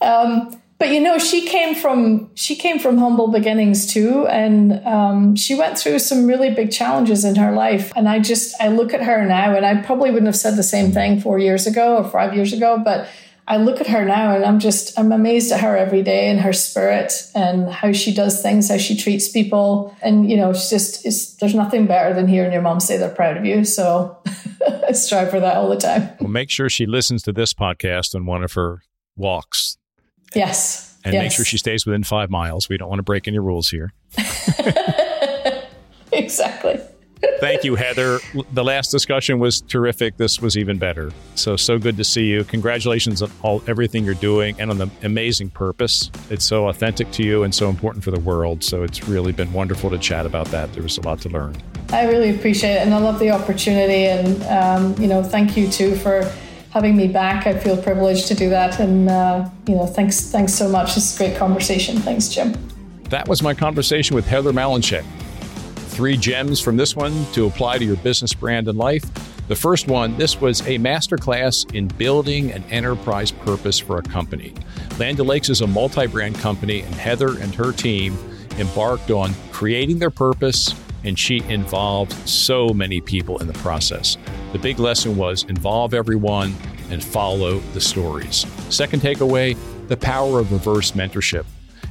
um, 0.00 0.58
but 0.78 0.90
you 0.90 1.00
know, 1.00 1.18
she 1.18 1.46
came 1.46 1.74
from 1.74 2.30
she 2.34 2.56
came 2.56 2.78
from 2.78 2.98
humble 2.98 3.28
beginnings 3.28 3.86
too, 3.86 4.26
and 4.26 4.84
um, 4.86 5.36
she 5.36 5.54
went 5.54 5.78
through 5.78 5.98
some 5.98 6.26
really 6.26 6.50
big 6.50 6.72
challenges 6.72 7.24
in 7.24 7.36
her 7.36 7.52
life. 7.52 7.92
And 7.94 8.08
I 8.08 8.20
just 8.20 8.54
I 8.60 8.68
look 8.68 8.92
at 8.92 9.02
her 9.02 9.24
now, 9.24 9.54
and 9.54 9.66
I 9.66 9.82
probably 9.82 10.10
wouldn't 10.10 10.26
have 10.26 10.36
said 10.36 10.56
the 10.56 10.62
same 10.62 10.92
thing 10.92 11.20
four 11.20 11.38
years 11.38 11.66
ago 11.66 11.98
or 11.98 12.04
five 12.04 12.34
years 12.34 12.52
ago, 12.52 12.80
but 12.84 13.08
I 13.46 13.58
look 13.58 13.80
at 13.80 13.88
her 13.88 14.04
now 14.04 14.34
and 14.34 14.44
I'm 14.44 14.58
just, 14.58 14.98
I'm 14.98 15.12
amazed 15.12 15.52
at 15.52 15.60
her 15.60 15.76
every 15.76 16.02
day 16.02 16.28
and 16.28 16.40
her 16.40 16.54
spirit 16.54 17.12
and 17.34 17.70
how 17.70 17.92
she 17.92 18.14
does 18.14 18.40
things, 18.40 18.70
how 18.70 18.78
she 18.78 18.96
treats 18.96 19.28
people. 19.28 19.94
And, 20.00 20.30
you 20.30 20.36
know, 20.36 20.50
it's 20.50 20.70
just, 20.70 21.04
it's, 21.04 21.34
there's 21.34 21.54
nothing 21.54 21.86
better 21.86 22.14
than 22.14 22.26
hearing 22.26 22.52
your 22.52 22.62
mom 22.62 22.80
say 22.80 22.96
they're 22.96 23.10
proud 23.10 23.36
of 23.36 23.44
you. 23.44 23.64
So 23.66 24.16
I 24.88 24.92
strive 24.92 25.30
for 25.30 25.40
that 25.40 25.56
all 25.56 25.68
the 25.68 25.76
time. 25.76 26.10
Well, 26.20 26.30
make 26.30 26.50
sure 26.50 26.70
she 26.70 26.86
listens 26.86 27.22
to 27.24 27.32
this 27.32 27.52
podcast 27.52 28.14
on 28.14 28.24
one 28.24 28.42
of 28.42 28.54
her 28.54 28.82
walks. 29.14 29.76
Yes. 30.34 30.96
And 31.04 31.12
yes. 31.12 31.22
make 31.22 31.32
sure 31.32 31.44
she 31.44 31.58
stays 31.58 31.84
within 31.84 32.02
five 32.02 32.30
miles. 32.30 32.70
We 32.70 32.78
don't 32.78 32.88
want 32.88 33.00
to 33.00 33.04
break 33.04 33.28
any 33.28 33.38
rules 33.38 33.68
here. 33.68 33.92
exactly. 36.12 36.80
Thank 37.40 37.64
you, 37.64 37.74
Heather. 37.74 38.18
The 38.52 38.64
last 38.64 38.90
discussion 38.90 39.38
was 39.38 39.60
terrific. 39.60 40.16
This 40.16 40.40
was 40.40 40.56
even 40.56 40.78
better. 40.78 41.10
So, 41.34 41.56
so 41.56 41.78
good 41.78 41.96
to 41.96 42.04
see 42.04 42.26
you. 42.26 42.44
Congratulations 42.44 43.22
on 43.22 43.30
all 43.42 43.62
everything 43.66 44.04
you're 44.04 44.14
doing 44.14 44.60
and 44.60 44.70
on 44.70 44.78
the 44.78 44.90
amazing 45.02 45.50
purpose. 45.50 46.10
It's 46.30 46.44
so 46.44 46.68
authentic 46.68 47.10
to 47.12 47.22
you 47.22 47.42
and 47.42 47.54
so 47.54 47.68
important 47.68 48.04
for 48.04 48.10
the 48.10 48.20
world. 48.20 48.62
So, 48.62 48.82
it's 48.82 49.08
really 49.08 49.32
been 49.32 49.52
wonderful 49.52 49.90
to 49.90 49.98
chat 49.98 50.26
about 50.26 50.48
that. 50.48 50.72
There 50.72 50.82
was 50.82 50.98
a 50.98 51.02
lot 51.02 51.20
to 51.22 51.28
learn. 51.28 51.56
I 51.90 52.06
really 52.06 52.34
appreciate 52.34 52.74
it, 52.74 52.78
and 52.78 52.94
I 52.94 52.98
love 52.98 53.18
the 53.18 53.30
opportunity. 53.30 54.06
And 54.06 54.42
um, 54.44 55.02
you 55.02 55.08
know, 55.08 55.22
thank 55.22 55.56
you 55.56 55.70
too 55.70 55.94
for 55.96 56.30
having 56.70 56.96
me 56.96 57.06
back. 57.06 57.46
I 57.46 57.58
feel 57.58 57.80
privileged 57.80 58.26
to 58.28 58.34
do 58.34 58.48
that, 58.50 58.80
and 58.80 59.08
uh, 59.08 59.48
you 59.66 59.76
know, 59.76 59.86
thanks, 59.86 60.30
thanks 60.30 60.52
so 60.52 60.68
much. 60.68 60.94
This 60.94 61.12
is 61.12 61.20
a 61.20 61.24
great 61.24 61.38
conversation. 61.38 61.98
Thanks, 61.98 62.28
Jim. 62.28 62.54
That 63.10 63.28
was 63.28 63.42
my 63.42 63.54
conversation 63.54 64.16
with 64.16 64.26
Heather 64.26 64.52
Malenshek. 64.52 65.04
Three 65.94 66.16
gems 66.16 66.60
from 66.60 66.76
this 66.76 66.96
one 66.96 67.24
to 67.34 67.46
apply 67.46 67.78
to 67.78 67.84
your 67.84 67.94
business 67.98 68.34
brand 68.34 68.66
and 68.66 68.76
life. 68.76 69.04
The 69.46 69.54
first 69.54 69.86
one, 69.86 70.18
this 70.18 70.40
was 70.40 70.60
a 70.62 70.76
masterclass 70.76 71.72
in 71.72 71.86
building 71.86 72.50
an 72.50 72.64
enterprise 72.64 73.30
purpose 73.30 73.78
for 73.78 73.98
a 73.98 74.02
company. 74.02 74.54
Land 74.98 75.20
O'Lakes 75.20 75.50
is 75.50 75.60
a 75.60 75.68
multi 75.68 76.08
brand 76.08 76.34
company, 76.34 76.80
and 76.80 76.92
Heather 76.96 77.38
and 77.38 77.54
her 77.54 77.70
team 77.70 78.18
embarked 78.58 79.12
on 79.12 79.34
creating 79.52 80.00
their 80.00 80.10
purpose, 80.10 80.74
and 81.04 81.16
she 81.16 81.44
involved 81.48 82.12
so 82.28 82.70
many 82.70 83.00
people 83.00 83.38
in 83.38 83.46
the 83.46 83.52
process. 83.52 84.18
The 84.52 84.58
big 84.58 84.80
lesson 84.80 85.16
was 85.16 85.44
involve 85.44 85.94
everyone 85.94 86.56
and 86.90 87.04
follow 87.04 87.60
the 87.72 87.80
stories. 87.80 88.44
Second 88.68 89.00
takeaway 89.00 89.56
the 89.86 89.96
power 89.96 90.40
of 90.40 90.50
reverse 90.50 90.90
mentorship. 90.92 91.44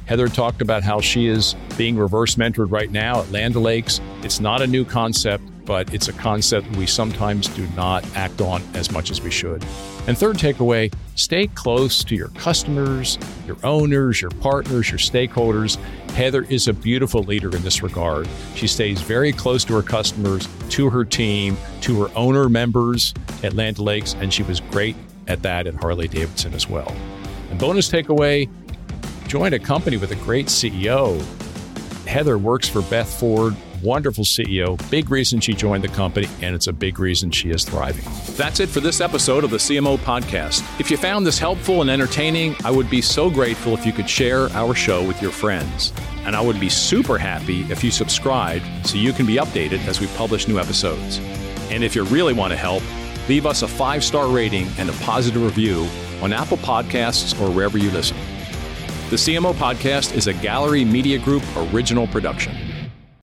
Heather 0.06 0.28
talked 0.28 0.62
about 0.62 0.84
how 0.84 1.00
she 1.00 1.28
is 1.28 1.56
being 1.78 1.96
reverse 1.96 2.36
mentored 2.36 2.72
right 2.72 2.92
now 2.92 3.22
at 3.22 3.32
Land 3.32 3.56
O'Lakes. 3.56 4.02
It's 4.22 4.40
not 4.40 4.62
a 4.62 4.68
new 4.68 4.84
concept, 4.84 5.44
but 5.66 5.94
it's 5.94 6.10
a 6.10 6.14
concept 6.14 6.76
we 6.76 6.86
sometimes 6.86 7.48
do 7.48 7.66
not 7.76 8.06
act 8.16 8.42
on 8.42 8.62
as 8.74 8.92
much 8.92 9.12
as 9.12 9.22
we 9.22 9.32
should. 9.32 9.64
And 10.08 10.18
third 10.18 10.36
takeaway 10.36 10.94
stay 11.16 11.48
close 11.48 12.04
to 12.04 12.16
your 12.16 12.28
customers, 12.30 13.18
your 13.48 13.58
owners, 13.64 14.22
your 14.22 14.32
partners, 14.32 14.90
your 14.90 15.00
stakeholders. 15.00 15.78
Heather 16.12 16.44
is 16.44 16.68
a 16.68 16.74
beautiful 16.74 17.24
leader 17.24 17.56
in 17.56 17.62
this 17.64 17.82
regard. 17.82 18.28
She 18.56 18.68
stays 18.68 19.02
very 19.02 19.32
close 19.32 19.64
to 19.66 19.74
her 19.76 19.82
customers, 19.82 20.48
to 20.70 20.90
her 20.90 21.06
team, 21.06 21.58
to 21.82 22.04
her 22.04 22.12
owner 22.16 22.50
members 22.50 23.14
at 23.42 23.54
Land 23.54 23.80
O'Lakes, 23.80 24.16
and 24.16 24.34
she 24.34 24.44
was 24.44 24.60
great 24.60 24.98
at 25.28 25.42
that 25.44 25.66
at 25.66 25.76
Harley 25.76 26.10
Davidson 26.10 26.54
as 26.54 26.68
well. 26.68 26.94
And 27.50 27.60
bonus 27.60 27.90
takeaway 27.90 28.50
joined 29.28 29.54
a 29.56 29.60
company 29.60 29.98
with 29.98 30.12
a 30.12 30.16
great 30.16 30.48
CEO. 30.48 31.22
Heather 32.06 32.38
works 32.38 32.68
for 32.68 32.82
Beth 32.84 33.20
Ford, 33.20 33.56
wonderful 33.84 34.24
CEO, 34.24 34.78
big 34.90 35.10
reason 35.10 35.40
she 35.40 35.54
joined 35.54 35.84
the 35.84 35.90
company, 35.90 36.28
and 36.42 36.56
it's 36.56 36.68
a 36.68 36.74
big 36.74 37.00
reason 37.00 37.30
she 37.30 37.50
is 37.50 37.64
thriving. 37.64 38.06
That's 38.36 38.60
it 38.60 38.70
for 38.70 38.80
this 38.80 39.02
episode 39.02 39.44
of 39.44 39.50
the 39.50 39.58
CMO 39.58 39.98
Podcast. 39.98 40.64
If 40.80 40.90
you 40.90 40.98
found 40.98 41.26
this 41.26 41.38
helpful 41.38 41.82
and 41.82 41.90
entertaining, 41.90 42.56
I 42.64 42.72
would 42.72 42.90
be 42.90 43.02
so 43.02 43.30
grateful 43.30 43.74
if 43.74 43.86
you 43.86 43.92
could 43.92 44.10
share 44.10 44.50
our 44.52 44.74
show 44.74 45.06
with 45.06 45.22
your 45.22 45.32
friends. 45.32 45.94
And 46.26 46.36
I 46.36 46.42
would 46.42 46.60
be 46.60 46.70
super 46.70 47.18
happy 47.18 47.64
if 47.64 47.84
you 47.84 47.92
subscribed 47.92 48.66
so 48.86 48.98
you 48.98 49.12
can 49.12 49.26
be 49.26 49.36
updated 49.36 49.86
as 49.88 50.00
we 50.00 50.08
publish 50.16 50.48
new 50.48 50.58
episodes. 50.58 51.20
And 51.70 51.84
if 51.84 51.96
you 51.96 52.04
really 52.06 52.34
want 52.34 52.52
to 52.52 52.58
help, 52.58 52.84
leave 53.28 53.46
us 53.46 53.62
a 53.62 53.68
five 53.68 54.04
star 54.04 54.28
rating 54.28 54.68
and 54.78 54.90
a 54.90 54.94
positive 54.94 55.44
review 55.44 55.88
on 56.22 56.32
Apple 56.32 56.58
Podcasts 56.58 57.40
or 57.42 57.52
wherever 57.52 57.78
you 57.78 57.92
listen. 57.92 58.18
The 59.14 59.18
CMO 59.18 59.54
Podcast 59.54 60.16
is 60.16 60.26
a 60.26 60.34
Gallery 60.34 60.84
Media 60.84 61.20
Group 61.20 61.44
original 61.56 62.08
production. 62.08 62.73